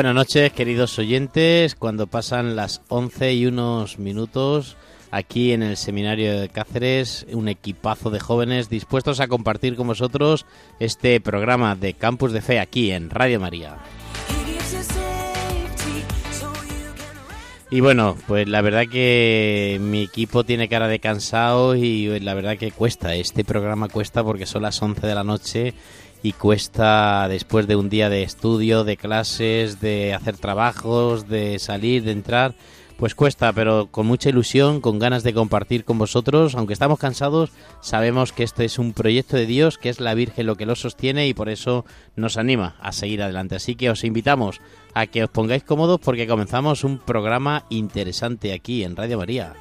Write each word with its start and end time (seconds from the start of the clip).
Buenas 0.00 0.14
noches, 0.14 0.50
queridos 0.54 0.98
oyentes. 0.98 1.74
Cuando 1.74 2.06
pasan 2.06 2.56
las 2.56 2.80
11 2.88 3.34
y 3.34 3.44
unos 3.44 3.98
minutos, 3.98 4.78
aquí 5.10 5.52
en 5.52 5.62
el 5.62 5.76
seminario 5.76 6.40
de 6.40 6.48
Cáceres, 6.48 7.26
un 7.34 7.48
equipazo 7.48 8.08
de 8.08 8.18
jóvenes 8.18 8.70
dispuestos 8.70 9.20
a 9.20 9.28
compartir 9.28 9.76
con 9.76 9.88
vosotros 9.88 10.46
este 10.78 11.20
programa 11.20 11.76
de 11.76 11.92
Campus 11.92 12.32
de 12.32 12.40
Fe 12.40 12.60
aquí 12.60 12.92
en 12.92 13.10
Radio 13.10 13.40
María. 13.40 13.76
Y 17.70 17.80
bueno, 17.80 18.16
pues 18.26 18.48
la 18.48 18.62
verdad 18.62 18.86
que 18.90 19.78
mi 19.82 20.04
equipo 20.04 20.44
tiene 20.44 20.70
cara 20.70 20.88
de 20.88 20.98
cansado 20.98 21.76
y 21.76 22.18
la 22.20 22.32
verdad 22.32 22.56
que 22.56 22.72
cuesta. 22.72 23.14
Este 23.14 23.44
programa 23.44 23.88
cuesta 23.88 24.24
porque 24.24 24.46
son 24.46 24.62
las 24.62 24.80
11 24.80 25.06
de 25.06 25.14
la 25.14 25.24
noche 25.24 25.74
y 26.22 26.32
cuesta 26.32 27.26
después 27.28 27.66
de 27.66 27.76
un 27.76 27.88
día 27.88 28.08
de 28.08 28.22
estudio, 28.22 28.84
de 28.84 28.96
clases, 28.96 29.80
de 29.80 30.14
hacer 30.14 30.36
trabajos, 30.36 31.28
de 31.28 31.58
salir, 31.58 32.04
de 32.04 32.12
entrar. 32.12 32.54
Pues 32.98 33.14
cuesta, 33.14 33.50
pero 33.54 33.86
con 33.90 34.06
mucha 34.06 34.28
ilusión, 34.28 34.82
con 34.82 34.98
ganas 34.98 35.22
de 35.22 35.32
compartir 35.32 35.86
con 35.86 35.96
vosotros. 35.96 36.54
Aunque 36.54 36.74
estamos 36.74 36.98
cansados, 36.98 37.50
sabemos 37.80 38.32
que 38.32 38.42
este 38.42 38.66
es 38.66 38.78
un 38.78 38.92
proyecto 38.92 39.38
de 39.38 39.46
Dios, 39.46 39.78
que 39.78 39.88
es 39.88 40.00
la 40.00 40.12
Virgen 40.12 40.44
lo 40.44 40.56
que 40.56 40.66
lo 40.66 40.76
sostiene 40.76 41.26
y 41.26 41.32
por 41.32 41.48
eso 41.48 41.86
nos 42.14 42.36
anima 42.36 42.76
a 42.78 42.92
seguir 42.92 43.22
adelante. 43.22 43.56
Así 43.56 43.74
que 43.74 43.88
os 43.88 44.04
invitamos 44.04 44.60
a 44.92 45.06
que 45.06 45.24
os 45.24 45.30
pongáis 45.30 45.64
cómodos 45.64 45.98
porque 45.98 46.26
comenzamos 46.26 46.84
un 46.84 46.98
programa 46.98 47.64
interesante 47.70 48.52
aquí 48.52 48.84
en 48.84 48.96
Radio 48.96 49.16
María. 49.16 49.54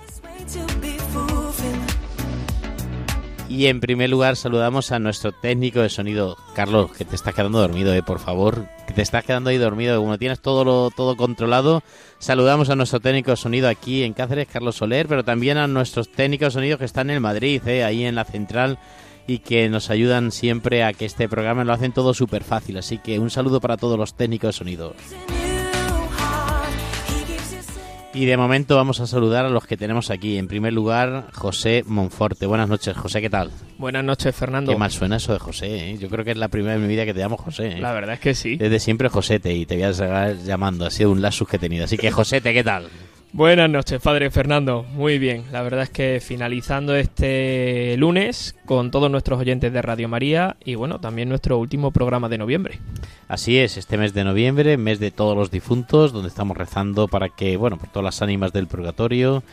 Y 3.49 3.65
en 3.65 3.79
primer 3.79 4.11
lugar 4.11 4.35
saludamos 4.35 4.91
a 4.91 4.99
nuestro 4.99 5.31
técnico 5.31 5.81
de 5.81 5.89
sonido, 5.89 6.37
Carlos, 6.53 6.91
que 6.91 7.03
te 7.03 7.15
estás 7.15 7.33
quedando 7.33 7.59
dormido, 7.59 7.95
eh, 7.95 8.03
por 8.03 8.19
favor, 8.19 8.67
que 8.85 8.93
te 8.93 9.01
estás 9.01 9.25
quedando 9.25 9.49
ahí 9.49 9.57
dormido, 9.57 9.99
como 9.99 10.19
tienes 10.19 10.39
todo 10.39 10.63
lo, 10.63 10.91
todo 10.95 11.17
controlado. 11.17 11.81
Saludamos 12.19 12.69
a 12.69 12.75
nuestro 12.75 12.99
técnico 12.99 13.31
de 13.31 13.37
sonido 13.37 13.67
aquí 13.67 14.03
en 14.03 14.13
Cáceres, 14.13 14.47
Carlos 14.47 14.75
Soler, 14.75 15.07
pero 15.07 15.23
también 15.23 15.57
a 15.57 15.67
nuestros 15.67 16.11
técnicos 16.11 16.53
de 16.53 16.59
sonido 16.59 16.77
que 16.77 16.85
están 16.85 17.09
en 17.09 17.23
Madrid, 17.23 17.67
eh, 17.67 17.83
ahí 17.83 18.05
en 18.05 18.13
la 18.13 18.23
central 18.23 18.77
y 19.25 19.39
que 19.39 19.67
nos 19.67 19.89
ayudan 19.89 20.31
siempre 20.31 20.83
a 20.83 20.93
que 20.93 21.05
este 21.05 21.27
programa 21.27 21.63
lo 21.63 21.73
hacen 21.73 21.91
todo 21.91 22.13
súper 22.13 22.43
fácil. 22.43 22.77
Así 22.77 22.99
que 22.99 23.17
un 23.17 23.31
saludo 23.31 23.59
para 23.59 23.77
todos 23.77 23.97
los 23.97 24.13
técnicos 24.13 24.49
de 24.49 24.53
sonido. 24.59 24.93
Y 28.19 28.25
de 28.25 28.35
momento 28.35 28.75
vamos 28.75 28.99
a 28.99 29.07
saludar 29.07 29.45
a 29.45 29.49
los 29.49 29.65
que 29.65 29.77
tenemos 29.77 30.09
aquí. 30.09 30.37
En 30.37 30.49
primer 30.49 30.73
lugar, 30.73 31.27
José 31.31 31.85
Monforte. 31.87 32.47
Buenas 32.47 32.67
noches, 32.67 32.97
José, 32.97 33.21
¿qué 33.21 33.29
tal? 33.29 33.49
Buenas 33.77 34.03
noches, 34.03 34.35
Fernando. 34.35 34.73
Qué 34.73 34.77
mal 34.77 34.91
suena 34.91 35.15
eso 35.15 35.31
de 35.31 35.39
José, 35.39 35.91
¿eh? 35.91 35.97
Yo 35.97 36.09
creo 36.09 36.25
que 36.25 36.31
es 36.31 36.37
la 36.37 36.49
primera 36.49 36.73
vez 36.73 36.81
en 36.81 36.87
mi 36.89 36.93
vida 36.93 37.05
que 37.05 37.13
te 37.13 37.21
llamo 37.21 37.37
José. 37.37 37.77
¿eh? 37.77 37.79
La 37.79 37.93
verdad 37.93 38.15
es 38.15 38.19
que 38.19 38.35
sí. 38.35 38.57
Desde 38.57 38.81
siempre 38.81 39.07
Josete 39.07 39.53
y 39.53 39.65
te 39.65 39.75
voy 39.75 39.83
a 39.85 39.93
seguir 39.93 40.43
llamando. 40.43 40.85
Ha 40.85 40.91
sido 40.91 41.11
un 41.11 41.21
lasus 41.21 41.47
que 41.47 41.55
he 41.55 41.59
tenido. 41.59 41.85
Así 41.85 41.97
que 41.97 42.11
Josete, 42.11 42.53
¿qué 42.53 42.61
tal? 42.61 42.89
Buenas 43.31 43.69
noches, 43.69 44.01
padre 44.01 44.31
Fernando. 44.31 44.83
Muy 44.91 45.19
bien. 45.19 45.43
La 45.51 45.61
verdad 45.61 45.83
es 45.83 45.91
que 45.91 46.19
finalizando 46.19 46.95
este 46.95 47.95
lunes 47.97 48.55
con 48.65 48.89
todos 48.89 49.11
nuestros 49.11 49.39
oyentes 49.39 49.71
de 49.71 49.83
Radio 49.83 50.09
María 50.09 50.57
y 50.65 50.73
bueno, 50.73 50.99
también 50.99 51.29
nuestro 51.29 51.59
último 51.59 51.91
programa 51.91 52.27
de 52.27 52.39
noviembre. 52.39 52.79
Así 53.27 53.59
es, 53.59 53.77
este 53.77 53.99
mes 53.99 54.15
de 54.15 54.23
noviembre, 54.23 54.77
mes 54.77 54.99
de 54.99 55.11
todos 55.11 55.37
los 55.37 55.51
difuntos, 55.51 56.11
donde 56.11 56.29
estamos 56.29 56.57
rezando 56.57 57.07
para 57.07 57.29
que, 57.29 57.55
bueno, 57.55 57.77
por 57.77 57.89
todas 57.89 58.05
las 58.05 58.21
ánimas 58.23 58.51
del 58.51 58.65
purgatorio, 58.65 59.43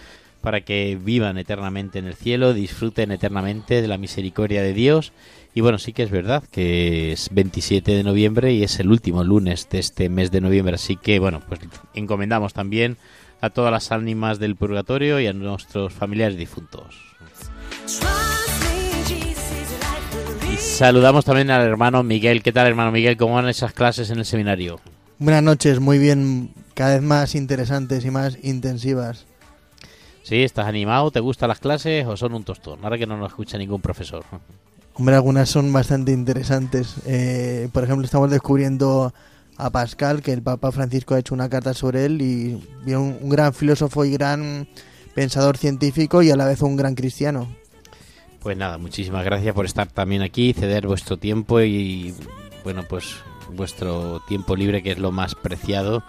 para 0.40 0.62
que 0.62 0.98
vivan 0.98 1.36
eternamente 1.36 1.98
en 1.98 2.06
el 2.06 2.14
cielo, 2.14 2.54
disfruten 2.54 3.12
eternamente 3.12 3.82
de 3.82 3.88
la 3.88 3.98
misericordia 3.98 4.62
de 4.62 4.72
Dios. 4.72 5.12
Y 5.54 5.60
bueno, 5.60 5.76
sí 5.76 5.92
que 5.92 6.02
es 6.02 6.10
verdad 6.10 6.42
que 6.50 7.12
es 7.12 7.28
27 7.30 7.92
de 7.92 8.02
noviembre 8.02 8.54
y 8.54 8.62
es 8.62 8.80
el 8.80 8.90
último 8.90 9.22
lunes 9.22 9.68
de 9.68 9.80
este 9.80 10.08
mes 10.08 10.30
de 10.30 10.40
noviembre, 10.40 10.76
así 10.76 10.96
que 10.96 11.18
bueno, 11.18 11.42
pues 11.46 11.60
encomendamos 11.94 12.54
también 12.54 12.96
a 13.40 13.50
todas 13.50 13.72
las 13.72 13.92
ánimas 13.92 14.38
del 14.38 14.56
purgatorio 14.56 15.20
y 15.20 15.26
a 15.26 15.32
nuestros 15.32 15.92
familiares 15.92 16.36
difuntos. 16.36 16.96
Y 20.52 20.56
saludamos 20.56 21.24
también 21.24 21.50
al 21.50 21.62
hermano 21.66 22.02
Miguel. 22.02 22.42
¿Qué 22.42 22.52
tal, 22.52 22.66
hermano 22.66 22.92
Miguel? 22.92 23.16
¿Cómo 23.16 23.34
van 23.34 23.48
esas 23.48 23.72
clases 23.72 24.10
en 24.10 24.18
el 24.18 24.24
seminario? 24.24 24.80
Buenas 25.18 25.42
noches, 25.42 25.80
muy 25.80 25.98
bien, 25.98 26.50
cada 26.74 26.94
vez 26.94 27.02
más 27.02 27.34
interesantes 27.34 28.04
y 28.04 28.10
más 28.10 28.38
intensivas. 28.42 29.24
¿Sí? 30.22 30.42
¿Estás 30.42 30.66
animado? 30.66 31.10
¿Te 31.10 31.20
gustan 31.20 31.48
las 31.48 31.60
clases 31.60 32.04
o 32.06 32.16
son 32.16 32.34
un 32.34 32.44
tostón? 32.44 32.80
Ahora 32.82 32.98
que 32.98 33.06
no 33.06 33.16
nos 33.16 33.28
escucha 33.28 33.56
ningún 33.58 33.80
profesor. 33.80 34.24
Hombre, 34.94 35.14
algunas 35.14 35.48
son 35.48 35.72
bastante 35.72 36.12
interesantes. 36.12 36.96
Eh, 37.06 37.68
por 37.72 37.84
ejemplo, 37.84 38.04
estamos 38.04 38.30
descubriendo 38.30 39.14
a 39.56 39.70
Pascal, 39.70 40.22
que 40.22 40.32
el 40.32 40.42
Papa 40.42 40.72
Francisco 40.72 41.14
ha 41.14 41.18
hecho 41.18 41.34
una 41.34 41.48
carta 41.48 41.74
sobre 41.74 42.04
él 42.04 42.20
y 42.22 42.60
vio 42.84 43.00
un, 43.00 43.18
un 43.20 43.28
gran 43.28 43.54
filósofo 43.54 44.04
y 44.04 44.12
gran 44.12 44.68
pensador 45.14 45.56
científico 45.56 46.22
y 46.22 46.30
a 46.30 46.36
la 46.36 46.46
vez 46.46 46.62
un 46.62 46.76
gran 46.76 46.94
cristiano. 46.94 47.48
Pues 48.40 48.56
nada, 48.56 48.78
muchísimas 48.78 49.24
gracias 49.24 49.54
por 49.54 49.64
estar 49.64 49.88
también 49.88 50.22
aquí, 50.22 50.52
ceder 50.52 50.86
vuestro 50.86 51.16
tiempo 51.16 51.60
y, 51.60 52.14
bueno, 52.62 52.84
pues 52.88 53.16
vuestro 53.52 54.20
tiempo 54.28 54.54
libre, 54.54 54.82
que 54.82 54.92
es 54.92 54.98
lo 54.98 55.10
más 55.10 55.34
preciado 55.34 56.04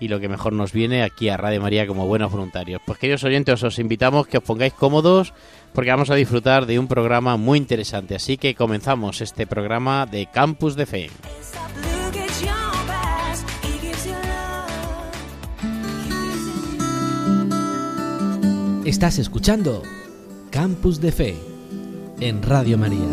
y 0.00 0.08
lo 0.08 0.20
que 0.20 0.28
mejor 0.28 0.52
nos 0.52 0.72
viene 0.72 1.02
aquí 1.02 1.28
a 1.28 1.36
Radio 1.36 1.60
María 1.60 1.86
como 1.86 2.06
buenos 2.06 2.30
voluntarios. 2.30 2.80
Pues 2.86 2.98
queridos 2.98 3.24
oyentes, 3.24 3.62
os 3.62 3.78
invitamos 3.78 4.26
que 4.26 4.38
os 4.38 4.44
pongáis 4.44 4.72
cómodos 4.72 5.32
porque 5.72 5.90
vamos 5.90 6.10
a 6.10 6.14
disfrutar 6.14 6.66
de 6.66 6.78
un 6.78 6.88
programa 6.88 7.36
muy 7.36 7.58
interesante. 7.58 8.14
Así 8.14 8.36
que 8.36 8.54
comenzamos 8.54 9.20
este 9.20 9.46
programa 9.46 10.06
de 10.06 10.26
Campus 10.26 10.76
de 10.76 10.86
Fe. 10.86 11.10
Estás 18.88 19.18
escuchando 19.18 19.82
Campus 20.50 20.98
de 20.98 21.12
Fe 21.12 21.36
en 22.20 22.42
Radio 22.42 22.78
María. 22.78 23.04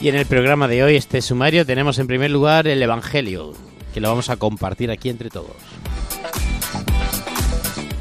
Y 0.00 0.08
en 0.08 0.14
el 0.14 0.26
programa 0.26 0.68
de 0.68 0.84
hoy, 0.84 0.94
este 0.94 1.22
sumario, 1.22 1.66
tenemos 1.66 1.98
en 1.98 2.06
primer 2.06 2.30
lugar 2.30 2.68
el 2.68 2.80
Evangelio, 2.80 3.54
que 3.92 4.00
lo 4.00 4.10
vamos 4.10 4.30
a 4.30 4.36
compartir 4.36 4.92
aquí 4.92 5.08
entre 5.08 5.28
todos. 5.28 5.56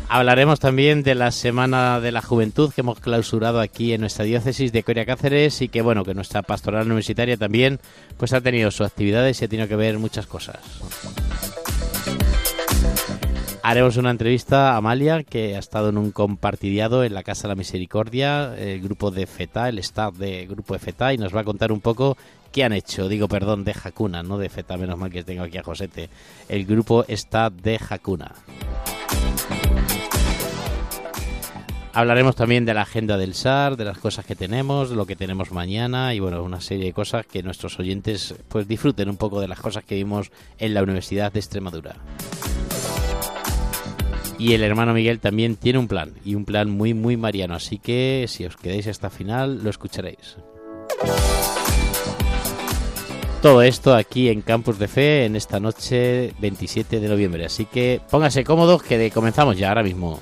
Hablaremos 0.10 0.60
también 0.60 1.04
de 1.04 1.16
la 1.16 1.32
Semana 1.32 2.00
de 2.00 2.14
la 2.14 2.22
Juventud 2.22 2.72
que 2.74 2.82
hemos 2.82 3.00
clausurado 3.02 3.60
aquí 3.60 3.92
en 3.92 4.02
nuestra 4.02 4.24
diócesis 4.24 4.72
de 4.72 4.84
Coria 4.84 5.06
Cáceres 5.06 5.62
y 5.62 5.68
que 5.68 5.82
bueno, 5.82 6.06
que 6.06 6.14
nuestra 6.14 6.44
pastoral 6.44 6.86
universitaria 6.86 7.36
también 7.36 7.80
pues 8.18 8.32
ha 8.32 8.40
tenido 8.40 8.72
sus 8.72 8.88
actividades 8.88 9.42
y 9.42 9.46
ha 9.46 9.48
tenido 9.50 9.68
que 9.68 9.76
ver 9.76 10.00
muchas 10.00 10.26
cosas. 10.26 10.60
Haremos 13.64 13.98
una 13.98 14.12
entrevista 14.12 14.72
a 14.72 14.78
Amalia, 14.78 15.24
que 15.24 15.58
ha 15.58 15.60
estado 15.60 15.90
en 15.90 15.98
un 15.98 16.12
compartidiado 16.12 17.04
en 17.04 17.14
la 17.14 17.24
Casa 17.24 17.44
de 17.44 17.48
la 17.50 17.56
Misericordia, 17.56 18.56
el 18.58 18.80
grupo 18.80 19.12
de 19.12 19.28
FETA, 19.28 19.68
el 19.68 19.80
staff 19.80 20.16
de 20.16 20.48
grupo 20.48 20.74
de 20.74 20.80
FETA, 20.80 21.14
y 21.14 21.18
nos 21.18 21.36
va 21.36 21.42
a 21.42 21.44
contar 21.44 21.74
un 21.74 21.82
poco 21.82 22.16
qué 22.54 22.64
han 22.64 22.72
hecho. 22.72 23.10
Digo, 23.10 23.28
perdón, 23.28 23.66
de 23.66 23.74
Jacuna, 23.74 24.24
no 24.24 24.38
de 24.38 24.48
FETA, 24.48 24.78
menos 24.78 24.98
mal 24.98 25.12
que 25.12 25.26
tengo 25.26 25.44
aquí 25.44 25.58
a 25.58 25.64
Josete. 25.64 26.10
El 26.48 26.66
grupo 26.66 27.04
está 27.10 27.50
de 27.50 27.78
Jacuna. 27.78 28.32
Hablaremos 31.98 32.36
también 32.36 32.64
de 32.64 32.76
la 32.76 32.84
agenda 32.84 33.18
del 33.18 33.34
SAR, 33.34 33.76
de 33.76 33.84
las 33.84 33.98
cosas 33.98 34.24
que 34.24 34.36
tenemos, 34.36 34.92
de 34.92 34.96
lo 34.96 35.08
que 35.08 35.16
tenemos 35.16 35.52
mañana 35.52 36.14
y 36.14 36.20
bueno, 36.20 36.44
una 36.44 36.62
serie 36.62 36.86
de 36.86 36.94
cosas 36.94 37.26
que 37.26 37.42
nuestros 37.42 37.80
oyentes 37.80 38.36
pues 38.50 38.68
disfruten 38.68 39.10
un 39.10 39.18
poco 39.18 39.42
de 39.42 39.48
las 39.48 39.60
cosas 39.60 39.84
que 39.84 39.96
vimos 39.96 40.30
en 40.60 40.76
la 40.76 40.84
Universidad 40.84 41.32
de 41.32 41.40
Extremadura. 41.40 41.96
Y 44.38 44.54
el 44.54 44.62
hermano 44.62 44.94
Miguel 44.94 45.20
también 45.20 45.56
tiene 45.56 45.80
un 45.80 45.88
plan, 45.88 46.14
y 46.24 46.36
un 46.36 46.46
plan 46.46 46.70
muy, 46.70 46.94
muy 46.94 47.18
mariano, 47.18 47.56
así 47.56 47.80
que 47.80 48.26
si 48.28 48.46
os 48.46 48.58
quedáis 48.58 48.86
hasta 48.86 49.10
final 49.10 49.64
lo 49.64 49.72
escucharéis. 49.72 50.38
Todo 53.42 53.64
esto 53.64 53.96
aquí 53.96 54.30
en 54.30 54.44
Campus 54.44 54.78
de 54.78 54.88
Fe 54.88 55.26
en 55.26 55.36
esta 55.36 55.60
noche 55.60 56.32
27 56.42 57.00
de 57.00 57.10
noviembre. 57.10 57.46
Así 57.46 57.66
que 57.66 58.02
póngase 58.12 58.44
cómodos 58.44 58.84
que 58.84 59.10
comenzamos 59.10 59.58
ya 59.58 59.70
ahora 59.70 59.82
mismo. 59.82 60.22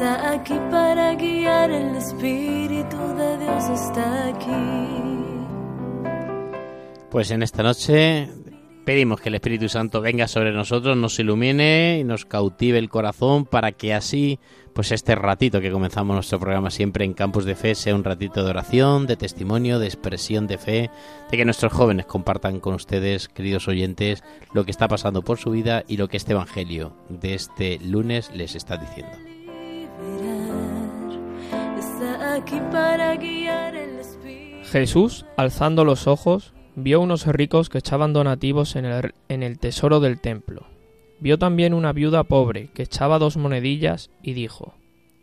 Está 0.00 0.30
aquí 0.30 0.54
para 0.70 1.14
guiar. 1.14 1.70
El 1.70 1.94
Espíritu 1.94 2.96
de 3.18 3.36
Dios 3.36 3.68
está 3.68 4.28
aquí. 4.28 4.50
Pues 7.10 7.30
en 7.30 7.42
esta 7.42 7.62
noche 7.62 8.30
pedimos 8.86 9.20
que 9.20 9.28
el 9.28 9.34
Espíritu 9.34 9.68
Santo 9.68 10.00
venga 10.00 10.26
sobre 10.26 10.52
nosotros, 10.52 10.96
nos 10.96 11.18
ilumine 11.18 11.98
y 12.00 12.04
nos 12.04 12.24
cautive 12.24 12.78
el 12.78 12.88
corazón 12.88 13.44
para 13.44 13.72
que 13.72 13.92
así, 13.92 14.38
pues 14.72 14.90
este 14.90 15.14
ratito 15.16 15.60
que 15.60 15.70
comenzamos 15.70 16.14
nuestro 16.14 16.40
programa 16.40 16.70
siempre 16.70 17.04
en 17.04 17.12
Campus 17.12 17.44
de 17.44 17.54
Fe 17.54 17.74
sea 17.74 17.94
un 17.94 18.02
ratito 18.02 18.42
de 18.42 18.48
oración, 18.48 19.06
de 19.06 19.18
testimonio, 19.18 19.78
de 19.78 19.88
expresión 19.88 20.46
de 20.46 20.56
fe, 20.56 20.90
de 21.30 21.36
que 21.36 21.44
nuestros 21.44 21.74
jóvenes 21.74 22.06
compartan 22.06 22.60
con 22.60 22.72
ustedes, 22.72 23.28
queridos 23.28 23.68
oyentes, 23.68 24.24
lo 24.54 24.64
que 24.64 24.70
está 24.70 24.88
pasando 24.88 25.20
por 25.20 25.36
su 25.36 25.50
vida 25.50 25.84
y 25.86 25.98
lo 25.98 26.08
que 26.08 26.16
este 26.16 26.32
Evangelio 26.32 26.96
de 27.10 27.34
este 27.34 27.78
lunes 27.80 28.30
les 28.34 28.54
está 28.54 28.78
diciendo. 28.78 29.29
Jesús, 34.64 35.26
alzando 35.36 35.84
los 35.84 36.06
ojos, 36.06 36.54
vio 36.76 37.00
unos 37.00 37.26
ricos 37.26 37.68
que 37.68 37.78
echaban 37.78 38.12
donativos 38.12 38.76
en 38.76 39.42
el 39.42 39.58
tesoro 39.58 40.00
del 40.00 40.20
templo. 40.20 40.66
Vio 41.20 41.38
también 41.38 41.74
una 41.74 41.92
viuda 41.92 42.24
pobre 42.24 42.68
que 42.68 42.82
echaba 42.82 43.18
dos 43.18 43.36
monedillas 43.36 44.10
y 44.22 44.32
dijo, 44.32 44.74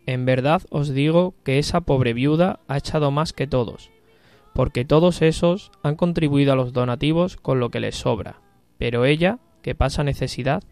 En 0.06 0.26
verdad 0.26 0.62
os 0.70 0.90
digo 0.90 1.34
que 1.44 1.58
esa 1.58 1.80
pobre 1.80 2.12
viuda 2.12 2.60
ha 2.68 2.76
echado 2.76 3.10
más 3.10 3.32
que 3.32 3.46
todos, 3.46 3.90
porque 4.54 4.84
todos 4.84 5.22
esos 5.22 5.72
han 5.82 5.96
contribuido 5.96 6.52
a 6.52 6.56
los 6.56 6.72
donativos 6.72 7.36
con 7.36 7.58
lo 7.58 7.70
que 7.70 7.80
les 7.80 7.96
sobra, 7.96 8.40
pero 8.78 9.04
ella, 9.04 9.38
que 9.62 9.74
pasa 9.74 10.04
necesidad, 10.04 10.62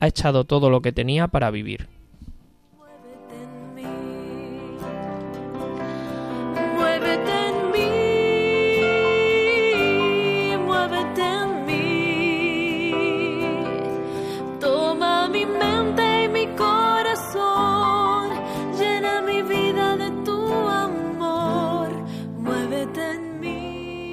ha 0.00 0.06
echado 0.06 0.44
todo 0.44 0.70
lo 0.70 0.80
que 0.80 0.92
tenía 0.92 1.28
para 1.28 1.50
vivir. 1.50 1.88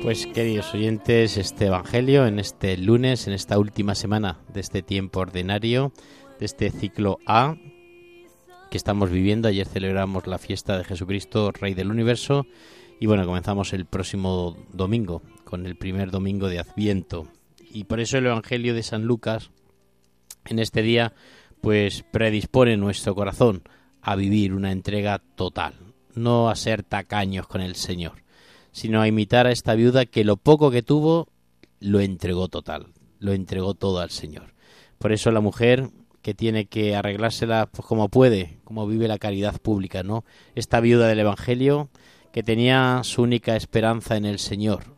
Pues 0.10 0.26
queridos 0.26 0.74
oyentes, 0.74 1.38
este 1.38 1.68
Evangelio 1.68 2.26
en 2.26 2.40
este 2.40 2.76
lunes, 2.78 3.28
en 3.28 3.34
esta 3.34 3.60
última 3.60 3.94
semana 3.94 4.40
de 4.52 4.60
este 4.60 4.82
tiempo 4.82 5.20
ordinario, 5.20 5.94
de 6.40 6.48
este 6.48 6.72
ciclo 6.72 7.20
A 7.28 7.58
que 8.72 8.78
estamos 8.78 9.12
viviendo. 9.12 9.48
Ayer 9.48 9.68
celebramos 9.68 10.26
la 10.26 10.40
fiesta 10.40 10.80
de 10.80 10.84
Jesucristo, 10.84 11.52
Rey 11.52 11.76
del 11.76 11.92
Universo, 11.92 12.48
y 13.00 13.06
bueno, 13.06 13.24
comenzamos 13.24 13.72
el 13.72 13.86
próximo 13.86 14.58
domingo, 14.74 15.22
con 15.44 15.68
el 15.68 15.76
primer 15.76 16.10
domingo 16.10 16.48
de 16.48 16.58
Adviento. 16.58 17.28
Y 17.70 17.84
por 17.84 18.00
eso 18.00 18.18
el 18.18 18.26
Evangelio 18.26 18.74
de 18.74 18.82
San 18.82 19.04
Lucas, 19.04 19.52
en 20.46 20.58
este 20.58 20.82
día, 20.82 21.14
pues 21.62 22.04
predispone 22.12 22.78
nuestro 22.78 23.14
corazón 23.14 23.62
a 24.02 24.16
vivir 24.16 24.56
una 24.56 24.72
entrega 24.72 25.20
total, 25.20 25.76
no 26.16 26.50
a 26.50 26.56
ser 26.56 26.82
tacaños 26.82 27.46
con 27.46 27.62
el 27.62 27.76
Señor 27.76 28.28
sino 28.72 29.02
a 29.02 29.08
imitar 29.08 29.48
a 29.48 29.52
esta 29.52 29.76
viuda 29.76 30.06
que 30.06 30.24
lo 30.24 30.38
poco 30.38 30.72
que 30.72 30.84
tuvo 30.84 31.28
lo 31.80 32.00
entregó 32.00 32.48
total, 32.48 32.88
lo 33.20 33.34
entregó 33.34 33.74
todo 33.74 34.00
al 34.00 34.10
Señor. 34.10 34.54
Por 34.98 35.12
eso 35.12 35.32
la 35.32 35.42
mujer 35.42 35.90
que 36.22 36.34
tiene 36.34 36.66
que 36.66 36.96
arreglársela 36.96 37.70
pues, 37.72 37.88
como 37.88 38.10
puede, 38.10 38.60
como 38.64 38.86
vive 38.88 39.08
la 39.08 39.18
caridad 39.18 39.60
pública, 39.62 40.04
¿no? 40.04 40.26
Esta 40.56 40.80
viuda 40.80 41.08
del 41.08 41.20
Evangelio 41.20 41.90
que 42.32 42.44
tenía 42.44 43.02
su 43.04 43.22
única 43.22 43.56
esperanza 43.56 44.18
en 44.18 44.26
el 44.26 44.40
Señor. 44.40 44.98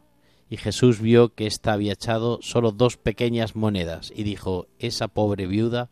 Y 0.50 0.58
Jesús 0.58 1.00
vio 1.00 1.34
que 1.34 1.48
ésta 1.48 1.72
había 1.72 1.94
echado 1.94 2.40
solo 2.42 2.72
dos 2.72 2.98
pequeñas 2.98 3.56
monedas 3.56 4.12
y 4.14 4.24
dijo, 4.24 4.68
esa 4.80 5.08
pobre 5.08 5.48
viuda 5.48 5.90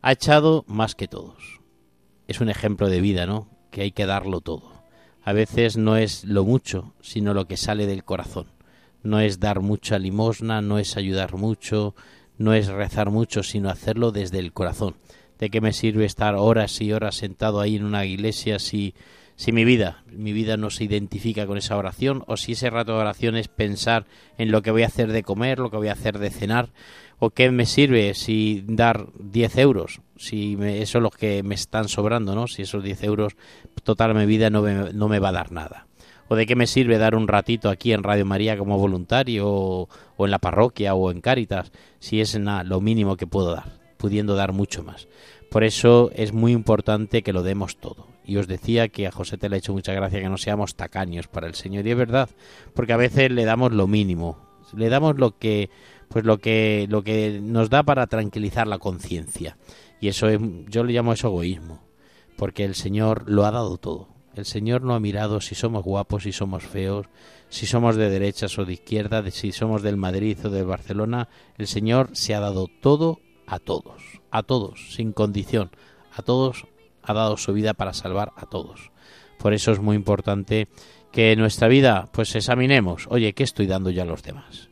ha 0.00 0.12
echado 0.12 0.64
más 0.68 0.94
que 0.94 1.08
todos. 1.08 1.60
Es 2.28 2.40
un 2.40 2.50
ejemplo 2.50 2.88
de 2.88 3.00
vida, 3.00 3.26
¿no? 3.26 3.48
Que 3.70 3.82
hay 3.82 3.90
que 3.90 4.06
darlo 4.06 4.40
todo. 4.40 4.73
A 5.24 5.32
veces 5.32 5.78
no 5.78 5.96
es 5.96 6.24
lo 6.24 6.44
mucho, 6.44 6.92
sino 7.00 7.32
lo 7.32 7.46
que 7.46 7.56
sale 7.56 7.86
del 7.86 8.04
corazón. 8.04 8.46
No 9.02 9.20
es 9.20 9.40
dar 9.40 9.60
mucha 9.60 9.98
limosna, 9.98 10.60
no 10.60 10.78
es 10.78 10.98
ayudar 10.98 11.34
mucho, 11.34 11.94
no 12.36 12.52
es 12.52 12.68
rezar 12.68 13.10
mucho, 13.10 13.42
sino 13.42 13.70
hacerlo 13.70 14.12
desde 14.12 14.38
el 14.38 14.52
corazón. 14.52 14.96
¿De 15.38 15.48
qué 15.48 15.62
me 15.62 15.72
sirve 15.72 16.04
estar 16.04 16.34
horas 16.34 16.78
y 16.82 16.92
horas 16.92 17.16
sentado 17.16 17.60
ahí 17.60 17.76
en 17.76 17.84
una 17.84 18.04
iglesia 18.04 18.58
si, 18.58 18.94
si 19.36 19.52
mi 19.52 19.64
vida, 19.64 20.04
mi 20.10 20.32
vida 20.32 20.56
no 20.56 20.70
se 20.70 20.84
identifica 20.84 21.46
con 21.46 21.58
esa 21.58 21.76
oración 21.76 22.22
o 22.26 22.36
si 22.36 22.52
ese 22.52 22.70
rato 22.70 22.92
de 22.92 22.98
oración 23.00 23.36
es 23.36 23.48
pensar 23.48 24.06
en 24.38 24.50
lo 24.50 24.62
que 24.62 24.70
voy 24.70 24.82
a 24.82 24.86
hacer 24.86 25.10
de 25.12 25.22
comer, 25.22 25.58
lo 25.58 25.70
que 25.70 25.76
voy 25.76 25.88
a 25.88 25.92
hacer 25.92 26.18
de 26.18 26.30
cenar? 26.30 26.70
¿O 27.18 27.30
qué 27.30 27.50
me 27.50 27.66
sirve 27.66 28.14
si 28.14 28.64
dar 28.66 29.06
10 29.18 29.56
euros? 29.58 30.00
Si 30.16 30.56
me- 30.56 30.82
eso 30.82 30.98
es 30.98 31.02
lo 31.02 31.10
que 31.10 31.42
me 31.42 31.54
están 31.54 31.88
sobrando, 31.88 32.34
¿no? 32.34 32.46
Si 32.48 32.62
esos 32.62 32.82
10 32.82 33.02
euros 33.04 33.34
total 33.82 34.14
mi 34.14 34.26
vida 34.26 34.50
no 34.50 34.62
me, 34.62 34.92
no 34.92 35.08
me 35.08 35.18
va 35.18 35.28
a 35.30 35.32
dar 35.32 35.52
nada. 35.52 35.86
¿O 36.28 36.36
de 36.36 36.46
qué 36.46 36.56
me 36.56 36.66
sirve 36.66 36.98
dar 36.98 37.14
un 37.14 37.28
ratito 37.28 37.68
aquí 37.68 37.92
en 37.92 38.02
Radio 38.02 38.24
María 38.24 38.56
como 38.56 38.78
voluntario 38.78 39.46
o, 39.48 39.88
en 40.18 40.30
la 40.30 40.38
parroquia 40.38 40.94
o 40.94 41.10
en 41.10 41.20
Cáritas 41.20 41.70
si 41.98 42.20
es 42.20 42.34
lo 42.38 42.80
mínimo 42.80 43.16
que 43.16 43.26
puedo 43.26 43.52
dar, 43.52 43.78
pudiendo 43.98 44.34
dar 44.34 44.52
mucho 44.52 44.82
más? 44.82 45.06
Por 45.50 45.64
eso 45.64 46.10
es 46.14 46.32
muy 46.32 46.52
importante 46.52 47.22
que 47.22 47.32
lo 47.32 47.42
demos 47.42 47.76
todo. 47.76 48.13
Y 48.24 48.36
os 48.38 48.46
decía 48.46 48.88
que 48.88 49.06
a 49.06 49.12
José 49.12 49.36
te 49.36 49.48
le 49.48 49.56
ha 49.56 49.58
hecho 49.58 49.72
mucha 49.72 49.92
gracia 49.92 50.20
que 50.20 50.28
no 50.28 50.38
seamos 50.38 50.76
tacaños 50.76 51.28
para 51.28 51.46
el 51.46 51.54
Señor. 51.54 51.86
Y 51.86 51.90
es 51.90 51.96
verdad, 51.96 52.30
porque 52.74 52.92
a 52.92 52.96
veces 52.96 53.30
le 53.30 53.44
damos 53.44 53.72
lo 53.72 53.86
mínimo. 53.86 54.38
Le 54.74 54.88
damos 54.88 55.18
lo 55.18 55.38
que, 55.38 55.70
pues 56.08 56.24
lo 56.24 56.38
que, 56.38 56.86
lo 56.88 57.02
que 57.02 57.40
nos 57.42 57.70
da 57.70 57.82
para 57.82 58.06
tranquilizar 58.06 58.66
la 58.66 58.78
conciencia. 58.78 59.58
Y 60.00 60.08
eso 60.08 60.28
es, 60.28 60.40
yo 60.68 60.84
le 60.84 60.92
llamo 60.92 61.12
eso 61.12 61.28
egoísmo. 61.28 61.82
Porque 62.36 62.64
el 62.64 62.74
Señor 62.74 63.30
lo 63.30 63.44
ha 63.44 63.50
dado 63.50 63.76
todo. 63.76 64.08
El 64.34 64.46
Señor 64.46 64.82
no 64.82 64.94
ha 64.94 65.00
mirado 65.00 65.40
si 65.40 65.54
somos 65.54 65.84
guapos, 65.84 66.24
si 66.24 66.32
somos 66.32 66.64
feos, 66.64 67.06
si 67.48 67.66
somos 67.66 67.94
de 67.94 68.10
derechas 68.10 68.58
o 68.58 68.64
de 68.64 68.72
izquierda, 68.72 69.22
de 69.22 69.30
si 69.30 69.52
somos 69.52 69.82
del 69.82 69.96
Madrid 69.96 70.36
o 70.44 70.50
del 70.50 70.64
Barcelona. 70.64 71.28
El 71.56 71.68
Señor 71.68 72.10
se 72.14 72.34
ha 72.34 72.40
dado 72.40 72.66
todo 72.80 73.20
a 73.46 73.60
todos, 73.60 74.02
a 74.30 74.42
todos, 74.42 74.94
sin 74.94 75.12
condición. 75.12 75.70
A 76.16 76.22
todos 76.22 76.66
ha 77.04 77.12
dado 77.12 77.36
su 77.36 77.52
vida 77.52 77.74
para 77.74 77.92
salvar 77.92 78.32
a 78.36 78.46
todos. 78.46 78.90
Por 79.38 79.52
eso 79.52 79.72
es 79.72 79.80
muy 79.80 79.96
importante 79.96 80.68
que 81.12 81.32
en 81.32 81.38
nuestra 81.38 81.68
vida 81.68 82.08
pues 82.12 82.34
examinemos, 82.34 83.06
oye, 83.08 83.34
¿qué 83.34 83.44
estoy 83.44 83.66
dando 83.66 83.90
yo 83.90 84.02
a 84.02 84.06
los 84.06 84.22
demás? 84.22 84.68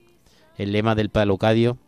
El 0.56 0.72
lema 0.72 0.94
del 0.94 1.10
Padre 1.10 1.26
Lucadio, 1.26 1.78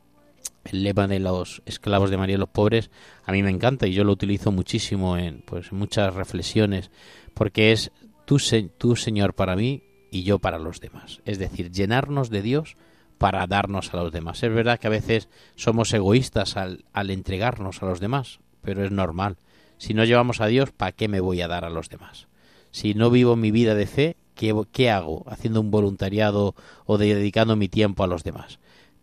el 0.64 0.82
lema 0.82 1.06
de 1.06 1.18
los 1.18 1.62
esclavos 1.66 2.10
de 2.10 2.16
María 2.16 2.36
y 2.36 2.38
los 2.38 2.48
pobres, 2.48 2.90
a 3.24 3.32
mí 3.32 3.42
me 3.42 3.50
encanta 3.50 3.86
y 3.86 3.92
yo 3.92 4.04
lo 4.04 4.12
utilizo 4.12 4.52
muchísimo 4.52 5.16
en 5.16 5.42
pues 5.46 5.72
muchas 5.72 6.14
reflexiones, 6.14 6.90
porque 7.34 7.72
es 7.72 7.92
tú, 8.24 8.38
tú 8.78 8.96
Señor 8.96 9.34
para 9.34 9.56
mí 9.56 9.82
y 10.10 10.22
yo 10.22 10.38
para 10.38 10.58
los 10.58 10.80
demás. 10.80 11.20
Es 11.24 11.38
decir, 11.38 11.70
llenarnos 11.70 12.30
de 12.30 12.42
Dios 12.42 12.76
para 13.18 13.46
darnos 13.46 13.92
a 13.92 13.96
los 13.96 14.12
demás. 14.12 14.42
Es 14.42 14.52
verdad 14.52 14.78
que 14.78 14.86
a 14.86 14.90
veces 14.90 15.28
somos 15.56 15.92
egoístas 15.92 16.56
al, 16.56 16.84
al 16.92 17.10
entregarnos 17.10 17.82
a 17.82 17.86
los 17.86 18.00
demás, 18.00 18.40
pero 18.62 18.84
es 18.84 18.90
normal. 18.90 19.36
Si 19.84 19.92
no 19.92 20.04
llevamos 20.06 20.40
a 20.40 20.46
Dios, 20.46 20.72
¿para 20.72 20.92
qué 20.92 21.08
me 21.08 21.20
voy 21.20 21.42
a 21.42 21.46
dar 21.46 21.66
a 21.66 21.68
los 21.68 21.90
demás? 21.90 22.26
Si 22.70 22.94
no 22.94 23.10
vivo 23.10 23.36
mi 23.36 23.50
vida 23.50 23.74
de 23.74 23.86
fe, 23.86 24.16
¿qué, 24.34 24.58
qué 24.72 24.90
hago 24.90 25.24
haciendo 25.26 25.60
un 25.60 25.70
voluntariado 25.70 26.54
o 26.86 26.96
de- 26.96 27.14
dedicando 27.14 27.54
mi 27.54 27.68
tiempo 27.68 28.02
a 28.02 28.06
los 28.06 28.24
demás? 28.24 28.60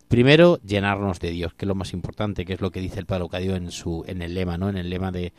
Primero, 0.07 0.59
llenarnos 0.65 1.19
de 1.19 1.29
Dios, 1.29 1.53
que 1.53 1.65
es 1.65 1.67
lo 1.67 1.75
más 1.75 1.93
importante, 1.93 2.45
que 2.45 2.53
es 2.53 2.61
lo 2.61 2.71
que 2.71 2.81
dice 2.81 2.97
el 2.97 3.05
Padre 3.05 3.25
Lucadio 3.25 3.55
en, 3.55 3.69
su, 3.69 4.03
en 4.07 4.23
el 4.23 4.33
lema, 4.33 4.57
¿no? 4.57 4.69
En 4.69 4.77
el 4.77 4.89
lema 4.89 5.11
de, 5.11 5.33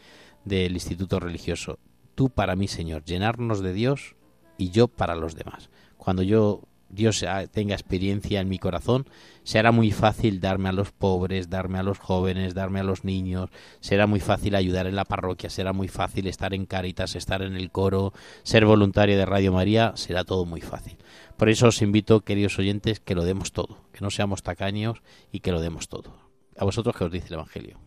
del 0.44 0.74
Instituto 0.74 1.18
Religioso. 1.18 1.80
Tú 2.14 2.30
para 2.30 2.54
mí, 2.54 2.68
Señor, 2.68 3.02
llenarnos 3.04 3.62
de 3.62 3.72
Dios 3.72 4.14
y 4.58 4.70
yo 4.70 4.86
para 4.86 5.16
los 5.16 5.34
demás. 5.34 5.70
Cuando 5.96 6.22
yo 6.22 6.62
Dios 6.92 7.22
ah, 7.22 7.46
tenga 7.46 7.74
experiencia 7.74 8.40
en 8.40 8.48
mi 8.48 8.58
corazón, 8.58 9.06
será 9.42 9.72
muy 9.72 9.90
fácil 9.90 10.40
darme 10.40 10.68
a 10.68 10.72
los 10.72 10.92
pobres, 10.92 11.48
darme 11.48 11.78
a 11.78 11.82
los 11.82 11.98
jóvenes, 11.98 12.54
darme 12.54 12.80
a 12.80 12.84
los 12.84 13.04
niños, 13.04 13.50
será 13.80 14.06
muy 14.06 14.20
fácil 14.20 14.54
ayudar 14.54 14.86
en 14.86 14.94
la 14.94 15.06
parroquia, 15.06 15.50
será 15.50 15.72
muy 15.72 15.88
fácil 15.88 16.26
estar 16.26 16.52
en 16.52 16.66
Cáritas, 16.66 17.16
estar 17.16 17.42
en 17.42 17.56
el 17.56 17.70
coro, 17.70 18.12
ser 18.42 18.66
voluntario 18.66 19.16
de 19.16 19.26
Radio 19.26 19.52
María, 19.52 19.92
será 19.96 20.24
todo 20.24 20.44
muy 20.44 20.60
fácil. 20.60 20.98
Por 21.38 21.48
eso 21.48 21.68
os 21.68 21.80
invito, 21.80 22.20
queridos 22.20 22.58
oyentes, 22.58 23.00
que 23.00 23.14
lo 23.14 23.24
demos 23.24 23.52
todo, 23.52 23.78
que 23.92 24.00
no 24.02 24.10
seamos 24.10 24.42
tacaños 24.42 25.02
y 25.32 25.40
que 25.40 25.50
lo 25.50 25.60
demos 25.60 25.88
todo. 25.88 26.14
¿A 26.58 26.64
vosotros 26.64 26.94
qué 26.94 27.04
os 27.04 27.10
dice 27.10 27.28
el 27.28 27.34
Evangelio? 27.34 27.80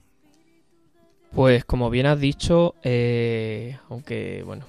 Pues 1.31 1.63
como 1.63 1.89
bien 1.89 2.05
has 2.07 2.19
dicho, 2.19 2.75
eh, 2.81 3.77
aunque 3.89 4.41
bueno, 4.43 4.65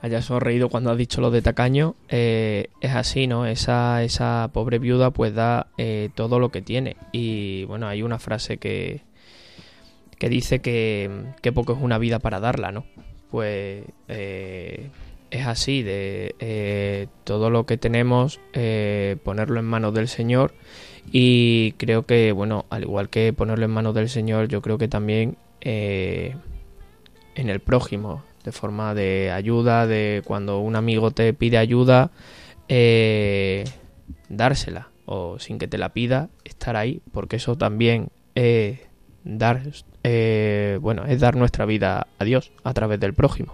hayas 0.00 0.26
sonreído 0.26 0.68
cuando 0.68 0.90
has 0.90 0.98
dicho 0.98 1.20
lo 1.20 1.30
de 1.30 1.42
tacaño, 1.42 1.96
eh, 2.08 2.68
es 2.80 2.92
así, 2.94 3.26
¿no? 3.26 3.46
Esa, 3.46 4.02
esa 4.02 4.50
pobre 4.52 4.78
viuda 4.78 5.10
pues 5.10 5.34
da 5.34 5.68
eh, 5.78 6.10
todo 6.14 6.38
lo 6.38 6.50
que 6.50 6.62
tiene. 6.62 6.96
Y 7.12 7.64
bueno, 7.64 7.88
hay 7.88 8.02
una 8.02 8.18
frase 8.18 8.58
que, 8.58 9.02
que 10.18 10.28
dice 10.28 10.60
que, 10.60 11.10
que 11.42 11.52
poco 11.52 11.72
es 11.72 11.78
una 11.80 11.98
vida 11.98 12.18
para 12.18 12.40
darla, 12.40 12.72
¿no? 12.72 12.84
Pues 13.30 13.84
es 15.30 15.46
así, 15.46 15.82
de 15.82 16.34
eh, 16.38 17.08
todo 17.24 17.50
lo 17.50 17.66
que 17.66 17.76
tenemos, 17.76 18.40
eh, 18.52 19.16
ponerlo 19.24 19.60
en 19.60 19.66
manos 19.66 19.94
del 19.94 20.08
Señor. 20.08 20.54
Y 21.10 21.72
creo 21.72 22.06
que, 22.06 22.32
bueno, 22.32 22.66
al 22.70 22.82
igual 22.82 23.08
que 23.08 23.32
ponerlo 23.32 23.64
en 23.64 23.70
manos 23.70 23.94
del 23.94 24.08
Señor, 24.08 24.48
yo 24.48 24.62
creo 24.62 24.78
que 24.78 24.88
también 24.88 25.36
eh, 25.60 26.36
en 27.34 27.48
el 27.48 27.60
prójimo, 27.60 28.22
de 28.48 28.52
forma 28.52 28.94
de 28.94 29.30
ayuda, 29.30 29.86
de 29.86 30.22
cuando 30.24 30.60
un 30.60 30.74
amigo 30.74 31.10
te 31.10 31.34
pide 31.34 31.58
ayuda, 31.58 32.10
dársela, 34.28 34.88
o 35.04 35.38
sin 35.38 35.58
que 35.58 35.68
te 35.68 35.76
la 35.76 35.92
pida, 35.92 36.30
estar 36.44 36.76
ahí, 36.76 37.02
porque 37.12 37.36
eso 37.36 37.56
también 37.56 38.08
es 38.34 38.80
dar, 39.22 39.60
bueno, 40.80 41.04
es 41.04 41.20
dar 41.20 41.36
nuestra 41.36 41.66
vida 41.66 42.06
a 42.18 42.24
Dios 42.24 42.52
a 42.64 42.72
través 42.72 42.98
del 43.00 43.12
prójimo. 43.12 43.52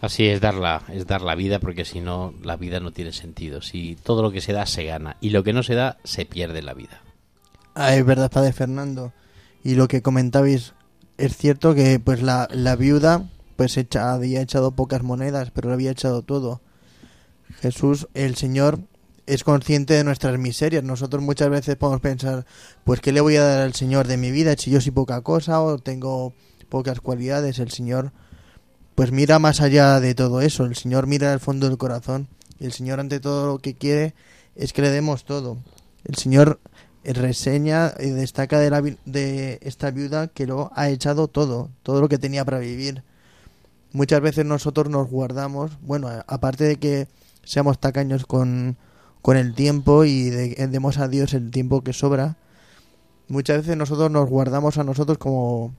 Así 0.00 0.26
es 0.26 0.40
dar 0.40 0.54
la, 0.54 0.82
es 0.90 1.06
dar 1.06 1.20
la 1.20 1.34
vida, 1.34 1.58
porque 1.58 1.84
si 1.84 2.00
no, 2.00 2.32
la 2.42 2.56
vida 2.56 2.80
no 2.80 2.92
tiene 2.92 3.12
sentido. 3.12 3.60
Si 3.60 3.96
todo 3.96 4.22
lo 4.22 4.30
que 4.30 4.40
se 4.40 4.54
da 4.54 4.64
se 4.64 4.84
gana 4.84 5.18
y 5.20 5.30
lo 5.30 5.42
que 5.42 5.52
no 5.52 5.62
se 5.62 5.74
da 5.74 5.98
se 6.04 6.24
pierde 6.24 6.62
la 6.62 6.72
vida. 6.72 7.02
Ah, 7.74 7.94
es 7.94 8.06
verdad, 8.06 8.30
Padre 8.30 8.52
Fernando. 8.52 9.12
Y 9.62 9.74
lo 9.74 9.88
que 9.88 10.00
comentabais, 10.00 10.74
es 11.18 11.36
cierto 11.36 11.74
que 11.74 11.98
pues 11.98 12.22
la, 12.22 12.48
la 12.52 12.76
viuda 12.76 13.28
pues 13.56 13.78
había 13.96 14.40
echado 14.40 14.72
pocas 14.72 15.02
monedas, 15.02 15.50
pero 15.50 15.68
lo 15.68 15.74
había 15.74 15.90
echado 15.90 16.22
todo. 16.22 16.60
Jesús, 17.60 18.08
el 18.14 18.36
Señor, 18.36 18.80
es 19.26 19.44
consciente 19.44 19.94
de 19.94 20.04
nuestras 20.04 20.38
miserias. 20.38 20.84
Nosotros 20.84 21.22
muchas 21.22 21.50
veces 21.50 21.76
podemos 21.76 22.00
pensar, 22.00 22.46
pues 22.84 23.00
¿qué 23.00 23.12
le 23.12 23.20
voy 23.20 23.36
a 23.36 23.44
dar 23.44 23.62
al 23.62 23.74
Señor 23.74 24.06
de 24.06 24.16
mi 24.16 24.30
vida 24.30 24.54
si 24.56 24.70
yo 24.70 24.80
soy 24.80 24.92
poca 24.92 25.20
cosa 25.22 25.60
o 25.62 25.78
tengo 25.78 26.32
pocas 26.68 27.00
cualidades? 27.00 27.58
El 27.58 27.70
Señor 27.70 28.12
pues 28.94 29.12
mira 29.12 29.38
más 29.38 29.60
allá 29.60 30.00
de 30.00 30.14
todo 30.14 30.40
eso. 30.40 30.64
El 30.64 30.74
Señor 30.74 31.06
mira 31.06 31.32
al 31.32 31.40
fondo 31.40 31.68
del 31.68 31.76
corazón. 31.76 32.28
El 32.58 32.72
Señor 32.72 32.98
ante 32.98 33.20
todo 33.20 33.46
lo 33.46 33.58
que 33.58 33.74
quiere 33.74 34.14
es 34.54 34.72
que 34.72 34.82
le 34.82 34.90
demos 34.90 35.24
todo. 35.24 35.58
El 36.04 36.16
Señor 36.16 36.60
reseña 37.04 37.92
y 38.00 38.08
destaca 38.08 38.58
de, 38.58 38.70
la, 38.70 38.82
de 39.04 39.58
esta 39.60 39.90
viuda 39.90 40.28
que 40.28 40.46
lo 40.46 40.70
ha 40.74 40.88
echado 40.88 41.28
todo, 41.28 41.70
todo 41.82 42.00
lo 42.00 42.08
que 42.08 42.18
tenía 42.18 42.44
para 42.44 42.58
vivir. 42.58 43.02
Muchas 43.96 44.20
veces 44.20 44.44
nosotros 44.44 44.90
nos 44.90 45.08
guardamos, 45.08 45.70
bueno, 45.80 46.10
aparte 46.26 46.64
de 46.64 46.76
que 46.76 47.08
seamos 47.44 47.78
tacaños 47.78 48.26
con, 48.26 48.76
con 49.22 49.38
el 49.38 49.54
tiempo 49.54 50.04
y 50.04 50.28
de, 50.28 50.66
demos 50.68 50.98
a 50.98 51.08
Dios 51.08 51.32
el 51.32 51.50
tiempo 51.50 51.82
que 51.82 51.94
sobra, 51.94 52.36
muchas 53.26 53.62
veces 53.62 53.74
nosotros 53.74 54.10
nos 54.10 54.28
guardamos 54.28 54.76
a 54.76 54.84
nosotros 54.84 55.16
como 55.16 55.74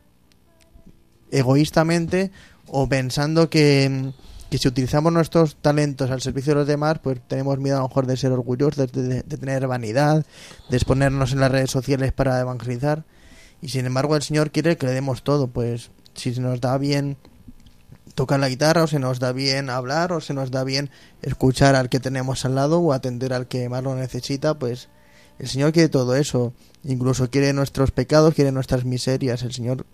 egoístamente 1.29 2.31
o 2.65 2.89
pensando 2.89 3.51
que, 3.51 4.11
si 4.49 4.67
utilizamos 4.67 5.13
nuestros 5.13 5.55
talentos 5.55 6.09
al 6.09 6.21
servicio 6.21 6.53
de 6.53 6.61
los 6.61 6.67
demás, 6.67 6.97
pues 6.97 7.21
tenemos 7.27 7.59
miedo 7.59 7.77
a 7.77 7.81
lo 7.81 7.87
mejor 7.87 8.07
de 8.07 8.17
ser 8.17 8.31
orgullosos, 8.31 8.91
de, 8.91 9.21
tener 9.21 9.67
vanidad, 9.67 10.25
de 10.71 10.75
exponernos 10.75 11.33
en 11.33 11.41
las 11.41 11.51
redes 11.51 11.69
sociales 11.69 12.13
para 12.13 12.39
evangelizar. 12.39 13.05
Y 13.61 13.69
sin 13.69 13.85
embargo 13.85 14.15
el 14.15 14.23
Señor 14.23 14.49
quiere 14.49 14.75
que 14.75 14.87
le 14.87 14.93
demos 14.93 15.21
todo, 15.21 15.49
pues 15.49 15.91
si 16.15 16.33
se 16.33 16.41
nos 16.41 16.59
da 16.59 16.79
bien 16.79 17.15
tocar 18.17 18.39
la 18.39 18.49
guitarra, 18.49 18.83
o 18.83 18.87
se 18.87 18.97
nos 18.97 19.19
da 19.19 19.31
bien 19.31 19.69
hablar, 19.69 20.11
o 20.11 20.21
se 20.21 20.33
nos 20.33 20.49
da 20.49 20.63
bien 20.63 20.89
escuchar 21.21 21.75
al 21.75 21.87
que 21.87 21.99
tenemos 21.99 22.45
al 22.45 22.55
lado, 22.55 22.79
o 22.79 22.91
atender 22.91 23.31
al 23.31 23.45
que 23.45 23.69
más 23.69 23.83
lo 23.83 23.93
necesita, 23.93 24.57
pues 24.57 24.89
el 25.37 25.47
Señor 25.47 25.71
quiere 25.71 25.87
todo 25.87 26.15
eso. 26.15 26.51
Incluso 26.83 27.29
quiere 27.29 27.53
nuestros 27.53 27.91
pecados, 27.91 28.33
quiere 28.33 28.51
nuestras 28.51 28.85
miserias. 28.85 29.43
El 29.43 29.53
Señor 29.53 29.85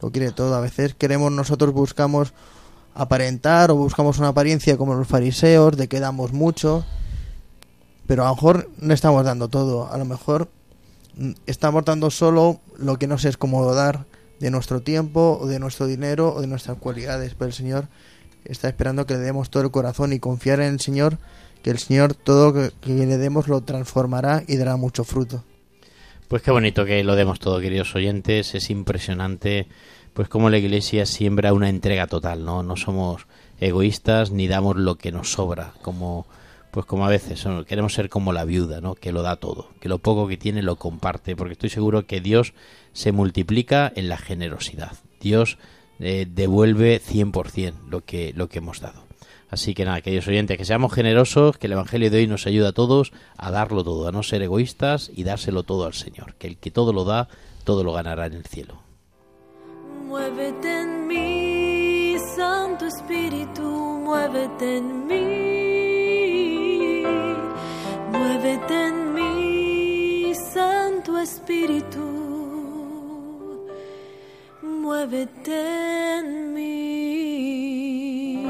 lo 0.00 0.10
quiere 0.10 0.32
todo. 0.32 0.56
A 0.56 0.60
veces 0.60 0.96
queremos 0.96 1.30
nosotros 1.30 1.72
buscamos 1.72 2.32
aparentar 2.94 3.70
o 3.70 3.76
buscamos 3.76 4.18
una 4.18 4.28
apariencia 4.28 4.76
como 4.76 4.94
los 4.94 5.06
fariseos, 5.06 5.76
de 5.76 5.86
que 5.86 6.00
damos 6.00 6.32
mucho, 6.32 6.84
pero 8.08 8.24
a 8.24 8.28
lo 8.28 8.34
mejor 8.34 8.68
no 8.78 8.92
estamos 8.92 9.24
dando 9.24 9.46
todo. 9.46 9.88
A 9.92 9.98
lo 9.98 10.04
mejor 10.04 10.48
estamos 11.46 11.84
dando 11.84 12.10
solo 12.10 12.58
lo 12.76 12.98
que 12.98 13.06
nos 13.06 13.24
es 13.24 13.36
cómodo 13.36 13.72
dar 13.72 14.04
de 14.40 14.50
nuestro 14.50 14.80
tiempo, 14.80 15.38
o 15.40 15.46
de 15.46 15.58
nuestro 15.58 15.86
dinero, 15.86 16.34
o 16.34 16.40
de 16.40 16.46
nuestras 16.46 16.78
cualidades. 16.78 17.34
Pero 17.34 17.46
el 17.46 17.54
Señor 17.54 17.88
está 18.44 18.68
esperando 18.68 19.06
que 19.06 19.14
le 19.14 19.20
demos 19.20 19.50
todo 19.50 19.62
el 19.62 19.70
corazón 19.70 20.12
y 20.12 20.18
confiar 20.18 20.60
en 20.60 20.74
el 20.74 20.80
Señor, 20.80 21.18
que 21.62 21.70
el 21.70 21.78
Señor 21.78 22.14
todo 22.14 22.52
lo 22.52 22.70
que 22.80 22.90
le 22.90 23.18
demos 23.18 23.48
lo 23.48 23.60
transformará 23.62 24.42
y 24.46 24.56
dará 24.56 24.76
mucho 24.76 25.04
fruto. 25.04 25.44
Pues 26.28 26.42
qué 26.42 26.50
bonito 26.50 26.84
que 26.84 27.02
lo 27.04 27.16
demos 27.16 27.40
todo, 27.40 27.58
queridos 27.60 27.94
oyentes. 27.94 28.54
Es 28.54 28.68
impresionante, 28.68 29.66
pues 30.12 30.28
como 30.28 30.50
la 30.50 30.58
Iglesia 30.58 31.06
siembra 31.06 31.54
una 31.54 31.70
entrega 31.70 32.06
total, 32.06 32.44
¿no? 32.44 32.62
No 32.62 32.76
somos 32.76 33.26
egoístas 33.60 34.30
ni 34.30 34.46
damos 34.46 34.76
lo 34.76 34.96
que 34.96 35.10
nos 35.10 35.32
sobra, 35.32 35.72
como 35.82 36.26
pues 36.70 36.86
como 36.86 37.06
a 37.06 37.08
veces 37.08 37.44
queremos 37.66 37.94
ser 37.94 38.08
como 38.08 38.32
la 38.32 38.44
viuda, 38.44 38.80
¿no? 38.80 38.94
Que 38.94 39.12
lo 39.12 39.22
da 39.22 39.36
todo, 39.36 39.68
que 39.80 39.88
lo 39.88 39.98
poco 39.98 40.28
que 40.28 40.36
tiene 40.36 40.62
lo 40.62 40.76
comparte, 40.76 41.36
porque 41.36 41.52
estoy 41.52 41.70
seguro 41.70 42.06
que 42.06 42.20
Dios 42.20 42.54
se 42.92 43.12
multiplica 43.12 43.92
en 43.94 44.08
la 44.08 44.18
generosidad. 44.18 44.92
Dios 45.20 45.58
eh, 46.00 46.26
devuelve 46.28 47.00
100% 47.00 47.88
lo 47.88 48.04
que 48.04 48.32
lo 48.34 48.48
que 48.48 48.58
hemos 48.58 48.80
dado. 48.80 49.08
Así 49.50 49.74
que 49.74 49.84
nada, 49.84 50.02
queridos 50.02 50.28
oyentes, 50.28 50.58
que 50.58 50.64
seamos 50.64 50.92
generosos, 50.92 51.56
que 51.56 51.68
el 51.68 51.72
Evangelio 51.72 52.10
de 52.10 52.18
hoy 52.18 52.26
nos 52.26 52.46
ayuda 52.46 52.68
a 52.68 52.72
todos 52.72 53.12
a 53.38 53.50
darlo 53.50 53.82
todo, 53.82 54.06
a 54.06 54.12
no 54.12 54.22
ser 54.22 54.42
egoístas 54.42 55.10
y 55.14 55.24
dárselo 55.24 55.62
todo 55.62 55.86
al 55.86 55.94
Señor, 55.94 56.34
que 56.34 56.48
el 56.48 56.58
que 56.58 56.70
todo 56.70 56.92
lo 56.92 57.04
da, 57.04 57.28
todo 57.64 57.82
lo 57.82 57.92
ganará 57.92 58.26
en 58.26 58.34
el 58.34 58.44
cielo. 58.44 58.82
Muévete 60.06 60.82
en 60.82 61.06
mí, 61.06 62.16
Santo 62.36 62.86
Espíritu, 62.86 63.62
muévete 63.62 64.78
en 64.78 65.06
mí. 65.06 65.67
Muévete 68.48 68.86
en 68.86 69.12
mí, 69.12 70.32
Santo 70.34 71.18
Espíritu. 71.18 72.00
Muévete 74.62 76.16
en 76.18 76.54
mí. 76.54 78.46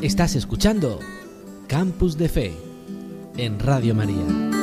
Estás 0.00 0.34
escuchando 0.34 0.98
Campus 1.66 2.16
de 2.16 2.30
Fe 2.30 2.56
en 3.36 3.58
Radio 3.58 3.94
María. 3.94 4.57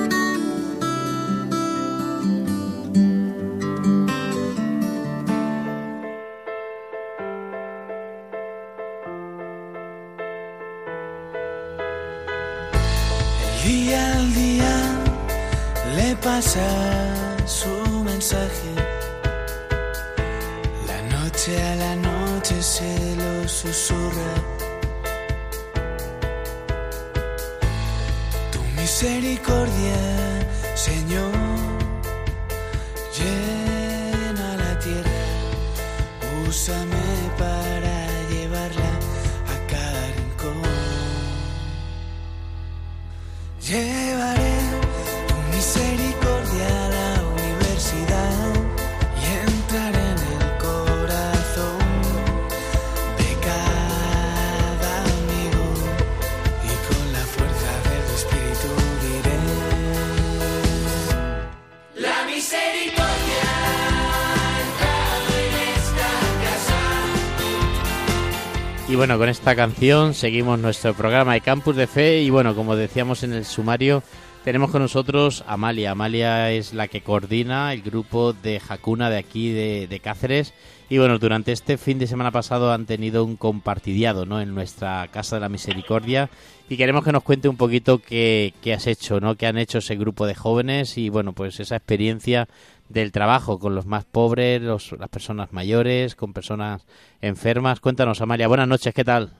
Bueno, 69.05 69.19
con 69.19 69.29
esta 69.29 69.55
canción 69.55 70.15
seguimos 70.15 70.57
nuestro 70.57 70.95
programa 70.95 71.35
de 71.35 71.41
Campus 71.41 71.75
de 71.75 71.85
Fe 71.85 72.23
y 72.23 72.31
bueno, 72.31 72.55
como 72.55 72.75
decíamos 72.75 73.21
en 73.21 73.33
el 73.33 73.45
sumario, 73.45 74.01
tenemos 74.43 74.71
con 74.71 74.81
nosotros 74.81 75.43
a 75.45 75.53
Amalia. 75.53 75.91
Amalia 75.91 76.51
es 76.51 76.73
la 76.73 76.87
que 76.87 77.01
coordina 77.01 77.71
el 77.71 77.83
grupo 77.83 78.33
de 78.33 78.59
Jacuna 78.59 79.11
de 79.11 79.19
aquí 79.19 79.51
de, 79.51 79.85
de 79.85 79.99
Cáceres 79.99 80.55
y 80.89 80.97
bueno, 80.97 81.19
durante 81.19 81.51
este 81.51 81.77
fin 81.77 81.99
de 81.99 82.07
semana 82.07 82.31
pasado 82.31 82.71
han 82.71 82.87
tenido 82.87 83.23
un 83.23 83.35
compartidiado 83.35 84.25
¿no? 84.25 84.41
en 84.41 84.55
nuestra 84.55 85.07
Casa 85.11 85.35
de 85.35 85.41
la 85.41 85.49
Misericordia 85.49 86.31
y 86.67 86.75
queremos 86.75 87.03
que 87.03 87.11
nos 87.11 87.21
cuente 87.21 87.47
un 87.47 87.57
poquito 87.57 87.99
qué, 87.99 88.55
qué 88.63 88.73
has 88.73 88.87
hecho, 88.87 89.19
¿no? 89.19 89.35
qué 89.35 89.45
han 89.45 89.59
hecho 89.59 89.77
ese 89.77 89.97
grupo 89.97 90.25
de 90.25 90.33
jóvenes 90.33 90.97
y 90.97 91.09
bueno, 91.09 91.33
pues 91.33 91.59
esa 91.59 91.75
experiencia 91.75 92.47
del 92.89 93.11
trabajo 93.11 93.59
con 93.59 93.75
los 93.75 93.85
más 93.85 94.05
pobres, 94.05 94.61
los, 94.61 94.91
las 94.93 95.09
personas 95.09 95.51
mayores, 95.51 96.15
con 96.15 96.33
personas 96.33 96.85
enfermas. 97.21 97.79
Cuéntanos, 97.79 98.21
Amalia. 98.21 98.47
Buenas 98.47 98.67
noches, 98.67 98.93
¿qué 98.93 99.03
tal? 99.03 99.33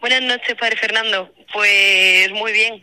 Buenas 0.00 0.22
noches, 0.22 0.54
Padre 0.58 0.76
Fernando. 0.76 1.32
Pues 1.52 2.30
muy 2.32 2.52
bien. 2.52 2.82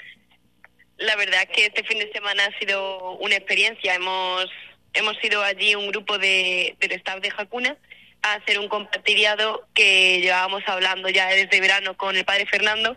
La 0.97 1.15
verdad 1.15 1.43
es 1.43 1.49
que 1.55 1.65
este 1.65 1.83
fin 1.83 1.99
de 1.99 2.11
semana 2.11 2.43
ha 2.45 2.59
sido 2.59 3.17
una 3.17 3.35
experiencia. 3.35 3.95
Hemos 3.95 4.49
hemos 4.93 5.15
ido 5.23 5.41
allí 5.41 5.75
un 5.75 5.87
grupo 5.87 6.17
de, 6.17 6.75
del 6.79 6.91
staff 6.93 7.19
de 7.19 7.31
Jacuna 7.31 7.77
a 8.21 8.35
hacer 8.35 8.59
un 8.59 8.69
compartiriado 8.69 9.67
que 9.73 10.21
llevábamos 10.21 10.63
hablando 10.67 11.09
ya 11.09 11.27
desde 11.27 11.59
verano 11.59 11.97
con 11.97 12.15
el 12.15 12.23
padre 12.23 12.45
Fernando 12.45 12.95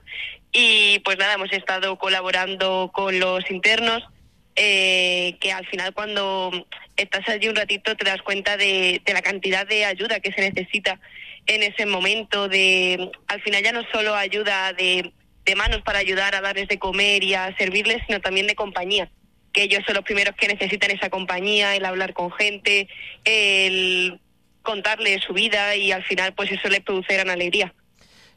y 0.53 1.01
pues 1.01 1.19
nada, 1.19 1.35
hemos 1.35 1.53
estado 1.53 1.97
colaborando 1.99 2.91
con 2.93 3.19
los 3.19 3.51
internos 3.51 4.05
eh, 4.57 5.37
que 5.41 5.53
al 5.53 5.67
final 5.67 5.93
cuando 5.95 6.67
estás 6.97 7.29
allí 7.29 7.49
un 7.49 7.57
ratito 7.57 7.95
te 7.95 8.05
das 8.05 8.23
cuenta 8.23 8.57
de, 8.57 9.01
de 9.05 9.13
la 9.13 9.23
cantidad 9.23 9.67
de 9.67 9.85
ayuda 9.85 10.21
que 10.21 10.33
se 10.33 10.41
necesita 10.41 10.99
en 11.47 11.63
ese 11.63 11.87
momento 11.87 12.49
de 12.49 13.11
al 13.29 13.43
final 13.43 13.63
ya 13.63 13.73
no 13.73 13.83
solo 13.93 14.15
ayuda 14.15 14.73
de, 14.73 15.13
de 15.45 15.55
manos 15.55 15.83
para 15.83 15.99
ayudar 15.99 16.35
a 16.35 16.41
darles 16.41 16.69
de 16.69 16.79
comer 16.79 17.23
y 17.23 17.35
a 17.35 17.55
servirles 17.57 18.03
sino 18.07 18.21
también 18.21 18.47
de 18.47 18.55
compañía 18.55 19.11
que 19.57 19.63
ellos 19.63 19.83
son 19.87 19.95
los 19.95 20.05
primeros 20.05 20.37
que 20.37 20.49
necesitan 20.49 20.91
esa 20.91 21.09
compañía, 21.09 21.75
el 21.75 21.87
hablar 21.87 22.13
con 22.13 22.31
gente, 22.31 22.89
el 23.25 24.21
contarle 24.61 25.19
su 25.27 25.33
vida 25.33 25.75
y 25.77 25.93
al 25.93 26.05
final 26.05 26.35
pues 26.35 26.53
eso 26.53 26.69
les 26.69 26.81
produce 26.81 27.15
gran 27.15 27.31
alegría. 27.31 27.73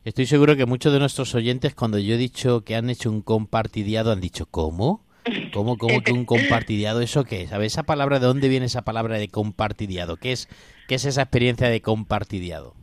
Estoy 0.05 0.27
seguro 0.27 0.55
que 0.55 0.65
muchos 0.65 0.93
de 0.93 0.99
nuestros 0.99 1.36
oyentes 1.36 1.75
cuando 1.75 1.99
yo 1.99 2.15
he 2.15 2.17
dicho 2.17 2.63
que 2.63 2.75
han 2.75 2.89
hecho 2.89 3.12
un 3.12 3.21
compartidiado 3.21 4.13
han 4.13 4.21
dicho 4.21 4.45
¿cómo? 4.45 5.05
¿Cómo, 5.53 5.77
cómo 5.77 6.01
que 6.01 6.12
un 6.12 6.25
compartidiado? 6.25 7.01
¿Eso 7.01 7.23
qué 7.23 7.43
es? 7.43 7.49
¿Sabes 7.49 7.73
esa 7.73 7.83
palabra? 7.83 8.19
¿De 8.19 8.27
dónde 8.27 8.49
viene 8.49 8.65
esa 8.65 8.83
palabra 8.83 9.17
de 9.17 9.27
compartidiado? 9.27 10.17
¿Qué 10.17 10.31
es, 10.31 10.47
qué 10.88 10.95
es 10.95 11.05
esa 11.05 11.23
experiencia 11.23 11.69
de 11.69 11.81
compartidiado? 11.81 12.75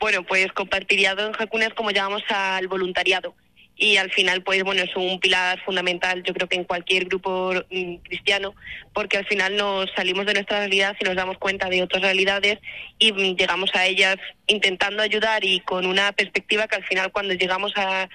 Bueno, 0.00 0.22
pues 0.22 0.52
compartiriado 0.52 1.26
en 1.26 1.32
Jacuna 1.32 1.66
es 1.66 1.74
como 1.74 1.90
llamamos 1.90 2.22
al 2.28 2.68
voluntariado 2.68 3.34
y 3.78 3.96
al 3.96 4.10
final 4.10 4.42
pues 4.42 4.62
bueno 4.64 4.82
es 4.82 4.94
un 4.96 5.20
pilar 5.20 5.62
fundamental 5.64 6.22
yo 6.24 6.34
creo 6.34 6.48
que 6.48 6.56
en 6.56 6.64
cualquier 6.64 7.04
grupo 7.04 7.52
mm, 7.70 7.94
cristiano 7.98 8.54
porque 8.92 9.16
al 9.16 9.26
final 9.26 9.56
nos 9.56 9.88
salimos 9.94 10.26
de 10.26 10.34
nuestra 10.34 10.58
realidad 10.58 10.96
y 11.00 11.04
nos 11.04 11.14
damos 11.14 11.38
cuenta 11.38 11.70
de 11.70 11.82
otras 11.82 12.02
realidades 12.02 12.58
y 12.98 13.12
mm, 13.12 13.36
llegamos 13.36 13.70
a 13.74 13.86
ellas 13.86 14.16
intentando 14.48 15.02
ayudar 15.02 15.44
y 15.44 15.60
con 15.60 15.86
una 15.86 16.10
perspectiva 16.12 16.66
que 16.66 16.76
al 16.76 16.84
final 16.84 17.12
cuando 17.12 17.34
llegamos 17.34 17.72
a, 17.76 18.08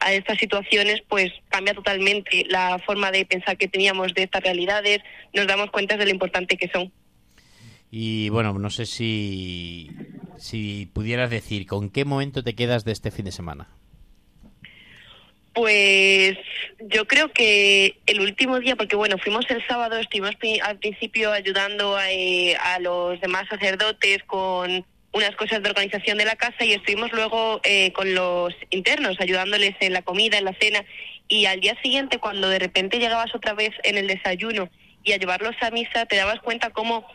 a 0.00 0.12
estas 0.12 0.38
situaciones 0.38 1.02
pues 1.06 1.30
cambia 1.50 1.74
totalmente 1.74 2.46
la 2.48 2.78
forma 2.78 3.10
de 3.10 3.26
pensar 3.26 3.58
que 3.58 3.68
teníamos 3.68 4.14
de 4.14 4.22
estas 4.22 4.42
realidades 4.42 5.00
nos 5.34 5.46
damos 5.46 5.70
cuenta 5.70 5.98
de 5.98 6.06
lo 6.06 6.10
importante 6.10 6.56
que 6.56 6.70
son 6.72 6.90
Y 7.90 8.28
bueno, 8.30 8.56
no 8.58 8.70
sé 8.70 8.86
si, 8.86 9.90
si 10.38 10.88
pudieras 10.94 11.28
decir, 11.28 11.66
¿con 11.66 11.90
qué 11.90 12.04
momento 12.04 12.42
te 12.42 12.54
quedas 12.54 12.84
de 12.84 12.92
este 12.92 13.10
fin 13.10 13.24
de 13.24 13.32
semana? 13.32 13.68
Pues 15.52 16.36
yo 16.78 17.06
creo 17.08 17.32
que 17.32 17.96
el 18.06 18.20
último 18.20 18.60
día, 18.60 18.76
porque 18.76 18.96
bueno, 18.96 19.18
fuimos 19.18 19.44
el 19.50 19.66
sábado, 19.66 19.98
estuvimos 19.98 20.36
al 20.62 20.78
principio 20.78 21.32
ayudando 21.32 21.96
a, 21.96 22.10
eh, 22.10 22.56
a 22.56 22.78
los 22.78 23.20
demás 23.20 23.48
sacerdotes 23.48 24.22
con 24.24 24.84
unas 25.12 25.34
cosas 25.34 25.62
de 25.62 25.70
organización 25.70 26.18
de 26.18 26.24
la 26.24 26.36
casa 26.36 26.64
y 26.64 26.72
estuvimos 26.72 27.12
luego 27.12 27.60
eh, 27.64 27.92
con 27.92 28.14
los 28.14 28.54
internos 28.70 29.16
ayudándoles 29.18 29.74
en 29.80 29.92
la 29.92 30.02
comida, 30.02 30.38
en 30.38 30.44
la 30.44 30.54
cena. 30.54 30.84
Y 31.26 31.46
al 31.46 31.60
día 31.60 31.76
siguiente 31.82 32.18
cuando 32.18 32.48
de 32.48 32.58
repente 32.58 32.98
llegabas 32.98 33.34
otra 33.34 33.54
vez 33.54 33.70
en 33.82 33.98
el 33.98 34.06
desayuno 34.06 34.70
y 35.02 35.12
a 35.12 35.16
llevarlos 35.16 35.56
a 35.60 35.70
misa 35.70 36.06
te 36.06 36.16
dabas 36.16 36.40
cuenta 36.40 36.70
cómo 36.70 37.06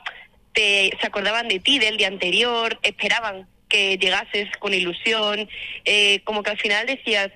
te, 0.53 0.91
se 0.99 1.07
acordaban 1.07 1.47
de 1.47 1.59
ti 1.59 1.79
del 1.79 1.97
día 1.97 2.07
anterior, 2.07 2.79
esperaban 2.81 3.47
que 3.69 3.97
llegases 3.97 4.47
con 4.59 4.73
ilusión, 4.73 5.49
eh, 5.85 6.21
como 6.23 6.43
que 6.43 6.51
al 6.51 6.59
final 6.59 6.85
decías, 6.85 7.31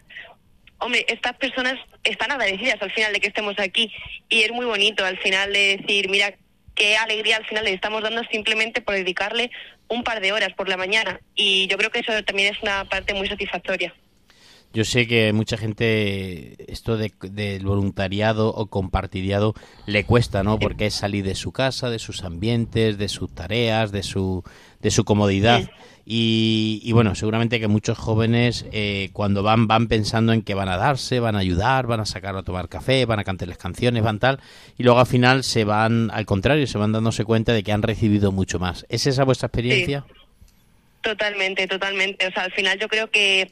hombre, 0.80 1.06
estas 1.08 1.36
personas 1.38 1.76
están 2.04 2.32
agradecidas 2.32 2.82
al 2.82 2.92
final 2.92 3.14
de 3.14 3.20
que 3.20 3.28
estemos 3.28 3.56
aquí 3.60 3.92
y 4.30 4.42
es 4.42 4.52
muy 4.52 4.66
bonito 4.66 5.06
al 5.06 5.18
final 5.18 5.54
de 5.54 5.78
decir, 5.78 6.10
mira, 6.10 6.34
qué 6.76 6.98
alegría 6.98 7.38
al 7.38 7.46
final 7.46 7.66
le 7.66 7.74
estamos 7.74 8.02
dando 8.02 8.24
simplemente 8.32 8.82
por 8.82 8.96
dedicarle 8.96 9.52
un 9.88 10.04
par 10.04 10.22
de 10.22 10.32
horas 10.32 10.54
por 10.54 10.70
la 10.70 10.78
mañana 10.78 11.20
y 11.36 11.68
yo 11.68 11.78
creo 11.78 11.92
que 11.92 12.00
eso 12.00 12.24
también 12.24 12.54
es 12.54 12.62
una 12.62 12.86
parte 12.86 13.14
muy 13.14 13.28
satisfactoria. 13.28 13.94
Yo 14.72 14.86
sé 14.86 15.08
que 15.08 15.34
mucha 15.34 15.58
gente 15.58 16.72
esto 16.72 16.96
de, 16.96 17.12
del 17.22 17.66
voluntariado 17.66 18.50
o 18.50 18.68
compartiriado 18.68 19.56
le 19.88 20.04
cuesta, 20.04 20.44
¿no? 20.44 20.60
Porque 20.60 20.86
es 20.86 20.94
salir 20.94 21.26
de 21.26 21.34
su 21.34 21.52
casa, 21.52 21.90
de 21.90 21.98
sus 21.98 22.24
ambientes, 22.24 23.00
de 23.00 23.10
sus 23.10 23.34
tareas, 23.34 23.92
de 23.92 24.04
su, 24.04 24.44
de 24.80 24.92
su 24.92 25.06
comodidad. 25.06 25.70
Y, 26.06 26.82
y 26.84 26.92
bueno, 26.92 27.14
seguramente 27.16 27.60
que 27.60 27.68
muchos 27.68 27.98
jóvenes 27.98 28.66
eh, 28.72 29.10
cuando 29.14 29.44
van 29.44 29.68
van 29.68 29.88
pensando 29.88 30.34
en 30.34 30.42
que 30.44 30.54
van 30.54 30.70
a 30.70 30.78
darse, 30.78 31.20
van 31.20 31.36
a 31.36 31.40
ayudar, 31.40 31.88
van 31.88 32.00
a 32.00 32.06
sacar 32.06 32.36
a 32.36 32.44
tomar 32.44 32.70
café, 32.70 33.06
van 33.06 33.20
a 33.20 33.24
cantarles 33.24 33.58
canciones, 33.58 34.04
van 34.04 34.20
tal, 34.20 34.40
y 34.78 34.84
luego 34.84 35.00
al 35.00 35.06
final 35.06 35.44
se 35.44 35.66
van, 35.66 36.10
al 36.12 36.26
contrario, 36.26 36.66
se 36.68 36.78
van 36.78 36.92
dándose 36.92 37.26
cuenta 37.26 37.54
de 37.54 37.64
que 37.64 37.72
han 37.72 37.84
recibido 37.84 38.32
mucho 38.32 38.60
más. 38.60 38.86
¿Es 38.90 39.08
esa 39.08 39.24
vuestra 39.24 39.48
experiencia? 39.48 40.06
Totalmente, 41.02 41.68
totalmente. 41.68 42.28
O 42.28 42.32
sea, 42.32 42.44
al 42.44 42.52
final 42.52 42.80
yo 42.80 42.88
creo 42.88 43.10
que 43.10 43.52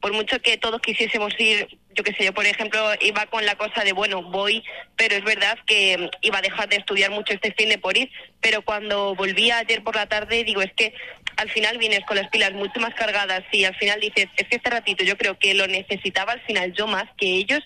por 0.00 0.12
mucho 0.12 0.40
que 0.40 0.56
todos 0.58 0.80
quisiésemos 0.80 1.32
ir, 1.38 1.78
yo 1.94 2.04
qué 2.04 2.12
sé, 2.12 2.24
yo 2.24 2.32
por 2.32 2.46
ejemplo 2.46 2.80
iba 3.00 3.26
con 3.26 3.44
la 3.44 3.56
cosa 3.56 3.82
de, 3.84 3.92
bueno, 3.92 4.22
voy, 4.22 4.62
pero 4.96 5.16
es 5.16 5.24
verdad 5.24 5.58
que 5.66 5.98
mm, 5.98 6.08
iba 6.22 6.38
a 6.38 6.42
dejar 6.42 6.68
de 6.68 6.76
estudiar 6.76 7.10
mucho 7.10 7.32
este 7.32 7.52
fin 7.52 7.68
de 7.68 7.78
por 7.78 7.96
ir, 7.96 8.10
pero 8.40 8.62
cuando 8.62 9.14
volví 9.14 9.50
ayer 9.50 9.82
por 9.82 9.96
la 9.96 10.06
tarde, 10.06 10.44
digo, 10.44 10.62
es 10.62 10.72
que 10.74 10.94
al 11.36 11.50
final 11.50 11.78
vienes 11.78 12.00
con 12.06 12.16
las 12.16 12.28
pilas 12.28 12.52
mucho 12.52 12.80
más 12.80 12.94
cargadas 12.94 13.42
y 13.52 13.64
al 13.64 13.74
final 13.76 14.00
dices, 14.00 14.26
es 14.36 14.48
que 14.48 14.56
este 14.56 14.70
ratito 14.70 15.04
yo 15.04 15.16
creo 15.16 15.38
que 15.38 15.54
lo 15.54 15.66
necesitaba 15.66 16.32
al 16.32 16.40
final 16.42 16.72
yo 16.72 16.86
más 16.86 17.04
que 17.16 17.26
ellos, 17.26 17.60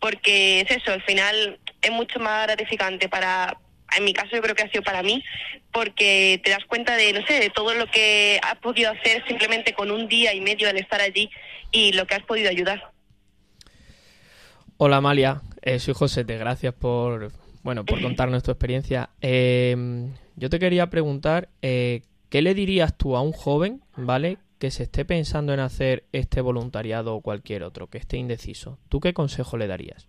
porque 0.00 0.60
es 0.60 0.70
eso, 0.70 0.92
al 0.92 1.02
final 1.02 1.58
es 1.80 1.90
mucho 1.90 2.18
más 2.18 2.46
gratificante 2.46 3.08
para, 3.08 3.56
en 3.96 4.04
mi 4.04 4.12
caso 4.12 4.30
yo 4.32 4.42
creo 4.42 4.54
que 4.54 4.62
ha 4.62 4.70
sido 4.70 4.82
para 4.82 5.02
mí, 5.02 5.22
porque 5.72 6.40
te 6.44 6.50
das 6.50 6.64
cuenta 6.66 6.96
de, 6.96 7.12
no 7.12 7.26
sé, 7.26 7.40
de 7.40 7.50
todo 7.50 7.74
lo 7.74 7.86
que 7.86 8.40
has 8.42 8.56
podido 8.58 8.90
hacer 8.90 9.24
simplemente 9.26 9.72
con 9.72 9.90
un 9.90 10.08
día 10.08 10.34
y 10.34 10.40
medio 10.40 10.68
al 10.68 10.76
estar 10.78 11.00
allí 11.00 11.30
y 11.70 11.92
lo 11.92 12.06
que 12.06 12.14
has 12.14 12.22
podido 12.24 12.50
ayudar. 12.50 12.92
Hola 14.76 14.96
Amalia, 14.96 15.42
eh, 15.62 15.78
soy 15.78 15.94
José, 15.94 16.24
te 16.24 16.36
gracias 16.38 16.74
por 16.74 17.30
bueno 17.62 17.84
por 17.84 18.00
contarnos 18.02 18.42
tu 18.42 18.50
experiencia. 18.50 19.10
Eh, 19.20 19.76
yo 20.36 20.50
te 20.50 20.58
quería 20.58 20.90
preguntar, 20.90 21.48
eh, 21.62 22.02
¿qué 22.30 22.42
le 22.42 22.54
dirías 22.54 22.96
tú 22.96 23.16
a 23.16 23.20
un 23.20 23.32
joven, 23.32 23.82
vale, 23.96 24.38
que 24.58 24.70
se 24.70 24.84
esté 24.84 25.04
pensando 25.04 25.52
en 25.52 25.60
hacer 25.60 26.04
este 26.12 26.40
voluntariado 26.40 27.14
o 27.14 27.20
cualquier 27.20 27.62
otro, 27.62 27.88
que 27.88 27.98
esté 27.98 28.16
indeciso? 28.16 28.78
¿Tú 28.88 29.00
qué 29.00 29.12
consejo 29.12 29.56
le 29.56 29.66
darías? 29.66 30.08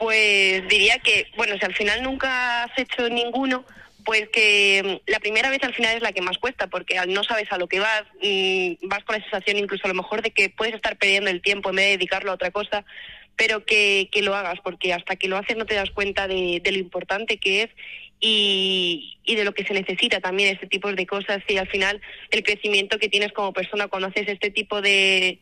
Pues 0.00 0.66
diría 0.68 0.98
que, 0.98 1.26
bueno, 1.36 1.58
si 1.58 1.66
al 1.66 1.74
final 1.74 2.02
nunca 2.02 2.64
has 2.64 2.78
hecho 2.78 3.10
ninguno, 3.10 3.66
pues 4.02 4.30
que 4.30 4.82
mm, 4.82 5.10
la 5.10 5.20
primera 5.20 5.50
vez 5.50 5.62
al 5.62 5.74
final 5.74 5.94
es 5.94 6.02
la 6.02 6.12
que 6.12 6.22
más 6.22 6.38
cuesta, 6.38 6.68
porque 6.68 6.96
al 6.96 7.12
no 7.12 7.22
sabes 7.22 7.52
a 7.52 7.58
lo 7.58 7.66
que 7.66 7.80
vas, 7.80 8.04
mm, 8.22 8.88
vas 8.88 9.04
con 9.04 9.16
la 9.16 9.22
sensación 9.22 9.58
incluso 9.58 9.84
a 9.84 9.88
lo 9.88 9.94
mejor 9.94 10.22
de 10.22 10.30
que 10.30 10.48
puedes 10.48 10.74
estar 10.74 10.96
perdiendo 10.96 11.28
el 11.28 11.42
tiempo 11.42 11.68
en 11.68 11.76
vez 11.76 11.84
de 11.84 11.90
dedicarlo 11.98 12.30
a 12.30 12.36
otra 12.36 12.50
cosa, 12.50 12.86
pero 13.36 13.66
que, 13.66 14.08
que 14.10 14.22
lo 14.22 14.34
hagas, 14.34 14.58
porque 14.64 14.94
hasta 14.94 15.16
que 15.16 15.28
lo 15.28 15.36
haces 15.36 15.58
no 15.58 15.66
te 15.66 15.74
das 15.74 15.90
cuenta 15.90 16.26
de, 16.26 16.62
lo 16.64 16.78
importante 16.78 17.36
que 17.36 17.64
es 17.64 17.70
y, 18.20 19.18
y 19.24 19.34
de 19.34 19.44
lo 19.44 19.52
que 19.52 19.64
se 19.64 19.74
necesita 19.74 20.20
también 20.20 20.54
este 20.54 20.66
tipo 20.66 20.90
de 20.90 21.06
cosas 21.06 21.42
y 21.46 21.58
al 21.58 21.68
final 21.68 22.00
el 22.30 22.42
crecimiento 22.42 22.98
que 22.98 23.10
tienes 23.10 23.32
como 23.32 23.52
persona 23.52 23.88
cuando 23.88 24.08
haces 24.08 24.28
este 24.28 24.50
tipo 24.50 24.80
de 24.80 25.40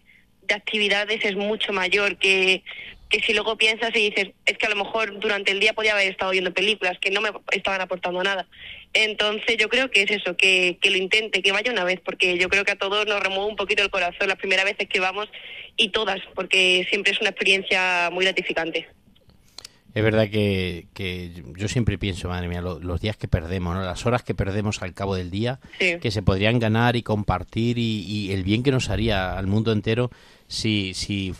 actividades 0.53 1.25
es 1.25 1.37
mucho 1.37 1.73
mayor 1.73 2.17
que, 2.17 2.65
que 3.09 3.21
si 3.21 3.33
luego 3.33 3.57
piensas 3.57 3.91
y 3.95 4.11
dices, 4.11 4.29
es 4.45 4.59
que 4.59 4.67
a 4.67 4.71
lo 4.71 4.77
mejor 4.77 5.19
durante 5.19 5.51
el 5.53 5.61
día 5.61 5.73
podía 5.73 5.93
haber 5.95 6.09
estado 6.11 6.31
viendo 6.33 6.53
películas 6.53 6.99
que 7.01 7.11
no 7.11 7.21
me 7.21 7.31
estaban 7.53 7.81
aportando 7.81 8.23
nada. 8.23 8.47
Entonces 8.93 9.57
yo 9.59 9.69
creo 9.69 9.91
que 9.91 10.03
es 10.03 10.11
eso, 10.11 10.37
que, 10.37 10.79
que 10.81 10.91
lo 10.91 10.97
intente, 10.97 11.43
que 11.43 11.53
vaya 11.53 11.73
una 11.73 11.85
vez, 11.85 12.01
porque 12.05 12.37
yo 12.39 12.49
creo 12.49 12.65
que 12.65 12.73
a 12.73 12.77
todos 12.77 13.07
nos 13.07 13.21
remueve 13.23 13.47
un 13.51 13.57
poquito 13.57 13.83
el 13.83 13.91
corazón 13.91 14.29
las 14.29 14.39
primeras 14.39 14.65
veces 14.65 14.89
que 14.89 15.01
vamos 15.01 15.29
y 15.77 15.89
todas, 15.91 16.21
porque 16.35 16.87
siempre 16.91 17.13
es 17.13 17.21
una 17.21 17.31
experiencia 17.31 18.11
muy 18.13 18.25
gratificante. 18.25 18.89
Es 19.95 20.05
verdad 20.05 20.29
que, 20.31 20.87
que 20.95 21.31
yo 21.57 21.67
siempre 21.67 21.97
pienso, 21.99 22.29
madre 22.29 22.47
mía, 22.47 22.61
lo- 22.61 22.79
los 22.79 23.01
días 23.01 23.17
que 23.17 23.27
perdemos, 23.27 23.75
¿no? 23.75 23.83
las 23.83 24.05
horas 24.07 24.23
que 24.23 24.35
perdemos 24.35 24.83
al 24.83 24.93
cabo 24.95 25.15
del 25.17 25.31
día, 25.31 25.61
Sí. 25.81 25.97
que 26.01 26.11
se 26.11 26.23
podrían 26.23 26.59
ganar 26.59 26.95
y 26.95 27.03
compartir 27.03 27.79
y, 27.79 28.03
y 28.07 28.33
el 28.33 28.45
bien 28.45 28.63
que 28.63 28.71
nos 28.71 28.91
haría 28.91 29.37
al 29.37 29.47
mundo 29.47 29.73
entero 29.73 30.11
si, 30.49 30.95
si 30.95 31.35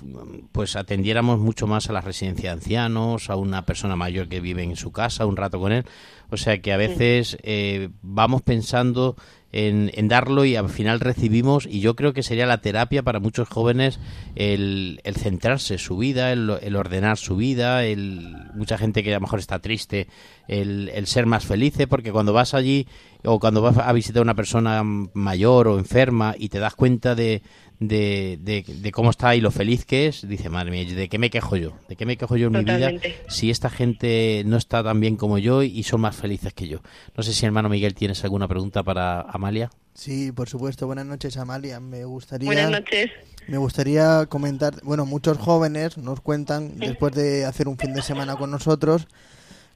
pues 0.53 0.77
atendiéramos 0.77 1.41
mucho 1.41 1.67
más 1.67 1.89
a 1.89 1.93
la 1.95 2.03
residencia 2.03 2.51
de 2.51 2.57
ancianos, 2.57 3.31
a 3.31 3.37
una 3.37 3.65
persona 3.65 3.97
mayor 3.97 4.29
que 4.29 4.41
vive 4.41 4.63
en 4.63 4.77
su 4.77 4.93
casa 4.93 5.27
un 5.27 5.37
rato 5.37 5.59
con 5.59 5.73
él. 5.73 5.85
O 6.31 6.37
sea 6.37 6.61
que 6.61 6.73
a 6.73 6.77
veces 6.77 7.39
eh, 7.43 7.89
vamos 8.03 8.43
pensando 8.43 9.17
en, 9.51 9.91
en 9.95 10.09
darlo 10.09 10.45
y 10.45 10.57
al 10.57 10.69
final 10.69 11.01
recibimos 11.01 11.67
y 11.67 11.81
yo 11.81 11.97
creo 11.97 12.13
que 12.13 12.23
sería 12.23 12.45
la 12.45 12.61
terapia 12.61 13.03
para 13.03 13.19
muchos 13.19 13.49
jóvenes 13.49 13.99
el, 14.35 15.01
el 15.05 15.17
centrarse 15.17 15.79
su 15.79 15.97
vida, 15.97 16.33
el, 16.33 16.59
el 16.61 16.77
ordenar 16.77 17.17
su 17.17 17.37
vida, 17.37 17.85
el, 17.87 18.37
mucha 18.55 18.77
gente 18.77 19.03
que 19.03 19.13
a 19.13 19.17
lo 19.17 19.23
mejor 19.23 19.39
está 19.39 19.61
triste, 19.61 20.09
el, 20.49 20.91
el 20.91 21.07
ser 21.07 21.25
más 21.25 21.47
felices 21.47 21.87
porque 21.87 22.13
cuando 22.13 22.35
vas 22.35 22.53
allí 22.53 22.87
o 23.25 23.41
cuando 23.41 23.63
vas 23.63 23.79
a 23.79 23.93
visitar 23.95 24.21
a 24.21 24.23
una 24.23 24.35
persona 24.35 24.83
mayor 24.85 25.67
o 25.69 25.79
enferma 25.79 26.35
y 26.39 26.51
te 26.51 26.59
das 26.59 26.75
cuenta 26.75 27.15
de, 27.15 27.43
de, 27.81 28.39
de- 28.43 28.65
de 28.67 28.93
cómo 28.93 29.11
está 29.11 29.37
y 29.37 29.41
lo 29.41 29.51
feliz 29.51 29.85
que 29.85 30.07
es, 30.09 30.27
dice, 30.29 30.49
madre 30.49 30.71
mía, 30.71 30.85
¿de 30.95 31.09
qué 31.09 31.19
me 31.19 31.31
quejo 31.31 31.57
yo? 31.57 31.73
¿De 31.89 31.95
qué 31.97 32.07
me 32.07 32.17
quejo 32.17 32.37
yo 32.37 32.49
en 32.49 32.53
mi 32.55 32.65
vida 32.65 32.91
si 33.29 33.51
esta 33.51 33.71
gente 33.71 34.43
no 34.47 34.57
está 34.57 34.83
tan 34.83 34.99
bien 35.01 35.17
como 35.17 35.39
yo 35.39 35.63
y 35.63 35.83
son 35.85 36.01
más 36.01 36.17
felices 36.17 36.53
que 36.55 36.67
yo? 36.69 36.81
No 37.17 37.23
sé 37.23 37.33
si 37.33 37.47
hermano 37.47 37.69
Miguel 37.69 37.95
tienes 37.95 38.23
alguna 38.25 38.49
pregunta 38.49 38.83
para 38.83 39.21
Amalia. 39.23 39.71
Sí, 39.95 40.31
por 40.33 40.49
supuesto. 40.49 40.87
Buenas 40.87 41.07
noches, 41.07 41.37
Amalia. 41.37 41.81
Me 41.81 42.05
gustaría, 42.05 42.47
Buenas 42.47 42.71
noches. 42.71 43.11
me 43.49 43.59
gustaría 43.59 44.27
comentar, 44.27 44.75
bueno, 44.85 45.07
muchos 45.07 45.39
jóvenes 45.39 45.99
nos 45.99 46.21
cuentan 46.21 46.79
después 46.79 47.13
de 47.15 47.45
hacer 47.45 47.67
un 47.69 47.79
fin 47.79 47.95
de 47.95 48.03
semana 48.03 48.37
con 48.37 48.51
nosotros 48.51 49.09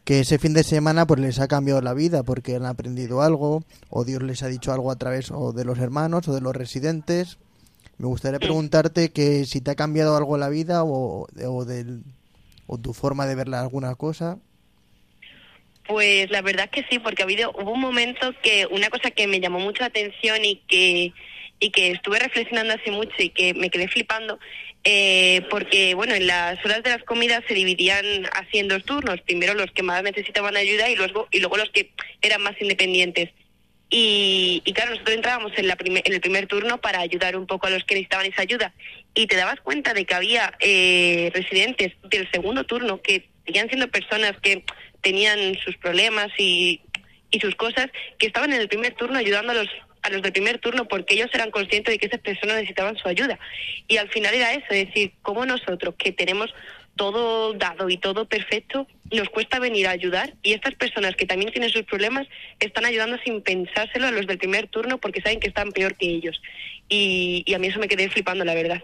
que 0.05 0.19
ese 0.21 0.39
fin 0.41 0.53
de 0.53 0.65
semana 0.65 1.07
pues 1.07 1.21
les 1.21 1.39
ha 1.39 1.47
cambiado 1.47 1.81
la 1.81 1.95
vida 1.95 2.25
porque 2.25 2.57
han 2.57 2.67
aprendido 2.67 3.23
algo 3.23 3.63
o 3.89 4.05
Dios 4.05 4.21
les 4.25 4.43
ha 4.43 4.49
dicho 4.49 4.73
algo 4.73 4.91
a 4.91 4.97
través 4.97 5.31
o 5.31 5.53
de 5.53 5.65
los 5.65 5.79
hermanos 5.79 6.27
o 6.27 6.35
de 6.35 6.41
los 6.41 6.55
residentes. 6.57 7.39
Me 8.03 8.09
gustaría 8.09 8.41
preguntarte 8.41 9.13
que 9.13 9.45
si 9.45 9.61
te 9.61 9.71
ha 9.71 9.77
cambiado 9.77 10.17
algo 10.17 10.37
la 10.37 10.49
vida 10.49 10.83
o, 10.83 11.29
o, 11.47 11.65
del, 11.65 12.03
o 12.67 12.77
tu 12.77 12.95
forma 12.95 13.27
de 13.27 13.37
ver 13.37 13.55
alguna 13.55 13.95
cosa. 13.95 14.41
Pues 15.87 16.29
la 16.33 16.43
verdad 16.43 16.69
que 16.69 16.85
sí, 16.91 16.99
porque 16.99 17.23
ha 17.23 17.27
habido, 17.27 17.53
hubo 17.53 17.71
un 17.71 17.81
momento 17.81 18.35
que 18.43 18.67
una 18.73 18.91
cosa 18.91 19.13
que 19.13 19.29
me 19.29 19.39
llamó 19.39 19.61
mucho 19.61 19.83
la 19.83 19.87
atención 19.87 20.45
y 20.45 20.57
que, 20.67 21.13
y 21.61 21.71
que 21.71 21.93
estuve 21.93 22.19
reflexionando 22.19 22.75
hace 22.75 22.91
mucho 22.91 23.15
y 23.21 23.29
que 23.29 23.55
me 23.55 23.71
quedé 23.71 23.87
flipando, 23.87 24.41
eh, 24.83 25.47
porque 25.49 25.95
bueno, 25.95 26.17
en 26.17 26.27
las 26.27 26.59
horas 26.65 26.83
de 26.83 26.91
las 26.91 27.05
comidas 27.05 27.45
se 27.47 27.55
dividían 27.55 28.05
así 28.33 28.59
en 28.59 28.67
dos 28.67 28.85
turnos, 28.85 29.21
primero 29.21 29.55
los 29.55 29.71
que 29.71 29.85
más 29.85 30.03
necesitaban 30.03 30.57
ayuda 30.57 30.91
y 30.91 30.97
luego, 30.97 31.29
y 31.31 31.39
luego 31.39 31.57
los 31.57 31.71
que 31.71 31.93
eran 32.21 32.43
más 32.43 32.61
independientes. 32.61 33.31
Y, 33.95 34.63
y 34.65 34.73
claro, 34.73 34.93
nosotros 34.93 35.15
entrábamos 35.15 35.53
en, 35.59 35.69
la 35.69 35.77
prime- 35.77 36.01
en 36.03 36.15
el 36.15 36.21
primer 36.23 36.47
turno 36.47 36.81
para 36.81 37.01
ayudar 37.01 37.37
un 37.37 37.47
poco 37.47 37.67
a 37.67 37.71
los 37.71 37.85
que 37.85 37.95
necesitaban 37.95 38.25
esa 38.25 38.41
ayuda. 38.41 38.73
Y 39.15 39.27
te 39.27 39.37
dabas 39.37 39.61
cuenta 39.61 39.93
de 39.93 40.07
que 40.07 40.15
había 40.15 40.55
eh, 40.61 41.31
residentes 41.35 41.93
del 42.05 42.27
segundo 42.33 42.65
turno 42.65 43.03
que 43.03 43.29
seguían 43.45 43.69
siendo 43.69 43.89
personas 43.89 44.33
que 44.41 44.65
tenían 45.03 45.59
sus 45.63 45.77
problemas 45.77 46.29
y, 46.39 46.81
y 47.31 47.41
sus 47.41 47.55
cosas, 47.55 47.89
que 48.19 48.27
estaban 48.29 48.55
en 48.55 48.63
el 48.63 48.69
primer 48.69 48.95
turno 48.95 49.19
ayudando 49.19 49.53
a 49.53 49.57
los, 49.57 49.69
a 50.01 50.09
los 50.09 50.23
del 50.23 50.33
primer 50.33 50.59
turno 50.59 50.89
porque 50.89 51.13
ellos 51.15 51.29
eran 51.35 51.51
conscientes 51.51 51.93
de 51.93 51.99
que 51.99 52.07
esas 52.07 52.21
personas 52.21 52.57
necesitaban 52.57 52.97
su 52.97 53.07
ayuda. 53.09 53.39
Y 53.89 53.99
al 53.99 54.09
final 54.09 54.33
era 54.33 54.55
eso, 54.55 54.69
es 54.71 54.87
decir, 54.87 55.13
como 55.21 55.45
nosotros 55.45 55.97
que 55.99 56.13
tenemos 56.13 56.49
todo 56.97 57.53
dado 57.55 57.89
y 57.89 57.97
todo 57.97 58.27
perfecto, 58.27 58.87
nos 59.11 59.29
cuesta 59.31 59.59
venir 59.59 59.87
a 59.87 59.91
ayudar 59.91 60.35
y 60.43 60.53
estas 60.53 60.75
personas 60.75 61.17
que 61.17 61.27
también 61.27 61.51
tienen 61.53 61.71
sus 61.71 61.83
problemas 61.83 62.27
están 62.61 62.85
ayudando 62.85 63.19
sin 63.25 63.43
pensárselo 63.43 64.07
a 64.07 64.11
los 64.11 64.27
del 64.27 64.39
primer 64.39 64.69
turno 64.69 64.99
porque 64.99 65.21
saben 65.21 65.41
que 65.41 65.49
están 65.49 65.73
peor 65.73 65.97
que 65.97 66.09
ellos. 66.09 66.41
Y, 66.89 67.43
y 67.47 67.55
a 67.55 67.59
mí 67.59 67.69
eso 67.69 67.79
me 67.79 67.89
quedé 67.89 68.09
flipando, 68.11 68.45
la 68.45 68.55
verdad. 68.55 68.83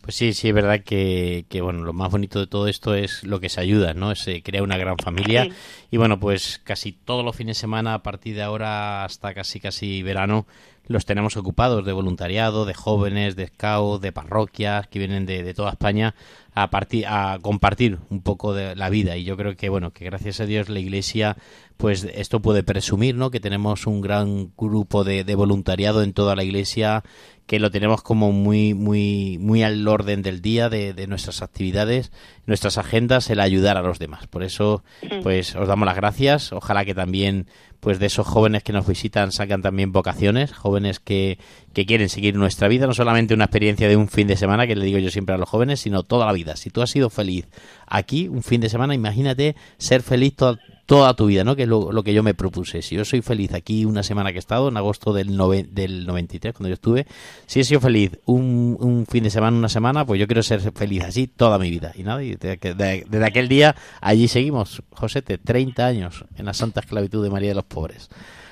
Pues 0.00 0.16
sí, 0.16 0.32
sí, 0.34 0.48
es 0.48 0.54
verdad 0.54 0.82
que, 0.84 1.44
que, 1.48 1.60
bueno, 1.60 1.84
lo 1.84 1.92
más 1.92 2.10
bonito 2.10 2.40
de 2.40 2.46
todo 2.48 2.66
esto 2.66 2.94
es 2.96 3.22
lo 3.22 3.38
que 3.40 3.48
se 3.48 3.60
ayuda, 3.60 3.94
¿no? 3.94 4.14
Se 4.16 4.42
crea 4.42 4.62
una 4.62 4.76
gran 4.76 4.98
familia 4.98 5.44
Sí. 5.44 5.52
y 5.92 5.96
bueno, 5.96 6.18
pues 6.18 6.60
casi 6.64 6.92
todos 6.92 7.24
los 7.24 7.36
fines 7.36 7.56
de 7.56 7.60
semana 7.60 7.94
a 7.94 8.02
partir 8.02 8.34
de 8.34 8.42
ahora 8.42 9.04
hasta 9.04 9.32
casi 9.34 9.60
casi 9.60 10.02
verano 10.02 10.46
los 10.86 11.06
tenemos 11.06 11.36
ocupados 11.36 11.84
de 11.84 11.92
voluntariado, 11.92 12.66
de 12.66 12.74
jóvenes, 12.74 13.36
de 13.36 13.46
scouts, 13.46 14.02
de 14.02 14.12
parroquias 14.12 14.86
que 14.88 14.98
vienen 14.98 15.26
de, 15.26 15.42
de 15.42 15.54
toda 15.54 15.70
España 15.70 16.14
a 16.54 16.70
partir 16.70 17.04
a 17.08 17.38
compartir 17.42 17.98
un 18.10 18.22
poco 18.22 18.54
de 18.54 18.76
la 18.76 18.88
vida 18.88 19.16
y 19.16 19.24
yo 19.24 19.36
creo 19.36 19.56
que 19.56 19.68
bueno, 19.68 19.92
que 19.92 20.04
gracias 20.04 20.40
a 20.40 20.46
Dios 20.46 20.68
la 20.68 20.78
Iglesia 20.78 21.36
pues 21.76 22.04
esto 22.14 22.40
puede 22.40 22.62
presumir, 22.62 23.16
¿no? 23.16 23.30
Que 23.30 23.40
tenemos 23.40 23.88
un 23.88 24.00
gran 24.00 24.52
grupo 24.56 25.02
de, 25.02 25.24
de 25.24 25.34
voluntariado 25.34 26.02
en 26.02 26.12
toda 26.12 26.36
la 26.36 26.44
Iglesia 26.44 27.02
que 27.46 27.58
lo 27.58 27.70
tenemos 27.70 28.02
como 28.02 28.32
muy 28.32 28.72
muy 28.72 29.38
muy 29.40 29.62
al 29.62 29.86
orden 29.86 30.22
del 30.22 30.40
día 30.40 30.68
de, 30.68 30.94
de 30.94 31.06
nuestras 31.06 31.42
actividades, 31.42 32.12
nuestras 32.46 32.78
agendas, 32.78 33.28
el 33.30 33.40
ayudar 33.40 33.76
a 33.76 33.82
los 33.82 33.98
demás. 33.98 34.26
Por 34.28 34.42
eso, 34.42 34.84
pues 35.22 35.54
os 35.56 35.68
damos 35.68 35.86
las 35.86 35.96
gracias. 35.96 36.52
Ojalá 36.52 36.84
que 36.84 36.94
también, 36.94 37.48
pues 37.84 37.98
de 37.98 38.06
esos 38.06 38.26
jóvenes 38.26 38.62
que 38.62 38.72
nos 38.72 38.86
visitan 38.86 39.30
sacan 39.30 39.60
también 39.60 39.92
vocaciones, 39.92 40.54
jóvenes 40.54 41.00
que, 41.00 41.38
que 41.74 41.84
quieren 41.84 42.08
seguir 42.08 42.34
nuestra 42.34 42.66
vida, 42.66 42.86
no 42.86 42.94
solamente 42.94 43.34
una 43.34 43.44
experiencia 43.44 43.88
de 43.88 43.96
un 43.98 44.08
fin 44.08 44.26
de 44.26 44.38
semana, 44.38 44.66
que 44.66 44.74
le 44.74 44.86
digo 44.86 44.98
yo 44.98 45.10
siempre 45.10 45.34
a 45.34 45.38
los 45.38 45.50
jóvenes, 45.50 45.80
sino 45.80 46.02
toda 46.02 46.24
la 46.24 46.32
vida. 46.32 46.56
Si 46.56 46.70
tú 46.70 46.80
has 46.80 46.90
sido 46.90 47.10
feliz 47.10 47.46
aquí 47.86 48.26
un 48.26 48.42
fin 48.42 48.62
de 48.62 48.70
semana, 48.70 48.94
imagínate 48.94 49.54
ser 49.76 50.02
feliz 50.02 50.34
toda 50.34 50.58
toda 50.86 51.14
tu 51.14 51.26
vida, 51.26 51.44
¿no? 51.44 51.56
Que 51.56 51.62
es 51.62 51.68
lo, 51.68 52.02
que 52.02 52.12
yo 52.12 52.22
me 52.22 52.34
propuse. 52.34 52.82
Si 52.82 52.94
yo 52.94 53.04
soy 53.04 53.22
feliz 53.22 53.52
aquí 53.54 53.84
una 53.84 54.02
semana 54.02 54.30
que 54.30 54.36
he 54.36 54.38
estado, 54.38 54.68
en 54.68 54.76
agosto 54.76 55.12
del, 55.12 55.36
nove- 55.36 55.68
del 55.70 56.06
93, 56.06 56.52
cuando 56.54 56.68
yo 56.68 56.74
estuve, 56.74 57.06
si 57.46 57.60
he 57.60 57.64
sido 57.64 57.80
feliz 57.80 58.12
un, 58.26 58.76
un 58.80 59.06
fin 59.06 59.24
de 59.24 59.30
semana, 59.30 59.56
una 59.56 59.68
semana, 59.68 60.04
pues 60.04 60.20
yo 60.20 60.26
quiero 60.26 60.42
ser 60.42 60.60
feliz 60.72 61.04
así 61.04 61.26
toda 61.26 61.58
mi 61.58 61.70
vida. 61.70 61.92
Y 61.96 62.02
nada, 62.02 62.22
y 62.22 62.34
de- 62.36 62.56
de- 62.56 63.04
desde 63.08 63.24
aquel 63.26 63.48
día 63.48 63.74
allí 64.00 64.28
seguimos, 64.28 64.82
Josete, 64.90 65.38
30 65.38 65.86
años 65.86 66.24
en 66.36 66.44
la 66.46 66.54
santa 66.54 66.80
esclavitud 66.80 67.22
de 67.22 67.30
María 67.30 67.48
de 67.50 67.54
los 67.56 67.64
Pobres. 67.64 68.08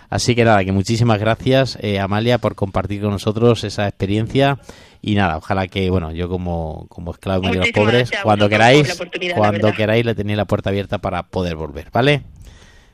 Así 0.09 0.35
que 0.35 0.45
nada, 0.45 0.62
que 0.62 0.73
muchísimas 0.73 1.18
gracias, 1.18 1.79
eh, 1.81 1.99
Amalia, 1.99 2.37
por 2.37 2.55
compartir 2.55 3.01
con 3.01 3.12
nosotros 3.12 3.64
esa 3.64 3.88
experiencia. 3.88 4.59
Y 5.05 5.17
nada, 5.17 5.37
ojalá 5.37 5.67
que, 5.67 5.91
bueno, 5.91 6.12
yo 6.12 6.29
como, 6.29 6.87
como 6.88 7.11
esclavo 7.11 7.49
de 7.51 7.57
los 7.57 7.71
Pobres, 7.71 8.09
gracias 8.09 8.23
cuando 8.23 8.49
queráis, 8.49 9.03
cuando 9.35 9.73
queráis, 9.73 10.07
le 10.07 10.15
tenéis 10.15 10.37
la 10.37 10.45
puerta 10.45 10.71
abierta 10.71 10.99
para 10.99 11.25
poder 11.25 11.57
volver, 11.57 11.88
¿vale? 11.93 12.23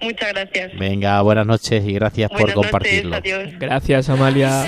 Muchas 0.01 0.33
gracias. 0.33 0.73
Venga, 0.79 1.21
buenas 1.21 1.47
noches 1.47 1.85
y 1.87 1.93
gracias 1.93 2.31
por 2.31 2.41
Buenas 2.41 2.55
compartirlo. 2.55 3.17
adiós. 3.17 3.51
Gracias, 3.59 4.09
Amalia. 4.09 4.65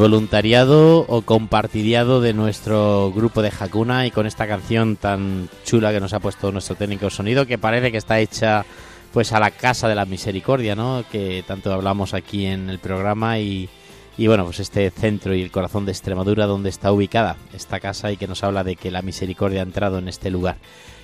Voluntariado 0.00 1.04
o 1.08 1.20
compartidiado 1.20 2.22
de 2.22 2.32
nuestro 2.32 3.12
grupo 3.14 3.42
de 3.42 3.52
Hakuna 3.56 4.06
y 4.06 4.10
con 4.10 4.26
esta 4.26 4.48
canción 4.48 4.96
tan 4.96 5.50
chula 5.62 5.92
que 5.92 6.00
nos 6.00 6.14
ha 6.14 6.20
puesto 6.20 6.50
nuestro 6.50 6.74
técnico 6.74 7.10
sonido 7.10 7.44
que 7.44 7.58
parece 7.58 7.92
que 7.92 7.98
está 7.98 8.18
hecha 8.18 8.64
pues 9.12 9.34
a 9.34 9.40
la 9.40 9.50
casa 9.50 9.88
de 9.88 9.94
la 9.94 10.06
misericordia, 10.06 10.74
¿no? 10.74 11.04
Que 11.12 11.44
tanto 11.46 11.70
hablamos 11.70 12.14
aquí 12.14 12.46
en 12.46 12.70
el 12.70 12.78
programa 12.78 13.40
y, 13.40 13.68
y 14.16 14.26
bueno, 14.26 14.46
pues 14.46 14.60
este 14.60 14.90
centro 14.90 15.34
y 15.34 15.42
el 15.42 15.50
corazón 15.50 15.84
de 15.84 15.92
Extremadura 15.92 16.46
donde 16.46 16.70
está 16.70 16.92
ubicada 16.92 17.36
esta 17.52 17.78
casa 17.78 18.10
y 18.10 18.16
que 18.16 18.26
nos 18.26 18.42
habla 18.42 18.64
de 18.64 18.76
que 18.76 18.90
la 18.90 19.02
misericordia 19.02 19.60
ha 19.60 19.64
entrado 19.64 19.98
en 19.98 20.08
este 20.08 20.30
lugar. 20.30 20.56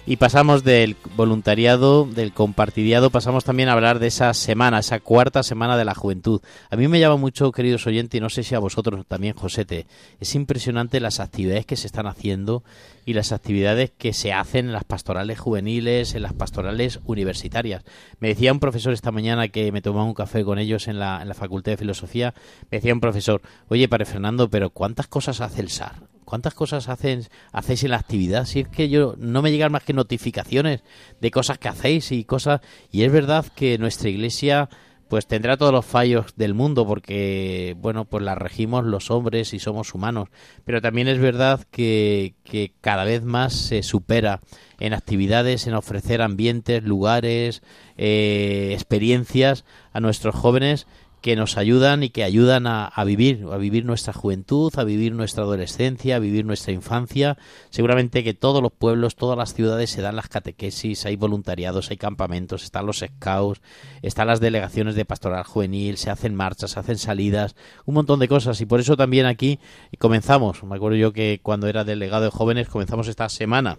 Y 0.08 0.18
pasamos 0.18 0.62
del 0.62 0.96
voluntariado, 1.16 2.04
del 2.06 2.32
compartidiado, 2.32 3.10
pasamos 3.10 3.42
también 3.42 3.68
a 3.68 3.72
hablar 3.72 3.98
de 3.98 4.06
esa 4.06 4.32
semana, 4.34 4.78
esa 4.78 5.00
cuarta 5.00 5.42
semana 5.42 5.76
de 5.76 5.84
la 5.84 5.96
juventud. 5.96 6.40
A 6.70 6.76
mí 6.76 6.86
me 6.86 7.00
llama 7.00 7.16
mucho, 7.16 7.50
queridos 7.50 7.88
oyentes, 7.88 8.16
y 8.16 8.20
no 8.20 8.30
sé 8.30 8.44
si 8.44 8.54
a 8.54 8.60
vosotros 8.60 9.04
también, 9.08 9.34
Josete, 9.34 9.88
es 10.20 10.36
impresionante 10.36 11.00
las 11.00 11.18
actividades 11.18 11.66
que 11.66 11.74
se 11.74 11.88
están 11.88 12.06
haciendo 12.06 12.62
y 13.04 13.14
las 13.14 13.32
actividades 13.32 13.90
que 13.90 14.12
se 14.12 14.32
hacen 14.32 14.66
en 14.66 14.72
las 14.72 14.84
pastorales 14.84 15.40
juveniles, 15.40 16.14
en 16.14 16.22
las 16.22 16.34
pastorales 16.34 17.00
universitarias. 17.04 17.82
Me 18.20 18.28
decía 18.28 18.52
un 18.52 18.60
profesor 18.60 18.92
esta 18.92 19.10
mañana 19.10 19.48
que 19.48 19.72
me 19.72 19.82
tomaba 19.82 20.04
un 20.04 20.14
café 20.14 20.44
con 20.44 20.60
ellos 20.60 20.86
en 20.86 21.00
la, 21.00 21.20
en 21.20 21.26
la 21.26 21.34
Facultad 21.34 21.72
de 21.72 21.78
Filosofía, 21.78 22.32
me 22.70 22.78
decía 22.78 22.94
un 22.94 23.00
profesor, 23.00 23.42
oye, 23.66 23.88
Padre 23.88 24.04
Fernando, 24.04 24.48
pero 24.48 24.70
¿cuántas 24.70 25.08
cosas 25.08 25.40
hace 25.40 25.62
el 25.62 25.68
SAR? 25.68 26.15
¿Cuántas 26.26 26.54
cosas 26.54 26.88
hacen, 26.88 27.22
hacéis 27.52 27.84
en 27.84 27.92
la 27.92 27.98
actividad? 27.98 28.46
Si 28.46 28.60
es 28.60 28.68
que 28.68 28.88
yo 28.88 29.14
no 29.16 29.42
me 29.42 29.52
llegan 29.52 29.70
más 29.70 29.84
que 29.84 29.92
notificaciones 29.92 30.82
de 31.20 31.30
cosas 31.30 31.58
que 31.58 31.68
hacéis 31.68 32.10
y 32.10 32.24
cosas... 32.24 32.60
Y 32.90 33.04
es 33.04 33.12
verdad 33.12 33.46
que 33.54 33.78
nuestra 33.78 34.08
iglesia 34.08 34.68
pues 35.08 35.26
tendrá 35.26 35.56
todos 35.56 35.72
los 35.72 35.86
fallos 35.86 36.34
del 36.34 36.54
mundo 36.54 36.84
porque, 36.84 37.76
bueno, 37.78 38.06
pues 38.06 38.24
la 38.24 38.34
regimos 38.34 38.84
los 38.84 39.10
hombres 39.10 39.54
y 39.54 39.60
somos 39.60 39.94
humanos. 39.94 40.30
Pero 40.64 40.82
también 40.82 41.06
es 41.06 41.20
verdad 41.20 41.64
que, 41.70 42.34
cada 42.80 43.04
vez 43.04 43.22
más 43.22 43.52
se 43.52 43.84
supera 43.84 44.40
en 44.80 44.94
actividades, 44.94 45.68
en 45.68 45.74
ofrecer 45.74 46.22
ambientes, 46.22 46.82
lugares, 46.82 47.62
eh, 47.96 48.70
experiencias 48.72 49.64
a 49.92 50.00
nuestros 50.00 50.34
jóvenes 50.34 50.88
que 51.26 51.34
nos 51.34 51.56
ayudan 51.56 52.04
y 52.04 52.10
que 52.10 52.22
ayudan 52.22 52.68
a, 52.68 52.86
a, 52.86 53.02
vivir, 53.02 53.46
a 53.50 53.56
vivir 53.56 53.84
nuestra 53.84 54.12
juventud, 54.12 54.72
a 54.76 54.84
vivir 54.84 55.12
nuestra 55.12 55.42
adolescencia, 55.42 56.14
a 56.14 56.18
vivir 56.20 56.44
nuestra 56.44 56.72
infancia. 56.72 57.36
Seguramente 57.70 58.22
que 58.22 58.32
todos 58.32 58.62
los 58.62 58.70
pueblos, 58.70 59.16
todas 59.16 59.36
las 59.36 59.52
ciudades 59.52 59.90
se 59.90 60.02
dan 60.02 60.14
las 60.14 60.28
catequesis, 60.28 61.04
hay 61.04 61.16
voluntariados, 61.16 61.90
hay 61.90 61.96
campamentos, 61.96 62.62
están 62.62 62.86
los 62.86 62.98
scouts, 62.98 63.60
están 64.02 64.28
las 64.28 64.38
delegaciones 64.38 64.94
de 64.94 65.04
pastoral 65.04 65.42
juvenil, 65.42 65.96
se 65.96 66.10
hacen 66.10 66.32
marchas, 66.32 66.70
se 66.70 66.78
hacen 66.78 66.96
salidas, 66.96 67.56
un 67.86 67.94
montón 67.94 68.20
de 68.20 68.28
cosas. 68.28 68.60
Y 68.60 68.66
por 68.66 68.78
eso 68.78 68.96
también 68.96 69.26
aquí 69.26 69.58
comenzamos, 69.98 70.62
me 70.62 70.76
acuerdo 70.76 70.96
yo 70.96 71.12
que 71.12 71.40
cuando 71.42 71.66
era 71.66 71.82
delegado 71.82 72.22
de 72.22 72.30
jóvenes 72.30 72.68
comenzamos 72.68 73.08
esta 73.08 73.28
semana 73.28 73.78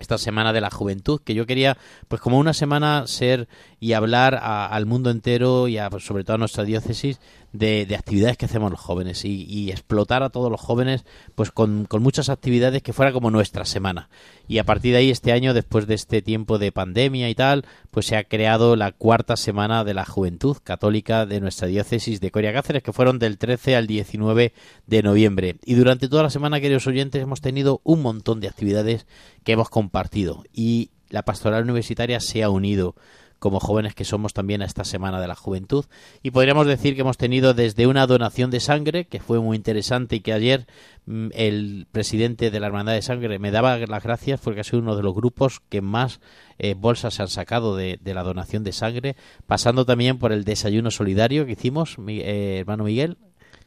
esta 0.00 0.18
semana 0.18 0.52
de 0.52 0.60
la 0.60 0.70
juventud, 0.70 1.20
que 1.22 1.34
yo 1.34 1.46
quería, 1.46 1.76
pues 2.08 2.20
como 2.20 2.38
una 2.38 2.54
semana 2.54 3.06
ser 3.06 3.48
y 3.80 3.94
hablar 3.94 4.34
a, 4.34 4.66
al 4.66 4.84
mundo 4.84 5.10
entero 5.10 5.66
y 5.66 5.78
a, 5.78 5.88
pues, 5.88 6.04
sobre 6.04 6.22
todo 6.22 6.34
a 6.34 6.38
nuestra 6.38 6.64
diócesis 6.64 7.18
de, 7.52 7.86
de, 7.86 7.96
actividades 7.96 8.36
que 8.36 8.44
hacemos 8.44 8.70
los 8.70 8.78
jóvenes 8.78 9.24
y, 9.24 9.44
y 9.44 9.70
explotar 9.70 10.22
a 10.22 10.28
todos 10.28 10.50
los 10.50 10.60
jóvenes 10.60 11.04
pues 11.34 11.50
con, 11.50 11.86
con, 11.86 12.02
muchas 12.02 12.28
actividades 12.28 12.82
que 12.82 12.92
fuera 12.92 13.10
como 13.10 13.30
nuestra 13.30 13.64
semana. 13.64 14.10
Y 14.46 14.58
a 14.58 14.64
partir 14.64 14.92
de 14.92 14.98
ahí 14.98 15.10
este 15.10 15.32
año, 15.32 15.54
después 15.54 15.86
de 15.86 15.94
este 15.94 16.20
tiempo 16.20 16.58
de 16.58 16.72
pandemia 16.72 17.30
y 17.30 17.34
tal, 17.34 17.64
pues 17.90 18.06
se 18.06 18.16
ha 18.16 18.24
creado 18.24 18.76
la 18.76 18.92
cuarta 18.92 19.36
semana 19.36 19.82
de 19.82 19.94
la 19.94 20.04
juventud 20.04 20.58
católica 20.62 21.24
de 21.24 21.40
nuestra 21.40 21.66
diócesis 21.66 22.20
de 22.20 22.30
Coria 22.30 22.52
Cáceres, 22.52 22.82
que 22.82 22.92
fueron 22.92 23.18
del 23.18 23.38
13 23.38 23.76
al 23.76 23.86
19 23.86 24.52
de 24.86 25.02
noviembre. 25.02 25.56
Y 25.64 25.74
durante 25.74 26.08
toda 26.08 26.24
la 26.24 26.30
semana, 26.30 26.60
queridos 26.60 26.86
oyentes, 26.86 27.22
hemos 27.22 27.40
tenido 27.40 27.80
un 27.82 28.02
montón 28.02 28.40
de 28.40 28.48
actividades 28.48 29.06
que 29.42 29.52
hemos 29.52 29.70
compartido 29.70 30.44
y 30.52 30.90
la 31.08 31.24
pastoral 31.24 31.64
universitaria 31.64 32.20
se 32.20 32.42
ha 32.42 32.50
unido 32.50 32.94
como 33.40 33.58
jóvenes 33.58 33.94
que 33.94 34.04
somos 34.04 34.34
también 34.34 34.62
a 34.62 34.66
esta 34.66 34.84
Semana 34.84 35.20
de 35.20 35.26
la 35.26 35.34
Juventud. 35.34 35.86
Y 36.22 36.30
podríamos 36.30 36.66
decir 36.66 36.94
que 36.94 37.00
hemos 37.00 37.16
tenido 37.16 37.54
desde 37.54 37.86
una 37.86 38.06
donación 38.06 38.50
de 38.50 38.60
sangre, 38.60 39.06
que 39.06 39.18
fue 39.18 39.40
muy 39.40 39.56
interesante 39.56 40.16
y 40.16 40.20
que 40.20 40.34
ayer 40.34 40.66
mmm, 41.06 41.28
el 41.32 41.88
presidente 41.90 42.50
de 42.50 42.60
la 42.60 42.66
Hermandad 42.68 42.92
de 42.92 43.02
Sangre 43.02 43.38
me 43.38 43.50
daba 43.50 43.78
las 43.78 44.02
gracias 44.02 44.40
porque 44.40 44.60
ha 44.60 44.64
sido 44.64 44.80
uno 44.80 44.94
de 44.94 45.02
los 45.02 45.14
grupos 45.14 45.60
que 45.70 45.80
más 45.80 46.20
eh, 46.58 46.74
bolsas 46.74 47.14
se 47.14 47.22
han 47.22 47.28
sacado 47.28 47.74
de, 47.74 47.98
de, 48.00 48.14
la 48.14 48.22
donación 48.22 48.62
de 48.62 48.72
sangre, 48.72 49.16
pasando 49.46 49.86
también 49.86 50.18
por 50.18 50.32
el 50.32 50.44
desayuno 50.44 50.90
solidario 50.90 51.46
que 51.46 51.52
hicimos, 51.52 51.98
mi, 51.98 52.20
eh, 52.20 52.58
hermano 52.60 52.84
Miguel. 52.84 53.16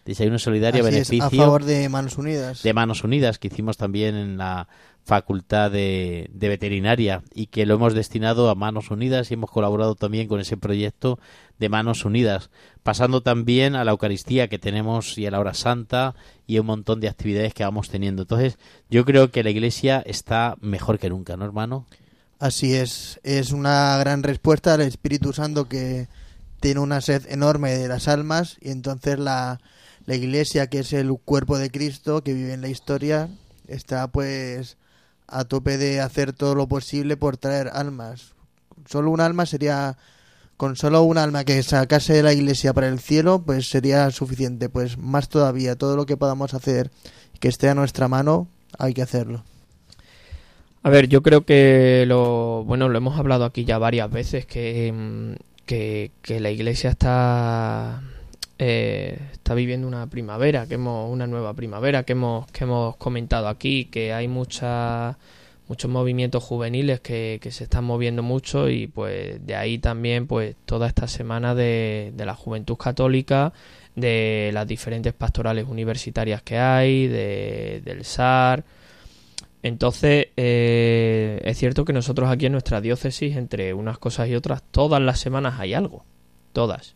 Desayuno 0.06 0.38
solidario, 0.38 0.84
Así 0.84 0.92
beneficio. 0.92 1.26
Es, 1.26 1.34
a 1.34 1.46
favor 1.46 1.64
de 1.64 1.88
Manos 1.88 2.18
Unidas. 2.18 2.62
De 2.62 2.74
Manos 2.74 3.06
Unidas, 3.06 3.40
que 3.40 3.48
hicimos 3.48 3.78
también 3.78 4.16
en 4.16 4.38
la 4.38 4.68
Facultad 5.06 5.70
de, 5.70 6.30
Veterinaria 6.34 7.24
y 7.34 7.48
que 7.48 7.66
lo 7.66 7.76
hemos 7.76 7.94
destinado 7.94 8.50
a 8.50 8.56
Manos 8.56 8.90
Unidas 8.90 9.30
y 9.30 9.34
hemos 9.34 9.52
colaborado 9.52 9.96
también 9.96 10.30
con 10.30 10.40
ese 10.40 10.56
proyecto 10.56 11.20
de 11.60 11.68
Manos 11.68 12.06
Unidas, 12.06 12.50
pasando 12.84 13.22
también 13.22 13.76
a 13.76 13.84
la 13.84 13.92
Eucaristía 13.92 14.48
que 14.48 14.60
tenemos 14.60 15.18
y 15.18 15.26
a 15.26 15.32
la 15.32 15.42
Hora 15.42 15.54
Santa 15.54 16.16
y 16.48 16.58
un 16.60 16.68
montón 16.68 17.02
de 17.02 17.10
actividades 17.10 17.54
que 17.54 17.66
vamos 17.66 17.90
teniendo. 17.90 18.22
Entonces, 18.22 18.58
yo 18.90 19.04
creo 19.04 19.30
que 19.30 19.44
la 19.44 19.50
Iglesia 19.50 20.02
está 20.06 20.56
mejor 20.62 21.00
que 21.00 21.10
nunca, 21.10 21.36
¿no, 21.36 21.44
hermano? 21.44 21.86
Así 22.40 22.74
es, 22.74 23.20
es 23.24 23.52
una 23.52 23.98
gran 23.98 24.24
respuesta 24.24 24.74
al 24.74 24.82
Espíritu 24.82 25.34
Santo 25.34 25.68
que 25.68 26.08
tiene 26.62 26.80
una 26.80 27.02
sed 27.02 27.26
enorme 27.30 27.72
de 27.72 27.90
las 27.90 28.08
almas 28.08 28.58
y 28.62 28.72
entonces 28.72 29.20
la 29.20 29.60
Iglesia, 30.08 30.68
que 30.68 30.80
es 30.80 30.94
el 30.94 31.14
cuerpo 31.14 31.58
de 31.58 31.72
Cristo 31.72 32.24
que 32.24 32.34
vive 32.34 32.54
en 32.54 32.62
la 32.62 32.70
historia, 32.70 33.30
está 33.68 34.08
pues 34.08 34.78
a 35.34 35.46
tope 35.46 35.78
de 35.78 36.00
hacer 36.00 36.34
todo 36.34 36.56
lo 36.56 36.68
posible 36.68 37.18
por 37.18 37.38
traer 37.38 37.70
almas. 37.74 38.34
Solo 38.88 39.12
un 39.12 39.20
alma 39.20 39.46
sería, 39.46 39.98
con 40.58 40.76
solo 40.76 41.02
un 41.04 41.18
alma 41.18 41.44
que 41.44 41.62
sacase 41.64 42.14
de 42.14 42.24
la 42.24 42.34
iglesia 42.34 42.74
para 42.74 42.88
el 42.88 43.00
cielo, 43.00 43.44
pues 43.46 43.70
sería 43.70 44.10
suficiente. 44.12 44.70
Pues 44.70 44.98
más 44.98 45.30
todavía, 45.30 45.76
todo 45.76 45.96
lo 45.96 46.06
que 46.06 46.18
podamos 46.18 46.54
hacer 46.54 46.92
que 47.40 47.48
esté 47.48 47.70
a 47.70 47.76
nuestra 47.76 48.08
mano, 48.08 48.48
hay 48.78 48.94
que 48.94 49.02
hacerlo. 49.02 49.44
A 50.84 50.90
ver, 50.90 51.08
yo 51.08 51.24
creo 51.24 51.46
que 51.46 52.06
lo, 52.08 52.64
bueno, 52.66 52.90
lo 52.90 52.98
hemos 52.98 53.18
hablado 53.18 53.46
aquí 53.46 53.66
ya 53.66 53.78
varias 53.78 54.12
veces, 54.12 54.46
que, 54.46 55.38
que, 55.66 56.12
que 56.22 56.40
la 56.40 56.52
iglesia 56.52 56.90
está 56.90 58.04
eh, 58.66 59.20
está 59.34 59.54
viviendo 59.56 59.86
una 59.86 60.08
primavera, 60.08 60.66
que 60.68 60.76
hemos, 60.76 61.12
una 61.12 61.28
nueva 61.28 61.54
primavera 61.54 62.04
que 62.04 62.14
hemos, 62.14 62.50
que 62.52 62.64
hemos 62.64 62.96
comentado 62.96 63.50
aquí, 63.50 63.86
que 63.86 64.14
hay 64.14 64.30
muchas 64.30 65.18
muchos 65.68 65.92
movimientos 65.92 66.44
juveniles 66.44 67.02
que, 67.02 67.40
se 67.52 67.64
están 67.66 67.84
moviendo 67.84 68.24
mucho 68.24 68.70
y 68.70 68.88
pues 68.88 69.46
de 69.46 69.56
ahí 69.56 69.80
también 69.80 70.28
pues 70.28 70.56
toda 70.66 70.88
esta 70.88 71.08
semana 71.08 71.56
de, 71.56 72.14
de, 72.16 72.26
la 72.26 72.36
juventud 72.36 72.78
católica, 72.78 73.52
de 73.96 74.52
las 74.54 74.66
diferentes 74.66 75.12
pastorales 75.14 75.68
universitarias 75.68 76.42
que 76.42 76.58
hay, 76.58 77.08
de, 77.08 77.82
del 77.84 78.06
SAR. 78.06 78.64
Entonces, 79.62 80.28
eh, 80.38 81.42
es 81.44 81.58
cierto 81.58 81.84
que 81.84 81.94
nosotros 81.94 82.30
aquí 82.30 82.46
en 82.46 82.54
nuestra 82.54 82.80
diócesis, 82.80 83.36
entre 83.36 83.74
unas 83.74 83.98
cosas 83.98 84.30
y 84.30 84.36
otras, 84.36 84.64
todas 84.72 85.02
las 85.02 85.20
semanas 85.20 85.60
hay 85.60 85.74
algo. 85.74 86.06
Todas. 86.54 86.96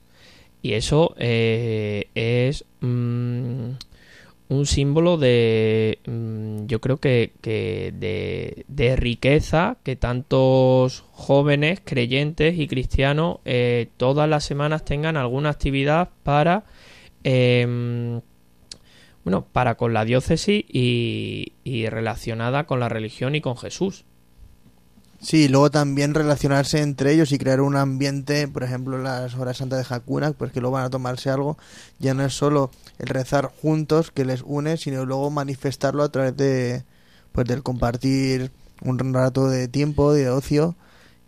Y 0.62 0.74
eso 0.74 1.16
eh, 1.18 2.10
es 2.16 2.66
mmm, 2.82 3.72
un 4.50 4.66
símbolo 4.66 5.18
de, 5.18 6.00
mmm, 6.06 6.66
yo 6.66 6.82
creo 6.82 6.98
que, 6.98 7.34
que 7.42 7.94
de, 7.98 8.66
de, 8.68 8.96
riqueza 8.96 9.78
que 9.84 9.96
tantos 9.96 11.06
jóvenes, 11.12 11.82
creyentes 11.84 12.58
y 12.58 12.68
cristianos 12.68 13.40
eh, 13.46 13.90
todas 13.98 14.28
las 14.30 14.44
semanas 14.46 14.86
tengan 14.86 15.18
alguna 15.18 15.50
actividad 15.50 16.10
para, 16.24 16.66
eh, 17.24 18.20
bueno, 19.24 19.46
para 19.52 19.76
con 19.76 19.94
la 19.94 20.06
diócesis 20.06 20.66
y 20.70 21.88
relacionada 21.90 22.66
con 22.66 22.80
la 22.80 22.90
religión 22.90 23.36
y 23.36 23.42
con 23.42 23.58
Jesús. 23.58 24.06
Sí, 25.20 25.48
luego 25.48 25.72
también 25.72 26.14
relacionarse 26.14 26.82
entre 26.82 27.12
ellos 27.12 27.32
y 27.32 27.40
crear 27.40 27.62
un 27.62 27.76
ambiente, 27.76 28.48
por 28.48 28.64
ejemplo, 28.64 28.98
las 29.00 29.36
horas 29.36 29.58
santas 29.58 29.88
de 29.88 29.96
Hakuna, 29.96 30.32
pues 30.32 30.52
que 30.52 30.62
luego 30.62 30.76
van 30.76 30.86
a 30.86 30.90
tomarse 30.90 31.30
algo, 31.30 31.58
ya 32.00 32.14
no 32.14 32.24
es 32.24 32.34
solo 32.34 32.70
el 33.00 33.08
rezar 33.08 33.52
juntos 33.62 34.12
que 34.12 34.26
les 34.26 34.44
une, 34.46 34.78
sino 34.78 35.06
luego 35.06 35.32
manifestarlo 35.32 36.04
a 36.04 36.10
través 36.10 36.38
de 36.38 36.84
pues 37.32 37.48
del 37.48 37.64
compartir 37.64 38.52
un 38.84 39.14
rato 39.14 39.50
de 39.50 39.68
tiempo, 39.68 40.14
de 40.14 40.30
ocio 40.30 40.76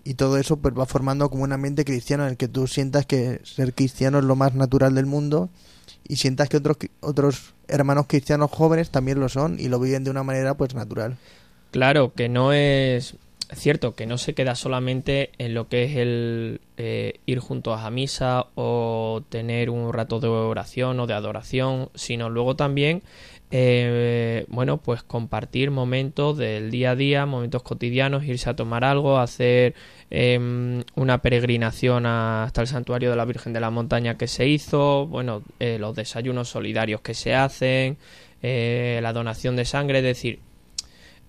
y 0.03 0.13
todo 0.13 0.37
eso 0.37 0.57
pues 0.57 0.73
va 0.77 0.85
formando 0.85 1.29
como 1.29 1.43
un 1.43 1.51
ambiente 1.51 1.85
cristiano 1.85 2.23
en 2.23 2.31
el 2.31 2.37
que 2.37 2.47
tú 2.47 2.67
sientas 2.67 3.05
que 3.05 3.41
ser 3.43 3.73
cristiano 3.73 4.19
es 4.19 4.25
lo 4.25 4.35
más 4.35 4.53
natural 4.55 4.95
del 4.95 5.05
mundo 5.05 5.49
y 6.07 6.15
sientas 6.15 6.49
que 6.49 6.57
otros 6.57 6.77
otros 6.99 7.53
hermanos 7.67 8.05
cristianos 8.07 8.49
jóvenes 8.51 8.89
también 8.89 9.19
lo 9.19 9.29
son 9.29 9.59
y 9.59 9.67
lo 9.67 9.79
viven 9.79 10.03
de 10.03 10.11
una 10.11 10.23
manera 10.23 10.55
pues 10.55 10.73
natural. 10.73 11.17
Claro, 11.71 12.13
que 12.15 12.29
no 12.29 12.53
es 12.53 13.15
cierto 13.53 13.95
que 13.95 14.05
no 14.05 14.17
se 14.17 14.33
queda 14.33 14.55
solamente 14.55 15.31
en 15.37 15.53
lo 15.53 15.67
que 15.67 15.83
es 15.83 15.95
el 15.95 16.61
eh, 16.77 17.19
ir 17.25 17.39
juntos 17.39 17.79
a 17.79 17.89
misa 17.89 18.47
o 18.55 19.23
tener 19.29 19.69
un 19.69 19.91
rato 19.91 20.19
de 20.19 20.27
oración 20.27 20.99
o 20.99 21.07
de 21.07 21.13
adoración, 21.13 21.89
sino 21.95 22.29
luego 22.29 22.55
también 22.55 23.01
eh, 23.51 24.45
bueno, 24.49 24.77
pues 24.77 25.01
compartir 25.01 25.71
momentos 25.71 26.37
del 26.37 26.69
día 26.69 26.91
a 26.91 26.95
día, 26.95 27.25
momentos 27.25 27.63
cotidianos, 27.63 28.23
irse 28.23 28.49
a 28.49 28.55
tomar 28.55 28.83
algo, 28.83 29.17
hacer 29.17 29.73
em, 30.11 30.83
una 30.95 31.19
peregrinación 31.19 32.05
hasta 32.05 32.61
el 32.61 32.67
santuario 32.67 33.09
de 33.09 33.15
la 33.15 33.25
Virgen 33.25 33.53
de 33.53 33.59
la 33.59 33.71
Montaña 33.71 34.17
que 34.17 34.27
se 34.27 34.47
hizo, 34.47 35.07
bueno, 35.07 35.43
eh, 35.59 35.77
los 35.79 35.95
desayunos 35.95 36.49
solidarios 36.49 37.01
que 37.01 37.15
se 37.15 37.33
hacen, 37.33 37.97
eh, 38.43 38.99
la 39.01 39.13
donación 39.13 39.55
de 39.55 39.65
sangre, 39.65 39.99
es 39.99 40.03
decir, 40.03 40.39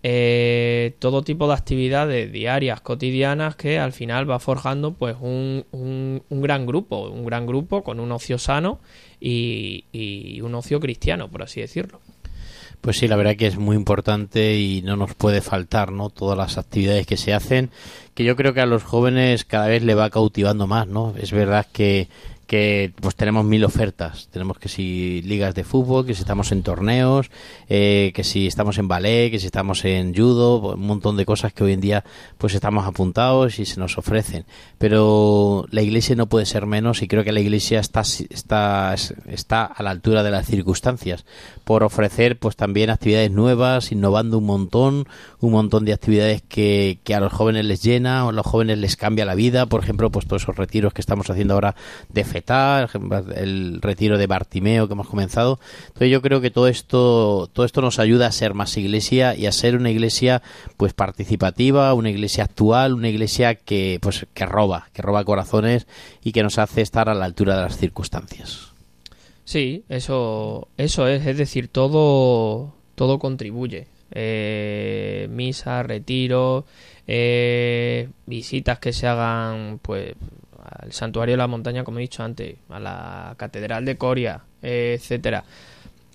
todo 0.03 1.23
tipo 1.23 1.47
de 1.49 1.55
actividades 1.55 2.33
diarias, 2.33 2.81
cotidianas, 2.81 3.57
que 3.57 3.79
al 3.79 3.93
final 3.93 4.31
va 4.31 4.39
forjando 4.39 4.93
pues 4.95 5.17
un, 5.21 5.65
un, 5.73 6.23
un 6.29 6.43
gran 6.43 6.67
grupo, 6.67 7.09
un 7.09 7.25
gran 7.25 7.47
grupo 7.47 7.83
con 7.83 8.01
un 8.01 8.13
ocio 8.13 8.39
sano 8.39 8.81
y, 9.21 9.85
y 9.93 10.41
un 10.41 10.55
ocio 10.55 10.81
cristiano, 10.81 11.29
por 11.29 11.43
así 11.43 11.61
decirlo. 11.61 12.01
Pues 12.81 12.97
sí, 12.97 13.09
la 13.09 13.17
verdad 13.17 13.37
que 13.37 13.47
es 13.47 13.59
muy 13.59 13.77
importante 13.77 14.57
y 14.57 14.81
no 14.81 14.97
nos 14.97 15.15
puede 15.15 15.43
faltar, 15.43 15.93
¿no? 15.93 16.09
Todas 16.09 16.39
las 16.39 16.57
actividades 16.57 17.07
que 17.07 17.19
se 17.19 17.35
hacen, 17.35 17.71
que 18.15 18.25
yo 18.25 18.37
creo 18.37 18.55
que 18.55 18.63
a 18.63 18.67
los 18.67 18.83
jóvenes 18.83 19.45
cada 19.45 19.67
vez 19.67 19.83
le 19.83 19.95
va 19.95 20.09
cautivando 20.09 20.67
más, 20.67 20.87
¿no? 20.89 21.15
Es 21.21 21.31
verdad 21.31 21.67
que 21.71 22.09
que 22.51 22.93
pues 23.01 23.15
tenemos 23.15 23.45
mil 23.45 23.65
ofertas. 23.65 24.27
Tenemos 24.33 24.59
que 24.59 24.69
si 24.69 25.23
ligas 25.23 25.55
de 25.55 25.63
fútbol, 25.63 26.05
que 26.05 26.15
si 26.15 26.23
estamos 26.23 26.51
en 26.51 26.65
torneos, 26.65 27.31
eh, 27.69 28.11
que 28.13 28.25
si 28.25 28.49
estamos 28.49 28.77
en 28.79 28.89
ballet, 28.89 29.31
que 29.31 29.39
si 29.39 29.47
estamos 29.47 29.85
en 29.85 30.13
judo, 30.13 30.61
pues, 30.61 30.75
un 30.75 30.85
montón 30.85 31.17
de 31.17 31.25
cosas 31.25 31.53
que 31.53 31.63
hoy 31.63 31.75
en 31.75 31.81
día 31.81 32.03
pues 32.39 32.55
estamos 32.55 32.89
apuntados 32.89 33.61
y 33.61 33.67
se 33.67 33.79
nos 33.79 33.99
ofrecen. 33.99 34.47
Pero 34.79 35.65
la 35.71 35.83
iglesia 35.83 36.17
no 36.17 36.27
puede 36.27 36.45
ser 36.45 36.67
menos 36.67 37.03
y 37.03 37.07
creo 37.07 37.23
que 37.23 37.31
la 37.31 37.39
iglesia 37.39 37.79
está, 37.79 38.01
está, 38.01 38.97
está 39.29 39.65
a 39.65 39.83
la 39.85 39.91
altura 39.91 40.25
de 40.25 40.33
las 40.33 40.49
circunstancias 40.49 41.25
por 41.63 41.85
ofrecer 41.85 42.37
pues 42.37 42.57
también 42.57 42.91
actividades 42.91 43.31
nuevas, 43.31 43.93
innovando 43.93 44.39
un 44.39 44.47
montón, 44.47 45.07
un 45.39 45.53
montón 45.53 45.85
de 45.85 45.93
actividades 45.93 46.43
que, 46.43 46.99
que 47.05 47.15
a 47.15 47.21
los 47.21 47.33
jóvenes 47.33 47.65
les 47.65 47.81
llena, 47.81 48.27
o 48.27 48.31
a 48.31 48.33
los 48.33 48.45
jóvenes 48.45 48.79
les 48.79 48.97
cambia 48.97 49.25
la 49.25 49.37
vida, 49.37 49.67
por 49.67 49.85
ejemplo, 49.85 50.11
pues 50.11 50.27
todos 50.27 50.43
esos 50.43 50.57
retiros 50.57 50.93
que 50.93 51.01
estamos 51.01 51.31
haciendo 51.31 51.55
ahora 51.55 51.77
de 52.09 52.25
fe 52.25 52.39
el 53.37 53.81
retiro 53.81 54.18
de 54.18 54.26
Bartimeo 54.26 54.87
que 54.87 54.94
hemos 54.94 55.09
comenzado. 55.09 55.59
Entonces 55.87 56.11
yo 56.11 56.22
creo 56.22 56.40
que 56.40 56.50
todo 56.50 56.68
esto, 56.68 57.48
todo 57.53 57.66
esto 57.66 57.81
nos 57.81 57.98
ayuda 57.98 58.26
a 58.26 58.33
ser 58.33 58.55
más 58.55 58.76
iglesia 58.76 59.35
y 59.35 59.46
a 59.46 59.53
ser 59.53 59.76
una 59.76 59.90
iglesia 59.90 60.42
pues 60.76 60.92
participativa, 60.92 61.94
una 61.94 62.11
iglesia 62.11 62.44
actual, 62.44 62.94
una 62.94 63.09
iglesia 63.09 63.55
que 63.55 63.98
pues 64.00 64.26
que 64.35 64.46
roba, 64.46 64.88
que 64.92 65.03
roba 65.03 65.24
corazones 65.24 65.87
y 66.22 66.33
que 66.33 66.42
nos 66.42 66.59
hace 66.59 66.81
estar 66.81 67.09
a 67.09 67.14
la 67.14 67.24
altura 67.24 67.57
de 67.57 67.62
las 67.62 67.76
circunstancias. 67.76 68.70
Sí, 69.44 69.83
eso, 69.88 70.68
eso 70.76 71.09
es, 71.09 71.26
es 71.26 71.37
decir, 71.37 71.66
todo, 71.68 72.72
todo 72.94 73.18
contribuye. 73.18 73.88
Eh, 74.12 75.29
misa, 75.31 75.83
retiro, 75.83 76.66
eh, 77.07 78.09
visitas 78.26 78.79
que 78.79 78.92
se 78.92 79.09
hagan, 79.09 79.81
pues 79.83 80.14
al 80.70 80.92
santuario 80.92 81.35
de 81.35 81.38
la 81.38 81.46
montaña, 81.46 81.85
como 81.85 81.98
he 81.98 82.02
dicho 82.02 82.22
antes, 82.22 82.56
a 82.68 82.80
la 82.80 83.35
catedral 83.37 83.85
de 83.85 83.96
Coria, 83.96 84.42
etcétera. 84.62 85.44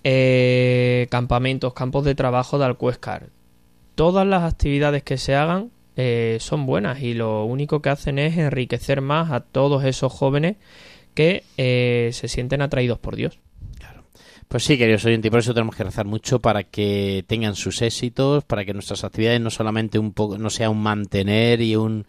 Eh, 0.04 1.08
campamentos, 1.10 1.74
campos 1.74 2.06
de 2.06 2.16
trabajo 2.16 2.60
de 2.60 2.66
Alcuéscar. 2.66 3.30
Todas 3.96 4.28
las 4.28 4.44
actividades 4.44 5.04
que 5.04 5.18
se 5.18 5.36
hagan 5.36 5.72
eh, 5.96 6.38
son 6.40 6.66
buenas 6.66 7.02
y 7.02 7.14
lo 7.14 7.46
único 7.46 7.82
que 7.82 7.90
hacen 7.90 8.20
es 8.20 8.38
enriquecer 8.38 9.02
más 9.02 9.32
a 9.32 9.40
todos 9.40 9.84
esos 9.84 10.14
jóvenes 10.14 10.58
que 11.16 11.44
eh, 11.58 12.12
se 12.14 12.28
sienten 12.28 12.62
atraídos 12.62 13.00
por 13.00 13.16
Dios. 13.16 13.40
Pues 14.48 14.64
sí, 14.64 14.78
queridos 14.78 15.04
oyentes, 15.06 15.28
y 15.28 15.32
por 15.32 15.40
eso 15.40 15.56
tenemos 15.56 15.76
que 15.76 15.84
rezar 15.84 16.06
mucho 16.06 16.40
para 16.40 16.64
que 16.64 17.26
tengan 17.28 17.56
sus 17.56 17.82
éxitos, 17.82 18.44
para 18.44 18.64
que 18.64 18.74
nuestras 18.74 19.04
actividades 19.04 19.42
no 19.42 19.50
solamente 19.50 19.98
un 19.98 20.14
poco, 20.14 20.38
no 20.38 20.52
sea 20.52 20.70
un 20.70 20.84
mantener 20.84 21.62
y 21.62 21.76
un 21.76 22.06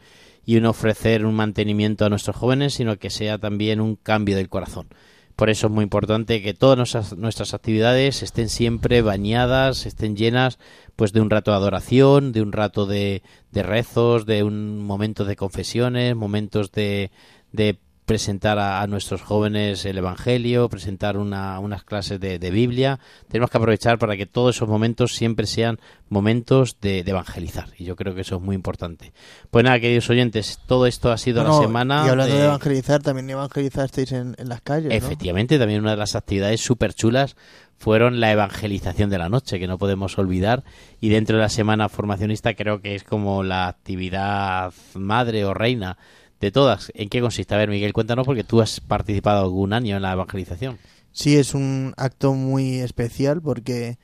y 0.46 0.56
un 0.56 0.64
ofrecer 0.64 1.26
un 1.26 1.34
mantenimiento 1.34 2.04
a 2.06 2.08
nuestros 2.08 2.36
jóvenes, 2.36 2.74
sino 2.74 2.98
que 2.98 3.10
sea 3.10 3.36
también 3.36 3.80
un 3.80 3.96
cambio 3.96 4.36
del 4.36 4.48
corazón. 4.48 4.86
Por 5.34 5.50
eso 5.50 5.66
es 5.66 5.72
muy 5.72 5.82
importante 5.82 6.40
que 6.40 6.54
todas 6.54 6.78
nuestras, 7.14 7.52
actividades 7.52 8.22
estén 8.22 8.48
siempre 8.48 9.02
bañadas, 9.02 9.84
estén 9.84 10.16
llenas 10.16 10.58
pues 10.94 11.12
de 11.12 11.20
un 11.20 11.28
rato 11.28 11.50
de 11.50 11.58
adoración, 11.58 12.32
de 12.32 12.40
un 12.40 12.52
rato 12.52 12.86
de, 12.86 13.22
de 13.52 13.62
rezos, 13.62 14.24
de 14.24 14.44
un 14.44 14.78
momento 14.78 15.26
de 15.26 15.36
confesiones, 15.36 16.16
momentos 16.16 16.72
de, 16.72 17.10
de 17.52 17.78
presentar 18.06 18.58
a, 18.60 18.86
nuestros 18.86 19.20
jóvenes 19.20 19.84
el 19.84 19.98
Evangelio, 19.98 20.68
presentar 20.68 21.16
una, 21.18 21.58
unas 21.58 21.82
clases 21.82 22.20
de, 22.20 22.38
Biblia. 22.50 23.00
Tenemos 23.28 23.50
que 23.50 23.58
aprovechar 23.58 23.98
para 23.98 24.16
que 24.16 24.26
todos 24.26 24.56
esos 24.56 24.68
momentos 24.68 25.14
siempre 25.14 25.46
sean 25.46 25.80
momentos 26.08 26.78
de, 26.80 27.00
evangelizar. 27.00 27.68
Y 27.76 27.84
yo 27.84 27.96
creo 27.96 28.14
que 28.14 28.20
eso 28.20 28.36
es 28.36 28.42
muy 28.42 28.54
importante. 28.54 29.12
Pues 29.50 29.64
nada, 29.64 29.80
queridos 29.80 30.08
oyentes, 30.08 30.60
todo 30.66 30.86
esto 30.86 31.10
ha 31.10 31.18
sido 31.18 31.42
la 31.42 31.58
semana. 31.58 32.04
Y 32.06 32.08
hablando 32.08 32.36
de, 32.36 32.44
evangelizar, 32.44 33.02
también 33.02 33.28
evangelizasteis 33.28 34.12
en, 34.12 34.36
en 34.38 34.48
las 34.48 34.60
calles. 34.60 34.92
Efectivamente, 34.92 35.58
también 35.58 35.80
una 35.80 35.90
de 35.90 35.96
las 35.96 36.14
actividades 36.14 36.60
súper 36.60 36.94
chulas 36.94 37.36
fueron 37.76 38.20
la 38.20 38.30
evangelización 38.30 39.10
de 39.10 39.18
la 39.18 39.28
noche, 39.28 39.58
que 39.58 39.66
no 39.66 39.78
podemos 39.78 40.16
olvidar. 40.16 40.62
Y 41.00 41.08
dentro 41.08 41.36
de 41.36 41.42
la 41.42 41.48
semana 41.48 41.88
formacionista 41.88 42.54
creo 42.54 42.80
que 42.80 42.94
es 42.94 43.02
como 43.02 43.42
la 43.42 43.66
actividad 43.66 44.72
madre 44.94 45.44
o 45.44 45.54
reina 45.54 45.98
de 46.46 46.52
todas. 46.52 46.92
¿En 46.94 47.08
qué 47.08 47.20
consiste? 47.20 47.54
A 47.54 47.58
ver, 47.58 47.68
Miguel, 47.68 47.92
cuéntanos 47.92 48.24
porque 48.24 48.44
tú 48.44 48.60
has 48.60 48.80
participado 48.80 49.42
algún 49.42 49.72
año 49.72 49.96
en 49.96 50.02
la 50.02 50.12
evangelización. 50.12 50.78
Sí, 51.12 51.36
es 51.36 51.54
un 51.54 51.92
acto 51.96 52.34
muy 52.34 52.78
especial 52.78 53.42
porque 53.42 53.98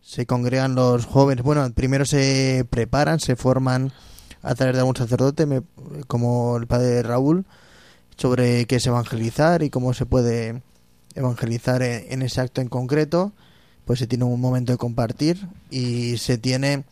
se 0.00 0.26
congregan 0.26 0.74
los 0.74 1.06
jóvenes. 1.06 1.44
Bueno, 1.44 1.68
primero 1.72 2.04
se 2.04 2.64
preparan, 2.70 3.20
se 3.20 3.36
forman 3.36 3.92
a 4.42 4.54
través 4.54 4.74
de 4.74 4.80
algún 4.80 4.96
sacerdote, 4.96 5.46
como 6.06 6.56
el 6.56 6.66
padre 6.66 7.02
Raúl, 7.02 7.44
sobre 8.16 8.66
qué 8.66 8.76
es 8.76 8.86
evangelizar 8.86 9.62
y 9.62 9.70
cómo 9.70 9.92
se 9.92 10.06
puede 10.06 10.62
evangelizar 11.14 11.82
en 11.82 12.22
ese 12.22 12.40
acto 12.40 12.60
en 12.60 12.68
concreto. 12.68 13.32
Pues 13.84 13.98
se 13.98 14.06
tiene 14.06 14.24
un 14.24 14.40
momento 14.40 14.72
de 14.72 14.78
compartir 14.78 15.48
y 15.70 16.18
se 16.18 16.38
tiene 16.38 16.84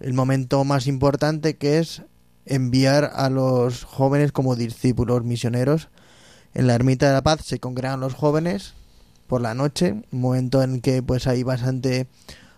el 0.00 0.14
momento 0.14 0.64
más 0.64 0.86
importante 0.86 1.56
que 1.56 1.78
es 1.78 2.02
enviar 2.46 3.10
a 3.14 3.28
los 3.28 3.84
jóvenes 3.84 4.32
como 4.32 4.56
discípulos 4.56 5.24
misioneros. 5.24 5.88
En 6.54 6.66
la 6.66 6.74
ermita 6.74 7.08
de 7.08 7.12
la 7.12 7.22
paz 7.22 7.44
se 7.44 7.58
congregan 7.58 8.00
los 8.00 8.14
jóvenes 8.14 8.74
por 9.26 9.40
la 9.40 9.54
noche, 9.54 10.04
un 10.12 10.20
momento 10.20 10.62
en 10.62 10.80
que 10.80 11.02
pues 11.02 11.26
hay 11.26 11.42
bastante 11.42 12.06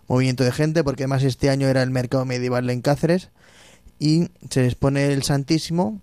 movimiento 0.07 0.45
de 0.45 0.53
gente, 0.53 0.85
porque 0.85 1.05
además 1.05 1.23
este 1.25 1.51
año 1.51 1.67
era 1.67 1.83
el 1.83 1.91
mercado 1.91 2.25
medieval 2.25 2.69
en 2.71 2.83
Cáceres, 2.83 3.31
y 3.99 4.29
se 4.51 4.63
les 4.63 4.75
pone 4.75 5.13
el 5.13 5.23
Santísimo 5.23 6.01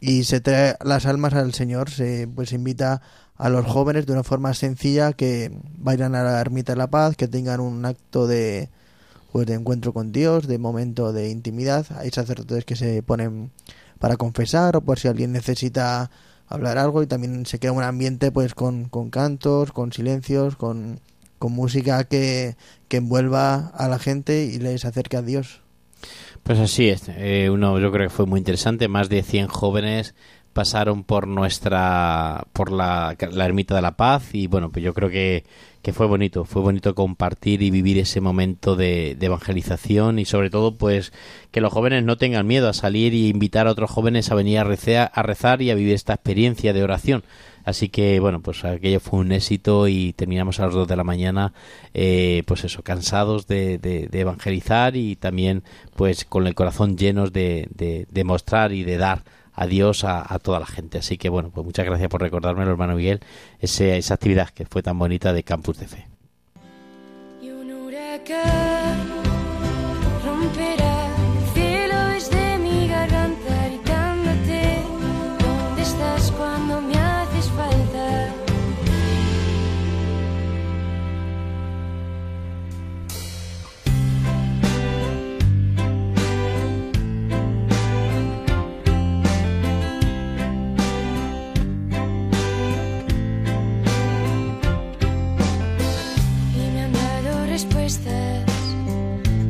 y 0.00 0.24
se 0.24 0.40
trae 0.40 0.76
las 0.84 1.06
almas 1.06 1.34
al 1.34 1.54
Señor, 1.54 1.90
se 1.90 2.28
pues 2.28 2.52
invita 2.52 3.02
a 3.36 3.48
los 3.48 3.66
jóvenes 3.66 4.06
de 4.06 4.12
una 4.12 4.22
forma 4.22 4.54
sencilla 4.54 5.12
que 5.12 5.50
vayan 5.78 6.14
a 6.14 6.22
la 6.22 6.40
ermita 6.40 6.72
de 6.72 6.78
la 6.78 6.90
paz, 6.90 7.16
que 7.16 7.26
tengan 7.26 7.60
un 7.60 7.84
acto 7.84 8.26
de, 8.26 8.68
pues 9.34 9.48
de 9.48 9.54
encuentro 9.54 9.92
con 9.92 10.12
Dios, 10.12 10.46
de 10.46 10.58
momento 10.58 11.12
de 11.12 11.28
intimidad. 11.28 11.84
Hay 11.98 12.10
sacerdotes 12.10 12.64
que 12.64 12.76
se 12.76 13.02
ponen 13.02 13.50
para 13.98 14.16
confesar 14.16 14.76
o 14.76 14.80
por 14.80 15.00
si 15.00 15.08
alguien 15.08 15.32
necesita 15.32 16.08
hablar 16.46 16.78
algo 16.78 17.02
y 17.02 17.08
también 17.08 17.44
se 17.44 17.58
crea 17.58 17.72
un 17.72 17.82
ambiente 17.82 18.30
pues 18.30 18.54
con, 18.54 18.84
con 18.88 19.10
cantos, 19.10 19.72
con 19.72 19.92
silencios, 19.92 20.54
con, 20.54 21.00
con 21.40 21.50
música 21.50 22.04
que, 22.04 22.54
que 22.86 22.98
envuelva 22.98 23.72
a 23.74 23.88
la 23.88 23.98
gente 23.98 24.44
y 24.44 24.60
les 24.60 24.84
acerque 24.84 25.16
a 25.16 25.22
Dios. 25.22 25.62
Pues 26.44 26.60
así 26.60 26.88
es, 26.88 27.08
eh, 27.08 27.50
uno 27.50 27.80
yo 27.80 27.90
creo 27.90 28.08
que 28.08 28.14
fue 28.14 28.26
muy 28.26 28.38
interesante, 28.38 28.86
más 28.86 29.08
de 29.08 29.24
100 29.24 29.48
jóvenes 29.48 30.14
pasaron 30.54 31.04
por 31.04 31.26
nuestra 31.26 32.46
por 32.54 32.72
la, 32.72 33.16
la 33.32 33.44
ermita 33.44 33.74
de 33.74 33.82
la 33.82 33.96
paz 33.96 34.30
y 34.32 34.46
bueno 34.46 34.70
pues 34.70 34.82
yo 34.82 34.94
creo 34.94 35.10
que, 35.10 35.44
que 35.82 35.92
fue 35.92 36.06
bonito 36.06 36.44
fue 36.44 36.62
bonito 36.62 36.94
compartir 36.94 37.60
y 37.60 37.70
vivir 37.70 37.98
ese 37.98 38.20
momento 38.20 38.76
de, 38.76 39.18
evangelización 39.20 40.18
y 40.18 40.24
sobre 40.24 40.48
todo 40.48 40.78
pues 40.78 41.12
que 41.50 41.60
los 41.60 41.72
jóvenes 41.72 42.04
no 42.04 42.16
tengan 42.16 42.46
miedo 42.46 42.68
a 42.68 42.72
salir 42.72 43.12
y 43.12 43.28
invitar 43.28 43.66
a 43.66 43.72
otros 43.72 43.90
jóvenes 43.90 44.30
a 44.30 44.36
venir 44.36 44.58
a 44.58 44.64
rezar, 44.64 45.10
a 45.12 45.22
rezar 45.22 45.60
y 45.60 45.70
a 45.70 45.74
vivir 45.74 45.94
esta 45.94 46.14
experiencia 46.14 46.72
de 46.72 46.82
oración. 46.82 47.24
Así 47.64 47.88
que 47.88 48.20
bueno, 48.20 48.40
pues 48.42 48.62
aquello 48.64 49.00
fue 49.00 49.20
un 49.20 49.32
éxito 49.32 49.88
y 49.88 50.12
terminamos 50.12 50.60
a 50.60 50.66
las 50.66 50.74
dos 50.74 50.86
de 50.86 50.96
la 50.96 51.04
mañana, 51.04 51.54
eh, 51.94 52.42
pues 52.46 52.62
eso, 52.64 52.82
cansados 52.82 53.46
de, 53.46 53.78
de, 53.78 54.06
de, 54.08 54.20
evangelizar 54.20 54.96
y 54.96 55.16
también 55.16 55.64
pues 55.96 56.26
con 56.26 56.46
el 56.46 56.54
corazón 56.54 56.98
llenos 56.98 57.32
de, 57.32 57.68
de 57.74 58.24
mostrar 58.24 58.72
y 58.72 58.84
de 58.84 58.98
dar 58.98 59.24
a 59.54 59.66
Dios 59.66 60.04
a, 60.04 60.38
toda 60.40 60.60
la 60.60 60.66
gente. 60.66 60.98
Así 60.98 61.16
que 61.16 61.28
bueno, 61.28 61.50
pues 61.50 61.64
muchas 61.64 61.86
gracias 61.86 62.08
por 62.08 62.20
recordármelo, 62.20 62.70
hermano 62.70 62.96
Miguel, 62.96 63.20
esa 63.60 64.14
actividad 64.14 64.50
que 64.50 64.66
fue 64.66 64.82
tan 64.82 64.98
bonita 64.98 65.32
de 65.32 65.42
Campus 65.42 65.78
de 65.78 65.86
Fe. 65.86 66.06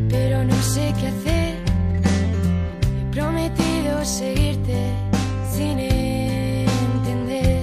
Pero 0.09 0.45
no 0.45 0.62
sé 0.62 0.93
qué 1.01 1.07
hacer. 1.09 1.55
He 3.01 3.12
prometido 3.12 4.05
seguirte 4.05 4.93
sin 5.53 5.79
entender. 5.79 7.62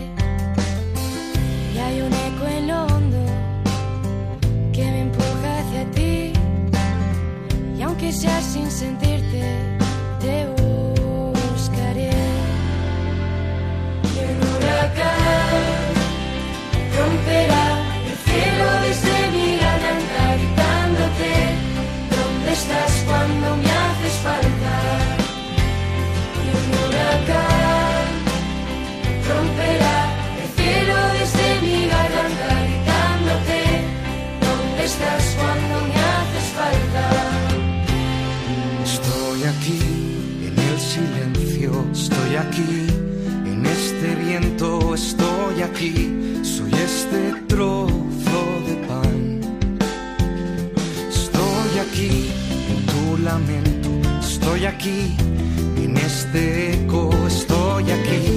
Y 1.74 1.78
hay 1.78 2.02
un 2.02 2.14
eco 2.14 2.48
en 2.48 2.68
lo 2.68 2.86
hondo 2.86 3.26
que 4.74 4.84
me 4.84 5.02
empuja 5.02 5.60
hacia 5.60 5.92
ti. 5.92 6.34
Y 7.78 7.82
aunque 7.82 8.12
sea 8.12 8.42
sin 8.42 8.70
sentirte, 8.72 9.11
aquí. 42.42 42.88
En 43.46 43.66
este 43.66 44.16
viento, 44.16 44.96
estoy 44.96 45.62
aquí, 45.62 46.40
soy 46.44 46.72
este 46.74 47.34
trozo 47.48 48.42
de 48.68 48.76
pan. 48.88 49.42
Estoy 51.10 51.72
aquí 51.86 52.14
en 52.72 52.80
tu 52.92 53.18
lamento, 53.24 53.90
estoy 54.20 54.66
aquí. 54.66 55.16
En 55.84 55.98
este 55.98 56.74
eco, 56.74 57.10
estoy 57.28 57.86
aquí, 57.98 58.31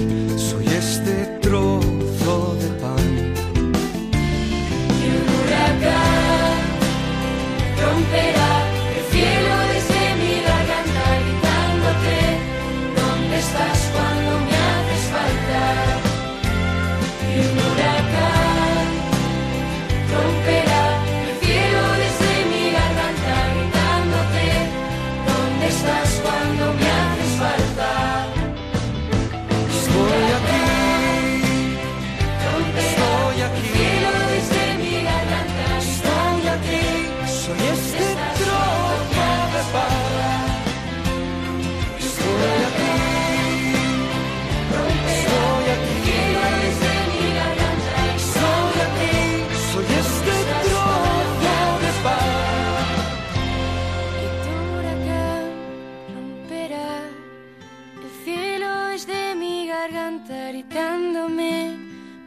garganta 59.84 60.48
gritándome 60.48 61.76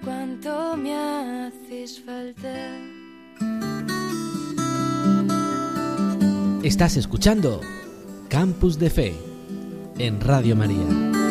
cuánto 0.03 0.77
me 0.77 0.93
haces 0.95 1.99
falta. 1.99 2.53
Estás 6.61 6.97
escuchando 6.97 7.61
Campus 8.29 8.77
de 8.77 8.89
Fe 8.91 9.15
en 9.97 10.21
Radio 10.21 10.55
María. 10.55 11.26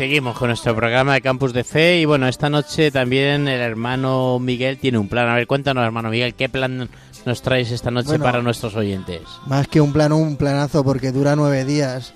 Seguimos 0.00 0.38
con 0.38 0.48
nuestro 0.48 0.74
programa 0.74 1.12
de 1.12 1.20
Campus 1.20 1.52
de 1.52 1.62
Fe 1.62 2.00
y 2.00 2.06
bueno, 2.06 2.26
esta 2.26 2.48
noche 2.48 2.90
también 2.90 3.46
el 3.46 3.60
hermano 3.60 4.38
Miguel 4.38 4.78
tiene 4.78 4.96
un 4.96 5.08
plan. 5.08 5.28
A 5.28 5.34
ver, 5.34 5.46
cuéntanos 5.46 5.84
hermano 5.84 6.08
Miguel, 6.08 6.34
¿qué 6.34 6.48
plan 6.48 6.88
nos 7.26 7.42
traes 7.42 7.70
esta 7.70 7.90
noche 7.90 8.08
Bueno. 8.08 8.24
para 8.24 8.40
nuestros 8.40 8.74
oyentes? 8.76 9.20
Más 9.44 9.68
que 9.68 9.82
un 9.82 9.92
plano, 9.92 10.16
un 10.16 10.36
planazo, 10.36 10.82
porque 10.84 11.12
dura 11.12 11.36
nueve 11.36 11.66
días. 11.66 12.14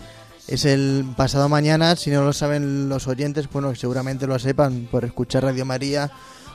Es 0.49 0.64
el 0.64 1.05
pasado 1.14 1.51
mañana, 1.51 1.95
si 1.95 2.09
no 2.09 2.24
lo 2.24 2.32
saben 2.32 2.89
los 2.89 3.07
oyentes, 3.07 3.51
bueno, 3.53 3.74
seguramente 3.74 4.26
lo 4.26 4.39
sepan 4.39 4.89
por 4.91 5.05
escuchar 5.05 5.43
Radio 5.43 5.66
María, 5.66 6.11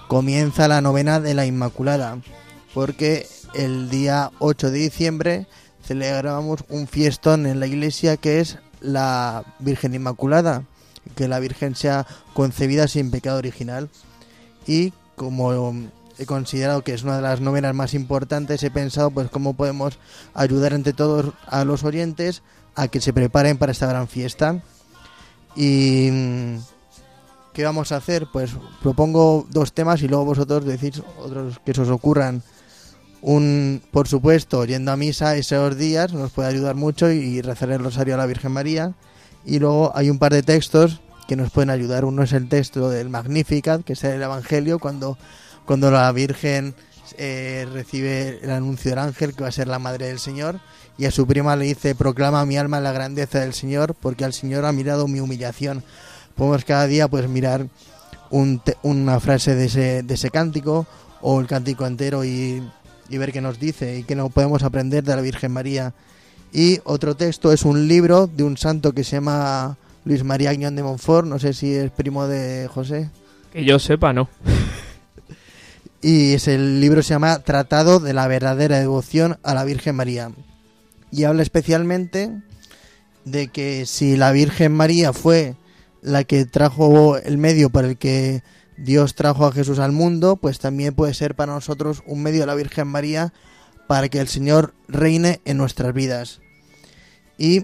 comienza 0.07 0.67
la 0.67 0.81
novena 0.81 1.19
de 1.19 1.35
la 1.35 1.45
Inmaculada, 1.45 2.17
porque 2.73 3.27
el 3.53 3.91
día 3.91 4.31
8 4.39 4.71
de 4.71 4.79
diciembre 4.79 5.45
celebramos 5.85 6.63
un 6.69 6.87
fiestón 6.87 7.45
en 7.45 7.59
la 7.59 7.67
iglesia 7.67 8.17
que 8.17 8.39
es 8.39 8.57
la 8.81 9.43
Virgen 9.59 9.93
Inmaculada, 9.93 10.63
que 11.15 11.27
la 11.27 11.39
Virgen 11.39 11.75
sea 11.75 12.05
concebida 12.33 12.87
sin 12.87 13.11
pecado 13.11 13.37
original. 13.37 13.89
Y 14.67 14.93
como 15.15 15.73
he 16.17 16.25
considerado 16.25 16.83
que 16.83 16.93
es 16.93 17.03
una 17.03 17.15
de 17.15 17.21
las 17.21 17.41
novenas 17.41 17.73
más 17.73 17.93
importantes, 17.93 18.61
he 18.63 18.71
pensado 18.71 19.09
pues 19.09 19.29
cómo 19.29 19.53
podemos 19.53 19.97
ayudar 20.33 20.73
entre 20.73 20.93
todos 20.93 21.33
a 21.47 21.63
los 21.63 21.83
oyentes 21.83 22.43
a 22.75 22.87
que 22.87 23.01
se 23.01 23.13
preparen 23.13 23.57
para 23.57 23.71
esta 23.71 23.87
gran 23.87 24.07
fiesta. 24.07 24.61
Y 25.55 26.09
mm, 26.11 26.57
¿qué 27.53 27.63
vamos 27.63 27.91
a 27.91 27.97
hacer? 27.97 28.27
Pues 28.31 28.51
propongo 28.81 29.47
dos 29.49 29.73
temas 29.73 30.01
y 30.01 30.07
luego 30.07 30.25
vosotros 30.25 30.65
decís 30.65 31.01
otros 31.19 31.59
que 31.65 31.73
se 31.73 31.81
os 31.81 31.89
ocurran. 31.89 32.43
un, 33.21 33.81
por 33.91 34.07
supuesto, 34.07 34.63
yendo 34.65 34.91
a 34.91 34.97
misa 34.97 35.35
esos 35.35 35.77
días 35.77 36.13
nos 36.13 36.31
puede 36.31 36.49
ayudar 36.49 36.75
mucho 36.75 37.11
y 37.11 37.41
rezar 37.41 37.71
el 37.71 37.83
rosario 37.83 38.15
a 38.15 38.17
la 38.17 38.25
Virgen 38.25 38.51
María. 38.51 38.93
Y 39.45 39.59
luego 39.59 39.91
hay 39.95 40.09
un 40.09 40.19
par 40.19 40.33
de 40.33 40.43
textos 40.43 41.01
que 41.27 41.35
nos 41.35 41.51
pueden 41.51 41.69
ayudar. 41.69 42.05
Uno 42.05 42.23
es 42.23 42.33
el 42.33 42.49
texto 42.49 42.89
del 42.89 43.09
Magnificat, 43.09 43.83
que 43.83 43.93
es 43.93 44.03
el 44.03 44.21
Evangelio, 44.21 44.79
cuando, 44.79 45.17
cuando 45.65 45.91
la 45.91 46.11
Virgen 46.11 46.73
eh, 47.17 47.67
recibe 47.71 48.39
el 48.41 48.51
anuncio 48.51 48.91
del 48.91 48.99
ángel, 48.99 49.35
que 49.35 49.43
va 49.43 49.49
a 49.49 49.51
ser 49.51 49.67
la 49.67 49.79
madre 49.79 50.07
del 50.07 50.19
Señor, 50.19 50.59
y 50.97 51.05
a 51.05 51.11
su 51.11 51.25
prima 51.27 51.55
le 51.55 51.65
dice, 51.65 51.95
proclama 51.95 52.45
mi 52.45 52.57
alma 52.57 52.79
la 52.79 52.91
grandeza 52.91 53.39
del 53.39 53.53
Señor, 53.53 53.95
porque 53.95 54.25
al 54.25 54.33
Señor 54.33 54.65
ha 54.65 54.71
mirado 54.71 55.07
mi 55.07 55.19
humillación. 55.19 55.83
Podemos 56.35 56.65
cada 56.65 56.87
día 56.87 57.07
pues 57.07 57.27
mirar 57.29 57.67
una 58.31 59.19
frase 59.19 59.55
de 59.55 59.65
ese, 59.65 60.03
de 60.03 60.13
ese 60.13 60.29
cántico 60.29 60.87
o 61.21 61.39
el 61.39 61.47
cántico 61.47 61.85
entero 61.85 62.23
y, 62.23 62.63
y 63.09 63.17
ver 63.17 63.31
qué 63.31 63.41
nos 63.41 63.59
dice 63.59 63.99
y 63.99 64.03
qué 64.03 64.15
nos 64.15 64.31
podemos 64.31 64.63
aprender 64.63 65.03
de 65.03 65.15
la 65.15 65.21
Virgen 65.21 65.51
María. 65.51 65.93
Y 66.51 66.79
otro 66.83 67.15
texto 67.15 67.51
es 67.53 67.63
un 67.63 67.87
libro 67.87 68.27
de 68.27 68.43
un 68.43 68.57
santo 68.57 68.93
que 68.93 69.03
se 69.03 69.17
llama 69.17 69.77
Luis 70.05 70.23
María 70.23 70.49
Aguillón 70.49 70.75
de 70.75 70.83
Montfort, 70.83 71.27
no 71.27 71.39
sé 71.39 71.53
si 71.53 71.73
es 71.73 71.91
primo 71.91 72.27
de 72.27 72.67
José. 72.67 73.09
Que 73.53 73.63
yo 73.63 73.79
sepa, 73.79 74.13
no. 74.13 74.29
Y 76.01 76.33
es 76.33 76.47
el 76.47 76.79
libro 76.79 77.03
se 77.03 77.09
llama 77.09 77.39
Tratado 77.39 77.99
de 77.99 78.13
la 78.13 78.27
verdadera 78.27 78.79
devoción 78.79 79.37
a 79.43 79.53
la 79.53 79.65
Virgen 79.65 79.95
María. 79.95 80.31
Y 81.11 81.25
habla 81.25 81.41
especialmente 81.41 82.31
de 83.25 83.49
que 83.49 83.85
si 83.85 84.15
la 84.15 84.31
Virgen 84.31 84.71
María 84.71 85.11
fue 85.11 85.55
la 86.01 86.23
que 86.23 86.45
trajo 86.45 87.17
el 87.17 87.37
medio 87.37 87.69
por 87.69 87.83
el 87.83 87.97
que 87.97 88.43
Dios 88.77 89.13
trajo 89.13 89.45
a 89.45 89.51
Jesús 89.51 89.79
al 89.79 89.91
mundo, 89.91 90.37
pues 90.37 90.59
también 90.59 90.95
puede 90.95 91.13
ser 91.13 91.35
para 91.35 91.53
nosotros 91.53 92.01
un 92.05 92.23
medio 92.23 92.41
de 92.41 92.45
la 92.45 92.55
Virgen 92.55 92.87
María 92.87 93.33
para 93.89 94.07
que 94.07 94.19
el 94.19 94.27
Señor 94.27 94.75
reine 94.87 95.41
en 95.45 95.57
nuestras 95.57 95.95
vidas. 95.95 96.41
Y 97.39 97.63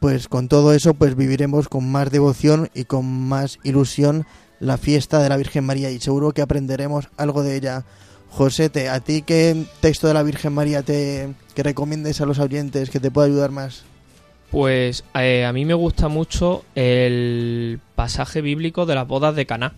pues 0.00 0.26
con 0.26 0.48
todo 0.48 0.74
eso 0.74 0.94
pues 0.94 1.14
viviremos 1.14 1.68
con 1.68 1.88
más 1.88 2.10
devoción 2.10 2.70
y 2.74 2.86
con 2.86 3.06
más 3.06 3.60
ilusión 3.62 4.26
la 4.58 4.78
fiesta 4.78 5.22
de 5.22 5.28
la 5.28 5.36
Virgen 5.36 5.64
María 5.64 5.92
y 5.92 6.00
seguro 6.00 6.32
que 6.32 6.42
aprenderemos 6.42 7.08
algo 7.16 7.44
de 7.44 7.54
ella. 7.54 7.84
Josete, 8.30 8.88
¿a 8.88 8.98
ti 8.98 9.22
qué 9.22 9.64
texto 9.80 10.08
de 10.08 10.14
la 10.14 10.24
Virgen 10.24 10.54
María 10.54 10.82
te 10.82 11.28
que 11.54 11.62
recomiendes 11.62 12.20
a 12.20 12.26
los 12.26 12.40
oyentes 12.40 12.90
que 12.90 12.98
te 12.98 13.12
pueda 13.12 13.28
ayudar 13.28 13.52
más? 13.52 13.84
Pues 14.50 15.04
eh, 15.14 15.44
a 15.44 15.52
mí 15.52 15.64
me 15.64 15.74
gusta 15.74 16.08
mucho 16.08 16.64
el 16.74 17.78
pasaje 17.94 18.40
bíblico 18.40 18.86
de 18.86 18.96
las 18.96 19.06
bodas 19.06 19.36
de 19.36 19.46
Caná. 19.46 19.74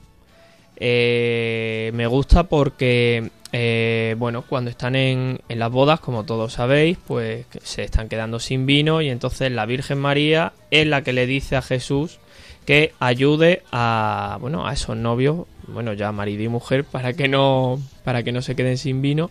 Eh, 0.76 1.90
me 1.94 2.06
gusta 2.06 2.44
porque, 2.44 3.30
eh, 3.56 4.16
bueno, 4.18 4.42
cuando 4.42 4.68
están 4.68 4.96
en, 4.96 5.38
las 5.48 5.70
bodas, 5.70 6.00
como 6.00 6.24
todos 6.24 6.54
sabéis, 6.54 6.98
pues 7.06 7.46
se 7.62 7.84
están 7.84 8.08
quedando 8.08 8.40
sin 8.40 8.66
vino 8.66 9.00
y 9.00 9.10
entonces 9.10 9.52
la 9.52 9.64
Virgen 9.64 9.98
María 9.98 10.54
es 10.72 10.88
la 10.88 11.04
que 11.04 11.12
le 11.12 11.24
dice 11.28 11.54
a 11.54 11.62
Jesús 11.62 12.18
que 12.66 12.94
ayude 12.98 13.62
a, 13.70 14.38
bueno, 14.40 14.66
a 14.66 14.72
esos 14.72 14.96
novios, 14.96 15.46
bueno, 15.68 15.92
ya 15.92 16.10
marido 16.10 16.42
y 16.42 16.48
mujer, 16.48 16.82
para 16.82 17.12
que 17.12 17.28
no, 17.28 17.80
para 18.02 18.24
que 18.24 18.32
no 18.32 18.42
se 18.42 18.56
queden 18.56 18.76
sin 18.76 19.00
vino. 19.02 19.30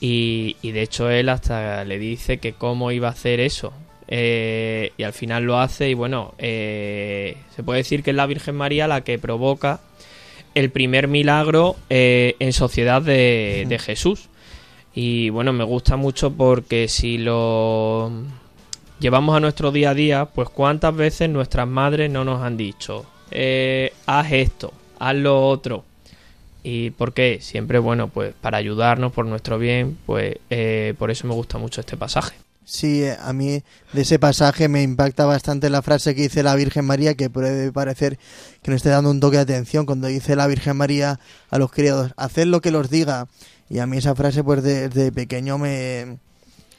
Y, 0.00 0.56
y 0.60 0.72
de 0.72 0.82
hecho 0.82 1.08
él 1.08 1.28
hasta 1.28 1.84
le 1.84 2.00
dice 2.00 2.38
que 2.38 2.54
cómo 2.54 2.90
iba 2.90 3.06
a 3.06 3.12
hacer 3.12 3.38
eso. 3.38 3.72
Eh, 4.08 4.92
y 4.96 5.04
al 5.04 5.12
final 5.12 5.44
lo 5.44 5.58
hace 5.60 5.88
y 5.88 5.94
bueno, 5.94 6.34
eh, 6.38 7.36
se 7.54 7.62
puede 7.62 7.78
decir 7.78 8.02
que 8.02 8.10
es 8.10 8.16
la 8.16 8.26
Virgen 8.26 8.56
María 8.56 8.88
la 8.88 9.02
que 9.02 9.20
provoca 9.20 9.80
el 10.54 10.70
primer 10.70 11.08
milagro 11.08 11.76
eh, 11.90 12.36
en 12.38 12.52
sociedad 12.52 13.02
de, 13.02 13.64
de 13.68 13.78
Jesús. 13.78 14.28
Y 14.94 15.30
bueno, 15.30 15.52
me 15.52 15.64
gusta 15.64 15.96
mucho 15.96 16.32
porque 16.32 16.88
si 16.88 17.18
lo 17.18 18.10
llevamos 19.02 19.36
a 19.36 19.40
nuestro 19.40 19.72
día 19.72 19.90
a 19.90 19.94
día, 19.94 20.24
pues 20.26 20.48
cuántas 20.48 20.94
veces 20.94 21.28
nuestras 21.28 21.66
madres 21.66 22.10
no 22.10 22.24
nos 22.24 22.40
han 22.42 22.56
dicho, 22.56 23.04
eh, 23.30 23.92
haz 24.06 24.32
esto, 24.32 24.72
haz 24.98 25.16
lo 25.16 25.48
otro. 25.48 25.84
¿Y 26.62 26.90
por 26.90 27.12
qué? 27.12 27.38
Siempre, 27.40 27.80
bueno, 27.80 28.08
pues 28.08 28.34
para 28.40 28.58
ayudarnos 28.58 29.12
por 29.12 29.26
nuestro 29.26 29.58
bien, 29.58 29.98
pues 30.06 30.36
eh, 30.50 30.94
por 30.98 31.10
eso 31.10 31.26
me 31.26 31.34
gusta 31.34 31.58
mucho 31.58 31.80
este 31.80 31.96
pasaje. 31.96 32.36
Sí, 32.72 33.04
a 33.06 33.34
mí 33.34 33.62
de 33.92 34.00
ese 34.00 34.18
pasaje 34.18 34.66
me 34.66 34.82
impacta 34.82 35.26
bastante 35.26 35.68
la 35.68 35.82
frase 35.82 36.14
que 36.14 36.22
dice 36.22 36.42
la 36.42 36.54
Virgen 36.54 36.86
María, 36.86 37.14
que 37.14 37.28
puede 37.28 37.70
parecer 37.70 38.18
que 38.62 38.70
no 38.70 38.76
esté 38.78 38.88
dando 38.88 39.10
un 39.10 39.20
toque 39.20 39.36
de 39.36 39.42
atención 39.42 39.84
cuando 39.84 40.06
dice 40.06 40.36
la 40.36 40.46
Virgen 40.46 40.78
María 40.78 41.20
a 41.50 41.58
los 41.58 41.70
criados, 41.70 42.12
haced 42.16 42.46
lo 42.46 42.62
que 42.62 42.70
los 42.70 42.88
diga. 42.88 43.28
Y 43.68 43.80
a 43.80 43.86
mí 43.86 43.98
esa 43.98 44.14
frase, 44.14 44.42
pues 44.42 44.62
desde 44.62 45.12
pequeño 45.12 45.58
me, 45.58 46.16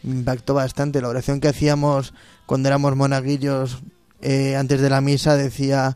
me 0.02 0.16
impactó 0.16 0.56
bastante. 0.56 1.00
La 1.00 1.10
oración 1.10 1.40
que 1.40 1.50
hacíamos 1.50 2.16
cuando 2.48 2.70
éramos 2.70 2.96
monaguillos 2.96 3.84
eh, 4.20 4.56
antes 4.56 4.82
de 4.82 4.90
la 4.90 5.00
misa 5.00 5.38
decía, 5.38 5.96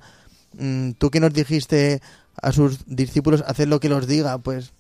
mm, 0.59 0.91
tú 0.91 1.09
que 1.09 1.19
nos 1.19 1.33
dijiste 1.33 2.03
a 2.39 2.51
sus 2.51 2.85
discípulos, 2.85 3.43
haced 3.47 3.67
lo 3.67 3.79
que 3.79 3.89
los 3.89 4.05
diga, 4.05 4.37
pues 4.37 4.73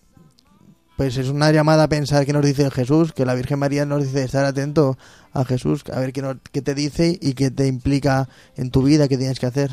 pues 0.97 1.15
es 1.17 1.29
una 1.29 1.51
llamada 1.51 1.83
a 1.83 1.87
pensar 1.89 2.25
qué 2.25 2.33
nos 2.33 2.45
dice 2.45 2.69
Jesús, 2.71 3.13
que 3.13 3.25
la 3.25 3.35
Virgen 3.35 3.59
María 3.59 3.85
nos 3.85 4.03
dice 4.03 4.23
estar 4.23 4.43
atento 4.45 4.97
a 5.31 5.45
Jesús, 5.45 5.83
a 5.93 5.99
ver 5.99 6.11
qué, 6.11 6.21
nos- 6.21 6.37
qué 6.51 6.61
te 6.61 6.73
dice 6.75 7.17
y 7.21 7.33
qué 7.33 7.51
te 7.51 7.67
implica 7.67 8.27
en 8.55 8.71
tu 8.71 8.83
vida, 8.83 9.07
qué 9.07 9.17
tienes 9.17 9.39
que 9.39 9.45
hacer. 9.45 9.71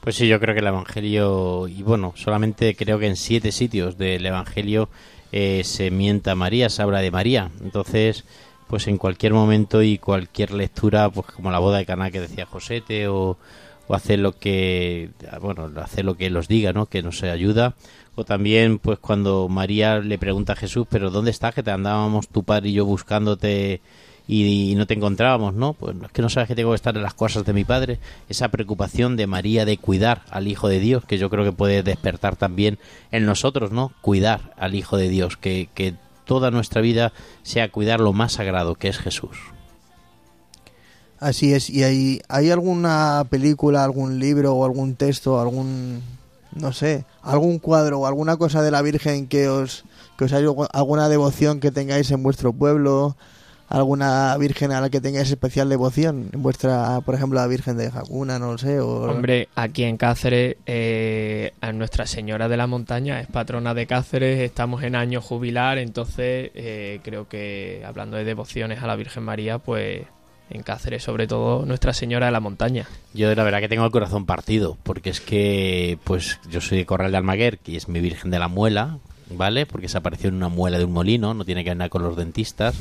Pues 0.00 0.16
sí, 0.16 0.26
yo 0.26 0.40
creo 0.40 0.54
que 0.54 0.60
el 0.60 0.66
Evangelio, 0.66 1.68
y 1.68 1.82
bueno, 1.82 2.14
solamente 2.16 2.74
creo 2.74 2.98
que 2.98 3.06
en 3.08 3.16
siete 3.16 3.52
sitios 3.52 3.98
del 3.98 4.24
Evangelio 4.24 4.88
eh, 5.32 5.62
se 5.64 5.90
mienta 5.90 6.34
María, 6.34 6.70
se 6.70 6.80
habla 6.82 7.00
de 7.00 7.10
María. 7.10 7.50
Entonces, 7.62 8.24
pues 8.68 8.86
en 8.86 8.96
cualquier 8.96 9.34
momento 9.34 9.82
y 9.82 9.98
cualquier 9.98 10.52
lectura, 10.52 11.10
pues 11.10 11.26
como 11.26 11.50
la 11.50 11.58
boda 11.58 11.78
de 11.78 11.84
Caná 11.86 12.10
que 12.10 12.20
decía 12.20 12.46
Josete, 12.46 13.08
o, 13.08 13.36
o 13.88 13.94
hacer 13.94 14.18
lo 14.18 14.38
que, 14.38 15.10
bueno, 15.40 15.70
hacer 15.82 16.04
lo 16.04 16.16
que 16.16 16.26
él 16.26 16.36
os 16.36 16.46
diga, 16.46 16.72
¿no? 16.72 16.86
Que 16.86 17.02
nos 17.02 17.22
ayuda. 17.22 17.74
O 18.14 18.24
también, 18.24 18.78
pues 18.78 18.98
cuando 18.98 19.48
María 19.48 19.98
le 19.98 20.18
pregunta 20.18 20.52
a 20.52 20.56
Jesús, 20.56 20.86
pero 20.88 21.10
¿dónde 21.10 21.30
estás? 21.30 21.54
Que 21.54 21.62
te 21.62 21.70
andábamos 21.70 22.28
tu 22.28 22.42
padre 22.42 22.68
y 22.68 22.74
yo 22.74 22.84
buscándote 22.84 23.80
y, 24.26 24.72
y 24.72 24.74
no 24.74 24.86
te 24.86 24.94
encontrábamos, 24.94 25.54
¿no? 25.54 25.72
Pues 25.72 25.96
es 26.04 26.12
que 26.12 26.20
no 26.20 26.28
sabes 26.28 26.48
que 26.48 26.54
tengo 26.54 26.70
que 26.70 26.76
estar 26.76 26.96
en 26.96 27.02
las 27.02 27.14
cosas 27.14 27.46
de 27.46 27.54
mi 27.54 27.64
padre. 27.64 27.98
Esa 28.28 28.48
preocupación 28.48 29.16
de 29.16 29.26
María 29.26 29.64
de 29.64 29.78
cuidar 29.78 30.22
al 30.30 30.48
Hijo 30.48 30.68
de 30.68 30.80
Dios, 30.80 31.04
que 31.06 31.16
yo 31.16 31.30
creo 31.30 31.44
que 31.44 31.52
puede 31.52 31.82
despertar 31.82 32.36
también 32.36 32.78
en 33.10 33.24
nosotros, 33.24 33.72
¿no? 33.72 33.92
Cuidar 34.02 34.52
al 34.58 34.74
Hijo 34.74 34.98
de 34.98 35.08
Dios, 35.08 35.38
que, 35.38 35.70
que 35.74 35.94
toda 36.26 36.50
nuestra 36.50 36.82
vida 36.82 37.12
sea 37.42 37.70
cuidar 37.70 38.00
lo 38.00 38.12
más 38.12 38.32
sagrado, 38.32 38.74
que 38.74 38.88
es 38.88 38.98
Jesús. 38.98 39.38
Así 41.20 41.52
es, 41.52 41.68
y 41.68 41.82
hay, 41.82 42.20
hay 42.28 42.50
alguna 42.50 43.26
película, 43.28 43.82
algún 43.82 44.20
libro 44.20 44.54
o 44.54 44.64
algún 44.64 44.94
texto, 44.94 45.40
algún, 45.40 46.00
no 46.54 46.72
sé, 46.72 47.04
algún 47.22 47.58
cuadro 47.58 48.00
o 48.00 48.06
alguna 48.06 48.36
cosa 48.36 48.62
de 48.62 48.70
la 48.70 48.82
Virgen 48.82 49.26
que 49.26 49.48
os, 49.48 49.84
que 50.16 50.26
os 50.26 50.32
haya 50.32 50.46
alguna 50.72 51.08
devoción 51.08 51.58
que 51.58 51.72
tengáis 51.72 52.12
en 52.12 52.22
vuestro 52.22 52.52
pueblo, 52.52 53.16
alguna 53.68 54.36
Virgen 54.38 54.70
a 54.70 54.80
la 54.80 54.90
que 54.90 55.00
tengáis 55.00 55.28
especial 55.28 55.68
devoción, 55.68 56.30
vuestra, 56.34 57.00
por 57.00 57.16
ejemplo, 57.16 57.40
la 57.40 57.48
Virgen 57.48 57.76
de 57.76 57.90
Jacuna, 57.90 58.38
no 58.38 58.52
lo 58.52 58.58
sé, 58.58 58.78
o... 58.78 59.10
Hombre, 59.10 59.48
aquí 59.56 59.82
en 59.82 59.96
Cáceres, 59.96 60.54
eh, 60.66 61.52
a 61.60 61.72
Nuestra 61.72 62.06
Señora 62.06 62.48
de 62.48 62.56
la 62.56 62.68
Montaña 62.68 63.20
es 63.20 63.26
patrona 63.26 63.74
de 63.74 63.88
Cáceres, 63.88 64.38
estamos 64.38 64.84
en 64.84 64.94
año 64.94 65.20
jubilar, 65.20 65.78
entonces 65.78 66.52
eh, 66.54 67.00
creo 67.02 67.28
que 67.28 67.82
hablando 67.84 68.16
de 68.16 68.22
devociones 68.22 68.84
a 68.84 68.86
la 68.86 68.94
Virgen 68.94 69.24
María, 69.24 69.58
pues 69.58 70.06
en 70.50 70.62
Cáceres 70.62 71.02
sobre 71.02 71.26
todo 71.26 71.66
Nuestra 71.66 71.92
Señora 71.92 72.26
de 72.26 72.32
la 72.32 72.40
Montaña. 72.40 72.86
Yo 73.14 73.34
la 73.34 73.44
verdad 73.44 73.60
que 73.60 73.68
tengo 73.68 73.84
el 73.84 73.90
corazón 73.90 74.26
partido, 74.26 74.76
porque 74.82 75.10
es 75.10 75.20
que, 75.20 75.98
pues 76.04 76.40
yo 76.50 76.60
soy 76.60 76.78
de 76.78 76.86
Corral 76.86 77.10
de 77.10 77.18
Almaguer, 77.18 77.58
que 77.58 77.76
es 77.76 77.88
mi 77.88 78.00
Virgen 78.00 78.30
de 78.30 78.38
la 78.38 78.48
Muela, 78.48 78.98
¿vale? 79.30 79.66
Porque 79.66 79.88
se 79.88 79.98
apareció 79.98 80.28
en 80.28 80.36
una 80.36 80.48
muela 80.48 80.78
de 80.78 80.84
un 80.84 80.92
molino, 80.92 81.34
no 81.34 81.44
tiene 81.44 81.64
que 81.64 81.70
ver 81.70 81.76
nada 81.76 81.88
con 81.88 82.02
los 82.02 82.16
dentistas, 82.16 82.74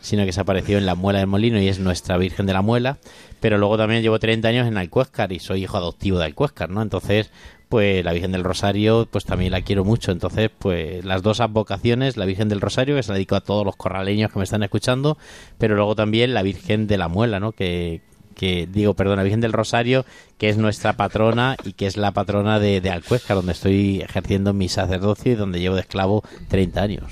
sino 0.00 0.24
que 0.24 0.32
se 0.32 0.40
apareció 0.40 0.78
en 0.78 0.86
la 0.86 0.94
muela 0.94 1.20
del 1.20 1.28
molino 1.28 1.60
y 1.60 1.68
es 1.68 1.78
nuestra 1.78 2.18
Virgen 2.18 2.44
de 2.46 2.52
la 2.52 2.62
Muela. 2.62 2.98
Pero 3.40 3.56
luego 3.56 3.78
también 3.78 4.02
llevo 4.02 4.18
30 4.18 4.48
años 4.48 4.66
en 4.66 4.76
Alcuéscar 4.76 5.32
y 5.32 5.38
soy 5.38 5.62
hijo 5.62 5.76
adoptivo 5.76 6.18
de 6.18 6.26
Alcuéscar, 6.26 6.70
¿no? 6.70 6.82
Entonces, 6.82 7.30
pues 7.72 8.04
la 8.04 8.12
Virgen 8.12 8.32
del 8.32 8.44
Rosario, 8.44 9.08
pues 9.10 9.24
también 9.24 9.50
la 9.50 9.62
quiero 9.62 9.82
mucho. 9.82 10.12
Entonces, 10.12 10.50
pues 10.58 11.02
las 11.06 11.22
dos 11.22 11.40
advocaciones, 11.40 12.18
la 12.18 12.26
Virgen 12.26 12.50
del 12.50 12.60
Rosario, 12.60 12.96
que 12.96 13.02
se 13.02 13.08
la 13.08 13.14
dedico 13.14 13.34
a 13.34 13.40
todos 13.40 13.64
los 13.64 13.76
corraleños 13.76 14.30
que 14.30 14.38
me 14.38 14.44
están 14.44 14.62
escuchando, 14.62 15.16
pero 15.56 15.74
luego 15.74 15.94
también 15.94 16.34
la 16.34 16.42
Virgen 16.42 16.86
de 16.86 16.98
la 16.98 17.08
Muela, 17.08 17.40
¿no? 17.40 17.52
Que, 17.52 18.02
que 18.34 18.68
digo, 18.70 18.92
perdón, 18.92 19.16
la 19.16 19.22
Virgen 19.22 19.40
del 19.40 19.54
Rosario, 19.54 20.04
que 20.36 20.50
es 20.50 20.58
nuestra 20.58 20.98
patrona 20.98 21.56
y 21.64 21.72
que 21.72 21.86
es 21.86 21.96
la 21.96 22.12
patrona 22.12 22.60
de, 22.60 22.82
de 22.82 23.00
donde 23.30 23.52
estoy 23.52 24.02
ejerciendo 24.02 24.52
mi 24.52 24.68
sacerdocio 24.68 25.32
y 25.32 25.36
donde 25.36 25.58
llevo 25.58 25.76
de 25.76 25.80
esclavo 25.80 26.22
30 26.48 26.82
años. 26.82 27.04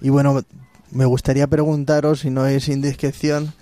Y 0.00 0.08
bueno, 0.08 0.42
me 0.90 1.04
gustaría 1.04 1.46
preguntaros, 1.46 2.18
si 2.18 2.30
no 2.30 2.46
es 2.46 2.66
indiscreción, 2.66 3.52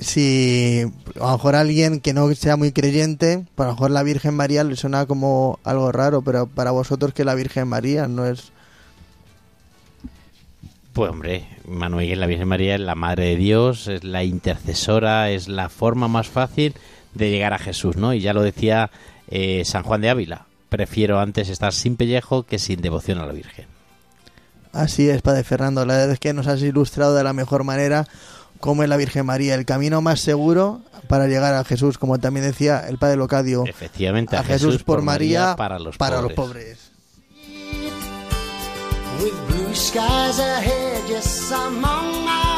si 0.00 0.82
a 1.16 1.26
lo 1.26 1.32
mejor 1.32 1.54
alguien 1.54 2.00
que 2.00 2.14
no 2.14 2.32
sea 2.34 2.56
muy 2.56 2.72
creyente, 2.72 3.44
pues 3.54 3.66
a 3.66 3.68
lo 3.68 3.74
mejor 3.74 3.90
la 3.90 4.02
Virgen 4.02 4.34
María 4.34 4.64
le 4.64 4.76
suena 4.76 5.06
como 5.06 5.60
algo 5.62 5.92
raro, 5.92 6.22
pero 6.22 6.46
para 6.46 6.70
vosotros 6.70 7.12
que 7.12 7.24
la 7.24 7.34
Virgen 7.34 7.68
María 7.68 8.08
no 8.08 8.26
es... 8.26 8.52
Pues 10.94 11.10
hombre, 11.10 11.46
Manuel, 11.68 12.18
la 12.18 12.26
Virgen 12.26 12.48
María 12.48 12.74
es 12.74 12.80
la 12.80 12.94
Madre 12.94 13.26
de 13.26 13.36
Dios, 13.36 13.86
es 13.86 14.02
la 14.02 14.24
intercesora, 14.24 15.30
es 15.30 15.48
la 15.48 15.68
forma 15.68 16.08
más 16.08 16.28
fácil 16.28 16.74
de 17.14 17.30
llegar 17.30 17.52
a 17.52 17.58
Jesús, 17.58 17.96
¿no? 17.96 18.12
Y 18.12 18.20
ya 18.20 18.32
lo 18.32 18.42
decía 18.42 18.90
eh, 19.28 19.64
San 19.64 19.82
Juan 19.82 20.00
de 20.00 20.10
Ávila, 20.10 20.46
prefiero 20.68 21.20
antes 21.20 21.48
estar 21.48 21.72
sin 21.72 21.96
pellejo 21.96 22.44
que 22.44 22.58
sin 22.58 22.80
devoción 22.80 23.18
a 23.18 23.26
la 23.26 23.32
Virgen. 23.32 23.66
Así 24.72 25.08
es, 25.08 25.20
Padre 25.20 25.44
Fernando, 25.44 25.84
la 25.84 25.94
verdad 25.94 26.12
es 26.12 26.20
que 26.20 26.32
nos 26.32 26.46
has 26.46 26.62
ilustrado 26.62 27.14
de 27.14 27.24
la 27.24 27.32
mejor 27.32 27.64
manera 27.64 28.06
cómo 28.58 28.82
es 28.82 28.88
la 28.88 28.96
Virgen 28.96 29.26
María, 29.26 29.54
el 29.54 29.64
camino 29.64 30.00
más 30.00 30.20
seguro 30.20 30.80
para 31.08 31.26
llegar 31.26 31.54
a 31.54 31.64
Jesús, 31.64 31.98
como 31.98 32.18
también 32.18 32.46
decía 32.46 32.86
el 32.88 32.98
Padre 32.98 33.16
Locadio. 33.16 33.64
Efectivamente, 33.66 34.36
a, 34.36 34.44
Jesús, 34.44 34.82
por 34.82 35.02
María, 35.02 35.56
para 35.56 35.78
los 35.78 35.96
para 35.96 36.20
pobres. 36.20 36.36
los 36.36 36.46
pobres. 36.46 36.90
With 39.22 39.34
blue 39.48 39.74
skies 39.74 40.38
ahead, 40.38 41.08
yes, 41.08 41.52
I'm 41.52 41.84
on 41.84 42.24
my 42.24 42.49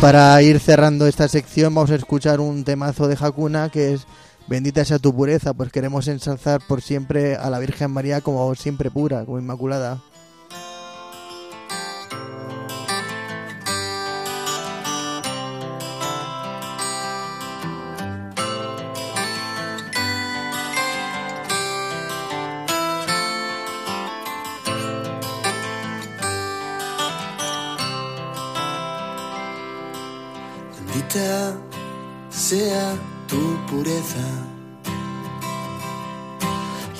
para 0.00 0.40
ir 0.42 0.60
cerrando 0.60 1.06
esta 1.06 1.28
sección 1.28 1.74
vamos 1.74 1.90
a 1.90 1.94
escuchar 1.94 2.40
un 2.40 2.64
temazo 2.64 3.08
de 3.08 3.16
Hakuna 3.18 3.70
que 3.70 3.94
es 3.94 4.06
Bendita 4.48 4.84
sea 4.84 4.98
tu 5.00 5.14
pureza, 5.14 5.54
pues 5.54 5.72
queremos 5.72 6.06
ensalzar 6.06 6.60
por 6.66 6.80
siempre 6.80 7.34
a 7.34 7.50
la 7.50 7.58
Virgen 7.58 7.90
María 7.90 8.20
como 8.20 8.54
siempre 8.54 8.92
pura, 8.92 9.24
como 9.24 9.40
inmaculada. 9.40 10.00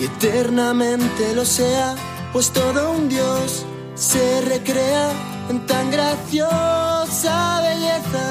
Eternamente 0.06 1.34
lo 1.34 1.44
sea, 1.44 1.94
pues 2.32 2.50
todo 2.50 2.92
un 2.92 3.08
Dios 3.08 3.66
se 3.94 4.40
recrea 4.42 5.10
en 5.50 5.66
tan 5.66 5.90
graciosa 5.90 7.60
belleza. 7.60 8.26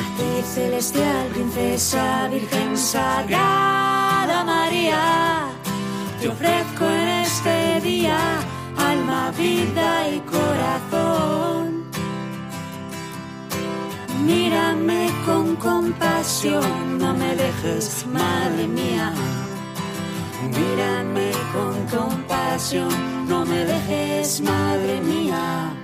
Arte 0.00 0.42
celestial, 0.54 1.26
princesa, 1.28 2.28
virgen 2.28 2.76
sagrada 2.76 4.44
María, 4.44 5.48
te 6.20 6.28
ofrezco 6.28 6.84
en 6.84 7.08
este 7.26 7.80
día 7.82 8.18
alma, 8.76 9.32
vida 9.36 10.08
y 10.08 10.20
corazón. 10.20 11.83
Mírame 14.24 15.10
con 15.26 15.54
compasión, 15.56 16.98
no 16.98 17.12
me 17.12 17.36
dejes, 17.36 18.06
madre 18.06 18.66
mía. 18.66 19.12
Mírame 20.42 21.30
con 21.52 21.86
compasión, 21.98 22.88
no 23.28 23.44
me 23.44 23.64
dejes, 23.66 24.40
madre 24.40 25.00
mía. 25.02 25.83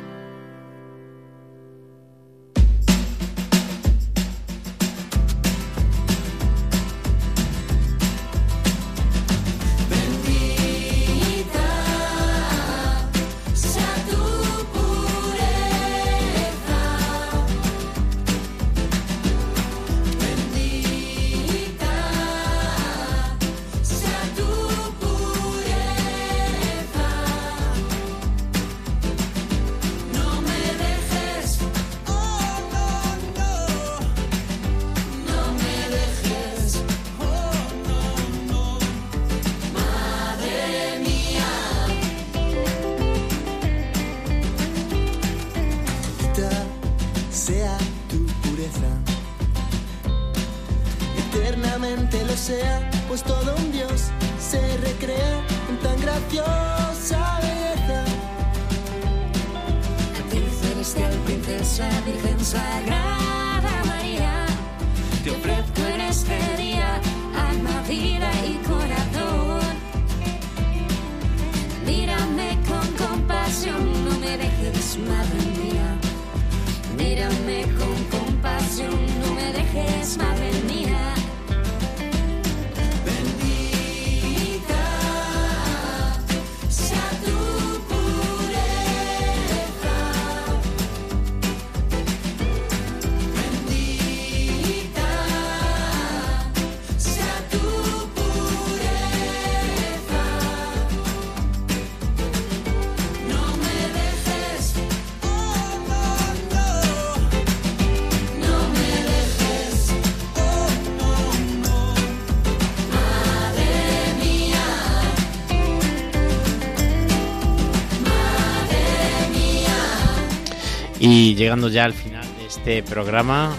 Llegando 121.41 121.71
ya 121.71 121.87
al 121.87 121.95
final 121.95 122.27
de 122.37 122.45
este 122.45 122.83
programa, 122.83 123.57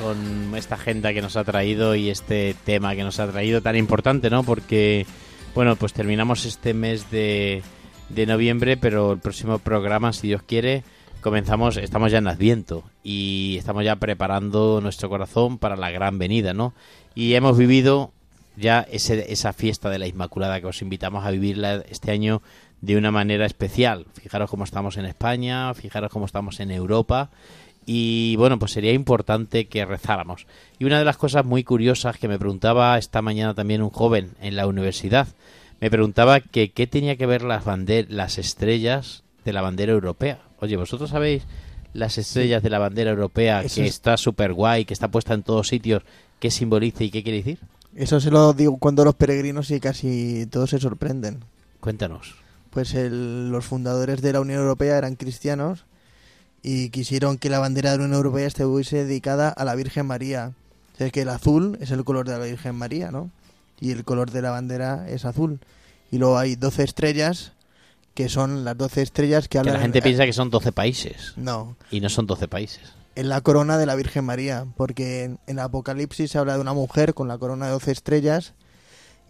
con 0.00 0.54
esta 0.54 0.76
agenda 0.76 1.12
que 1.12 1.20
nos 1.20 1.36
ha 1.36 1.42
traído 1.42 1.96
y 1.96 2.10
este 2.10 2.54
tema 2.64 2.94
que 2.94 3.02
nos 3.02 3.18
ha 3.18 3.26
traído 3.26 3.60
tan 3.60 3.74
importante, 3.74 4.30
¿no? 4.30 4.44
Porque, 4.44 5.04
bueno, 5.56 5.74
pues 5.74 5.92
terminamos 5.92 6.44
este 6.44 6.72
mes 6.72 7.10
de, 7.10 7.64
noviembre, 8.08 8.76
pero 8.76 9.10
el 9.10 9.18
próximo 9.18 9.58
programa, 9.58 10.12
si 10.12 10.28
Dios 10.28 10.44
quiere, 10.44 10.84
comenzamos, 11.22 11.76
estamos 11.76 12.12
ya 12.12 12.18
en 12.18 12.28
Adviento 12.28 12.84
y 13.02 13.56
estamos 13.58 13.84
ya 13.84 13.96
preparando 13.96 14.80
nuestro 14.80 15.08
corazón 15.08 15.58
para 15.58 15.74
la 15.74 15.90
gran 15.90 16.20
venida, 16.20 16.54
¿no? 16.54 16.72
Y 17.16 17.34
hemos 17.34 17.58
vivido 17.58 18.12
ya 18.56 18.86
ese, 18.92 19.32
esa 19.32 19.52
fiesta 19.54 19.90
de 19.90 19.98
la 19.98 20.06
Inmaculada 20.06 20.60
que 20.60 20.68
os 20.68 20.82
invitamos 20.82 21.24
a 21.24 21.32
vivirla 21.32 21.82
este 21.90 22.12
año 22.12 22.42
de 22.84 22.96
una 22.96 23.10
manera 23.10 23.46
especial. 23.46 24.06
Fijaros 24.20 24.50
cómo 24.50 24.64
estamos 24.64 24.96
en 24.96 25.04
España, 25.04 25.72
fijaros 25.74 26.10
cómo 26.12 26.26
estamos 26.26 26.60
en 26.60 26.70
Europa 26.70 27.30
y 27.86 28.34
bueno, 28.36 28.58
pues 28.58 28.72
sería 28.72 28.92
importante 28.92 29.66
que 29.66 29.84
rezáramos. 29.84 30.46
Y 30.78 30.84
una 30.84 30.98
de 30.98 31.04
las 31.04 31.16
cosas 31.16 31.44
muy 31.44 31.64
curiosas 31.64 32.16
que 32.18 32.28
me 32.28 32.38
preguntaba 32.38 32.96
esta 32.98 33.20
mañana 33.22 33.54
también 33.54 33.82
un 33.82 33.90
joven 33.90 34.30
en 34.40 34.56
la 34.56 34.66
universidad, 34.66 35.28
me 35.80 35.90
preguntaba 35.90 36.40
que 36.40 36.70
qué 36.72 36.86
tenía 36.86 37.16
que 37.16 37.26
ver 37.26 37.42
las 37.42 37.64
bander 37.64 38.06
las 38.10 38.38
estrellas 38.38 39.22
de 39.44 39.52
la 39.52 39.60
bandera 39.62 39.92
europea. 39.92 40.38
Oye, 40.60 40.76
vosotros 40.76 41.10
sabéis 41.10 41.42
las 41.92 42.16
estrellas 42.18 42.62
de 42.62 42.70
la 42.70 42.78
bandera 42.78 43.10
europea, 43.10 43.62
Eso 43.62 43.76
que 43.76 43.86
es- 43.86 43.94
está 43.94 44.16
súper 44.16 44.52
guay, 44.54 44.84
que 44.84 44.94
está 44.94 45.08
puesta 45.08 45.34
en 45.34 45.42
todos 45.42 45.68
sitios, 45.68 46.02
qué 46.40 46.50
simboliza 46.50 47.04
y 47.04 47.10
qué 47.10 47.22
quiere 47.22 47.38
decir? 47.38 47.58
Eso 47.94 48.18
se 48.18 48.30
lo 48.30 48.52
digo 48.54 48.78
cuando 48.78 49.04
los 49.04 49.14
peregrinos 49.14 49.70
y 49.70 49.78
casi 49.78 50.46
todos 50.46 50.70
se 50.70 50.80
sorprenden. 50.80 51.40
Cuéntanos. 51.80 52.34
Pues 52.74 52.92
el- 52.94 53.50
los 53.50 53.64
fundadores 53.64 54.20
de 54.20 54.32
la 54.32 54.40
Unión 54.40 54.60
Europea 54.60 54.98
eran 54.98 55.14
cristianos 55.16 55.86
y 56.62 56.90
quisieron 56.90 57.38
que 57.38 57.48
la 57.50 57.58
bandera 57.60 57.92
de 57.92 57.98
la 57.98 58.04
Unión 58.04 58.16
Europea 58.18 58.46
estuviese 58.46 59.04
dedicada 59.04 59.48
a 59.48 59.64
la 59.64 59.74
Virgen 59.74 60.06
María. 60.06 60.52
O 60.94 60.96
sea, 60.98 61.10
que 61.10 61.22
el 61.22 61.28
azul 61.28 61.78
es 61.80 61.90
el 61.92 62.04
color 62.04 62.26
de 62.28 62.38
la 62.38 62.44
Virgen 62.44 62.74
María, 62.74 63.10
¿no? 63.10 63.30
Y 63.80 63.90
el 63.92 64.04
color 64.04 64.30
de 64.30 64.42
la 64.42 64.50
bandera 64.50 65.08
es 65.08 65.24
azul. 65.24 65.60
Y 66.10 66.18
luego 66.18 66.38
hay 66.38 66.54
12 66.56 66.82
estrellas, 66.84 67.52
que 68.14 68.28
son 68.28 68.64
las 68.64 68.76
12 68.76 69.02
estrellas 69.02 69.44
que 69.44 69.50
Que 69.50 69.58
hablan... 69.58 69.74
la 69.74 69.80
gente 69.80 69.98
en- 69.98 70.04
piensa 70.04 70.24
que 70.24 70.32
son 70.32 70.50
12 70.50 70.70
países 70.72 71.32
No, 71.36 71.76
y 71.90 72.00
no 72.00 72.08
son 72.08 72.26
12 72.26 72.46
países. 72.48 72.80
en 73.16 73.28
la 73.28 73.40
corona 73.40 73.76
de 73.78 73.86
la 73.86 73.94
Virgen 73.96 74.24
María, 74.24 74.66
porque 74.76 75.24
en, 75.24 75.38
en 75.48 75.58
Apocalipsis 75.58 76.30
se 76.30 76.38
habla 76.38 76.54
de 76.54 76.60
una 76.60 76.72
mujer 76.72 77.14
con 77.14 77.26
la 77.28 77.38
corona 77.38 77.66
de 77.66 77.72
12 77.72 77.90
estrellas 77.92 78.52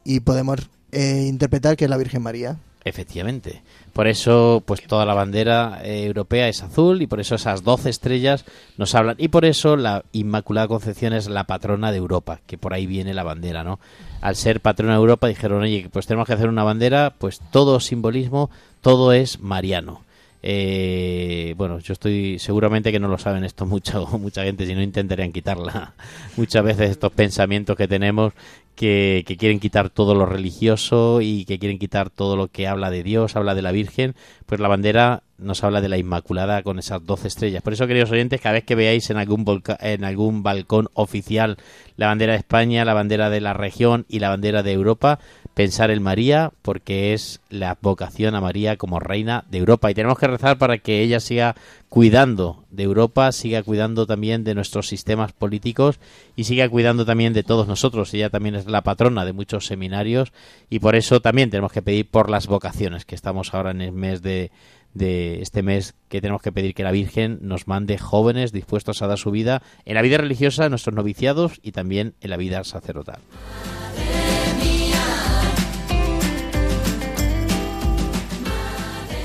y 0.05 0.21
podemos 0.21 0.61
eh, 0.93 1.25
interpretar 1.29 1.77
que 1.77 1.85
es 1.85 1.91
la 1.91 1.97
Virgen 1.97 2.23
María. 2.23 2.59
Efectivamente. 2.85 3.63
Por 3.95 4.09
eso, 4.09 4.63
pues 4.67 4.87
toda 4.87 5.07
la 5.07 5.15
bandera 5.15 5.81
eh, 5.83 6.05
europea 6.05 6.49
es 6.49 6.63
azul 6.63 7.01
y 7.01 7.07
por 7.07 7.19
eso 7.19 7.35
esas 7.35 7.65
12 7.65 7.89
estrellas 7.89 8.45
nos 8.77 8.95
hablan. 8.95 9.17
Y 9.19 9.29
por 9.29 9.47
eso 9.47 9.77
la 9.77 10.05
Inmaculada 10.13 10.69
Concepción 10.69 11.15
es 11.15 11.29
la 11.29 11.45
patrona 11.45 11.93
de 11.93 11.99
Europa, 11.99 12.41
que 12.47 12.59
por 12.59 12.75
ahí 12.75 12.87
viene 12.87 13.15
la 13.15 13.23
bandera, 13.23 13.65
¿no? 13.65 13.81
Al 14.21 14.37
ser 14.37 14.61
patrona 14.61 14.95
de 14.95 14.99
Europa 14.99 15.29
dijeron, 15.29 15.63
oye, 15.63 15.89
pues 15.91 16.07
tenemos 16.07 16.27
que 16.27 16.35
hacer 16.35 16.49
una 16.49 16.65
bandera, 16.65 17.15
pues 17.17 17.41
todo 17.51 17.81
simbolismo, 17.81 18.51
todo 18.83 19.13
es 19.13 19.41
mariano. 19.41 20.03
Eh, 20.47 21.55
bueno, 21.57 21.79
yo 21.79 21.95
estoy 21.95 22.39
seguramente 22.39 22.93
que 22.93 23.01
no 23.01 23.09
lo 23.09 23.17
saben 23.17 23.45
esto 23.45 23.65
mucho, 23.67 24.07
mucha 24.19 24.45
gente, 24.45 24.67
si 24.67 24.75
no 24.75 24.83
intentarían 24.83 25.33
quitarla. 25.33 25.95
Muchas 26.37 26.63
veces 26.63 26.91
estos 26.91 27.13
pensamientos 27.13 27.77
que 27.77 27.89
tenemos 27.89 28.35
que, 28.75 29.25
que 29.27 29.39
quieren 29.39 29.59
quitar 29.59 29.89
todo 29.89 30.15
lo 30.15 30.27
religioso 30.27 31.23
y 31.23 31.47
que 31.47 31.59
quieren 31.59 31.79
quitar 31.79 32.11
todo 32.11 32.37
lo 32.37 32.49
que 32.49 32.69
habla 32.69 32.91
de 32.91 33.03
Dios, 33.03 33.37
habla 33.37 33.55
de 33.55 33.63
la 33.63 33.73
Virgen, 33.73 34.15
pues 34.45 34.61
la 34.61 34.69
bandera 34.69 35.23
nos 35.39 35.65
habla 35.65 35.81
de 35.81 35.89
la 35.89 35.97
Inmaculada 35.97 36.63
con 36.63 36.79
esas 36.79 37.05
12 37.07 37.29
estrellas. 37.29 37.63
Por 37.63 37.73
eso, 37.73 37.87
queridos 37.87 38.11
oyentes, 38.11 38.41
cada 38.41 38.53
vez 38.53 38.65
que 38.65 38.75
veáis 38.75 39.09
en 39.09 39.17
algún, 39.17 39.63
en 39.81 40.05
algún 40.05 40.43
balcón 40.43 40.89
oficial 40.93 41.57
la 41.97 42.09
bandera 42.09 42.35
de 42.35 42.41
España, 42.41 42.85
la 42.85 42.93
bandera 42.93 43.31
de 43.31 43.41
la 43.41 43.55
región 43.55 44.05
y 44.09 44.19
la 44.19 44.29
bandera 44.29 44.63
de 44.63 44.73
Europa, 44.73 45.21
pensar 45.55 45.91
en 45.91 46.03
María 46.03 46.53
porque 46.63 47.15
es 47.15 47.41
la 47.49 47.79
vocación 47.81 48.35
a 48.35 48.41
María 48.41 48.77
como 48.77 48.99
reina 48.99 49.45
de 49.49 49.59
Europa 49.59 49.91
y 49.91 49.95
tenemos 49.95 50.19
que 50.19 50.27
rezar 50.27 50.59
para 50.59 50.79
que 50.79 51.01
ella 51.01 51.21
siga 51.21 51.55
cuidando 51.89 52.65
de 52.71 52.83
Europa, 52.83 53.31
siga 53.31 53.63
cuidando 53.63 54.07
también 54.07 54.43
de 54.43 54.55
nuestros 54.55 54.89
sistemas 54.89 55.33
políticos 55.33 56.01
y 56.35 56.45
siga 56.45 56.69
cuidando 56.69 57.07
también 57.07 57.33
de 57.33 57.45
todos 57.45 57.69
nosotros. 57.69 58.13
Ella 58.15 58.31
también 58.31 58.57
es 58.57 58.67
la 58.67 58.83
patrona 58.83 59.25
de 59.25 59.33
muchos 59.33 59.67
seminarios 59.67 60.33
y 60.69 60.81
por 60.81 60.97
eso 60.97 61.21
también 61.21 61.51
tenemos 61.51 61.73
que 61.73 61.83
pedir 61.83 62.09
por 62.11 62.31
las 62.31 62.49
vocaciones, 62.49 63.05
que 63.05 63.15
estamos 63.15 63.55
ahora 63.55 63.71
en 63.71 63.81
el 63.81 63.93
mes 63.93 64.23
de, 64.23 64.51
de 64.93 65.41
este 65.41 65.63
mes 65.63 65.95
que 66.09 66.21
tenemos 66.21 66.43
que 66.43 66.51
pedir 66.51 66.75
que 66.75 66.83
la 66.83 66.91
Virgen 66.91 67.39
nos 67.43 67.69
mande 67.69 67.97
jóvenes 67.97 68.51
dispuestos 68.51 69.03
a 69.03 69.07
dar 69.07 69.19
su 69.19 69.31
vida 69.31 69.63
en 69.85 69.95
la 69.95 70.03
vida 70.03 70.17
religiosa, 70.17 70.65
en 70.65 70.71
nuestros 70.71 70.97
noviciados 70.97 71.61
y 71.63 71.71
también 71.71 72.15
en 72.21 72.31
la 72.31 72.37
vida 72.37 72.65
sacerdotal. 72.65 73.21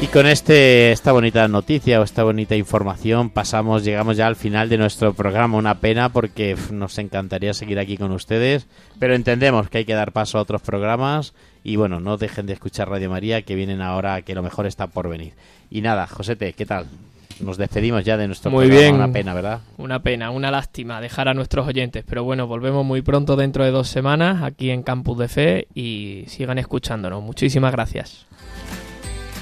Y 0.01 0.07
con 0.07 0.27
este 0.27 0.93
esta 0.93 1.11
bonita 1.11 1.45
noticia 1.49 1.99
o 1.99 2.03
esta 2.03 2.23
bonita 2.23 2.55
información 2.55 3.29
pasamos, 3.29 3.83
llegamos 3.83 4.15
ya 4.15 4.27
al 4.27 4.37
final 4.37 4.69
de 4.69 4.77
nuestro 4.77 5.13
programa. 5.13 5.57
Una 5.57 5.79
pena 5.79 6.07
porque 6.07 6.55
nos 6.71 6.97
encantaría 6.99 7.53
seguir 7.53 7.79
aquí 7.79 7.97
con 7.97 8.13
ustedes, 8.13 8.65
pero 8.97 9.13
entendemos 9.13 9.69
que 9.69 9.79
hay 9.79 9.85
que 9.85 9.93
dar 9.93 10.13
paso 10.13 10.37
a 10.37 10.41
otros 10.41 10.61
programas 10.61 11.33
y 11.65 11.75
bueno, 11.75 11.99
no 11.99 12.15
dejen 12.15 12.45
de 12.45 12.53
escuchar 12.53 12.89
Radio 12.89 13.09
María 13.09 13.41
que 13.41 13.55
vienen 13.55 13.81
ahora 13.81 14.21
que 14.21 14.35
lo 14.35 14.41
mejor 14.41 14.67
está 14.67 14.87
por 14.87 15.09
venir. 15.09 15.33
Y 15.69 15.81
nada, 15.81 16.07
Josete, 16.07 16.53
¿qué 16.53 16.65
tal? 16.65 16.85
Nos 17.41 17.57
despedimos 17.57 18.05
ya 18.05 18.15
de 18.15 18.27
nuestro 18.27 18.51
Muy 18.51 18.67
programa. 18.67 18.81
bien. 18.81 18.95
Una 18.95 19.11
pena, 19.13 19.33
¿verdad? 19.33 19.59
Una 19.77 19.99
pena, 20.01 20.31
una 20.31 20.49
lástima 20.49 21.01
dejar 21.01 21.27
a 21.27 21.33
nuestros 21.33 21.67
oyentes, 21.67 22.05
pero 22.07 22.23
bueno, 22.23 22.47
volvemos 22.47 22.85
muy 22.85 23.01
pronto 23.01 23.35
dentro 23.35 23.65
de 23.65 23.71
dos 23.71 23.89
semanas 23.89 24.43
aquí 24.43 24.71
en 24.71 24.81
Campus 24.81 25.17
de 25.17 25.27
Fe 25.27 25.67
y 25.75 26.23
sigan 26.27 26.57
escuchándonos. 26.57 27.21
Muchísimas 27.21 27.73
gracias. 27.73 28.25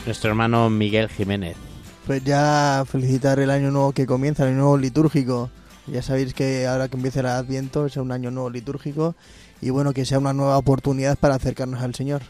Nuestro 0.07 0.29
hermano 0.29 0.69
Miguel 0.69 1.09
Jiménez. 1.09 1.57
Pues 2.05 2.23
ya 2.23 2.85
felicitar 2.89 3.41
el 3.41 3.49
año 3.49 3.71
nuevo 3.71 3.91
que 3.91 4.05
comienza, 4.05 4.43
el 4.43 4.51
año 4.51 4.59
nuevo 4.59 4.77
litúrgico. 4.77 5.49
Ya 5.85 6.01
sabéis 6.01 6.33
que 6.33 6.65
ahora 6.65 6.87
que 6.87 6.95
empieza 6.95 7.19
el 7.19 7.25
Adviento 7.25 7.85
es 7.85 7.97
un 7.97 8.13
año 8.13 8.31
nuevo 8.31 8.49
litúrgico 8.49 9.15
y 9.61 9.69
bueno, 9.69 9.91
que 9.91 10.05
sea 10.05 10.19
una 10.19 10.31
nueva 10.31 10.57
oportunidad 10.57 11.17
para 11.17 11.35
acercarnos 11.35 11.81
al 11.81 11.93
Señor. 11.93 12.21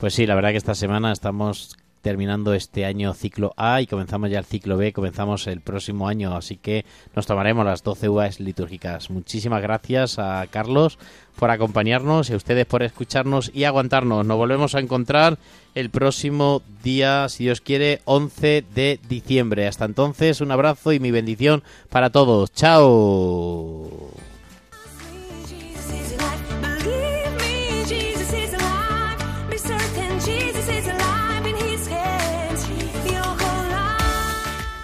Pues 0.00 0.14
sí, 0.14 0.26
la 0.26 0.34
verdad 0.34 0.50
que 0.50 0.56
esta 0.56 0.74
semana 0.74 1.12
estamos 1.12 1.76
terminando 2.02 2.52
este 2.52 2.84
año 2.84 3.14
ciclo 3.14 3.54
A 3.56 3.80
y 3.80 3.86
comenzamos 3.86 4.30
ya 4.30 4.40
el 4.40 4.44
ciclo 4.44 4.76
B, 4.76 4.92
comenzamos 4.92 5.46
el 5.46 5.60
próximo 5.60 6.08
año, 6.08 6.36
así 6.36 6.56
que 6.56 6.84
nos 7.14 7.26
tomaremos 7.26 7.64
las 7.64 7.82
12 7.82 8.08
uvas 8.08 8.40
litúrgicas. 8.40 9.08
Muchísimas 9.08 9.62
gracias 9.62 10.18
a 10.18 10.46
Carlos 10.50 10.98
por 11.36 11.50
acompañarnos 11.50 12.28
y 12.28 12.34
a 12.34 12.36
ustedes 12.36 12.66
por 12.66 12.82
escucharnos 12.82 13.50
y 13.54 13.64
aguantarnos. 13.64 14.26
Nos 14.26 14.36
volvemos 14.36 14.74
a 14.74 14.80
encontrar 14.80 15.38
el 15.74 15.90
próximo 15.90 16.62
día, 16.82 17.28
si 17.28 17.44
Dios 17.44 17.60
quiere, 17.60 18.02
11 18.04 18.64
de 18.74 19.00
diciembre. 19.08 19.66
Hasta 19.66 19.84
entonces, 19.84 20.40
un 20.40 20.50
abrazo 20.50 20.92
y 20.92 21.00
mi 21.00 21.10
bendición 21.10 21.62
para 21.88 22.10
todos. 22.10 22.52
Chao. 22.52 23.91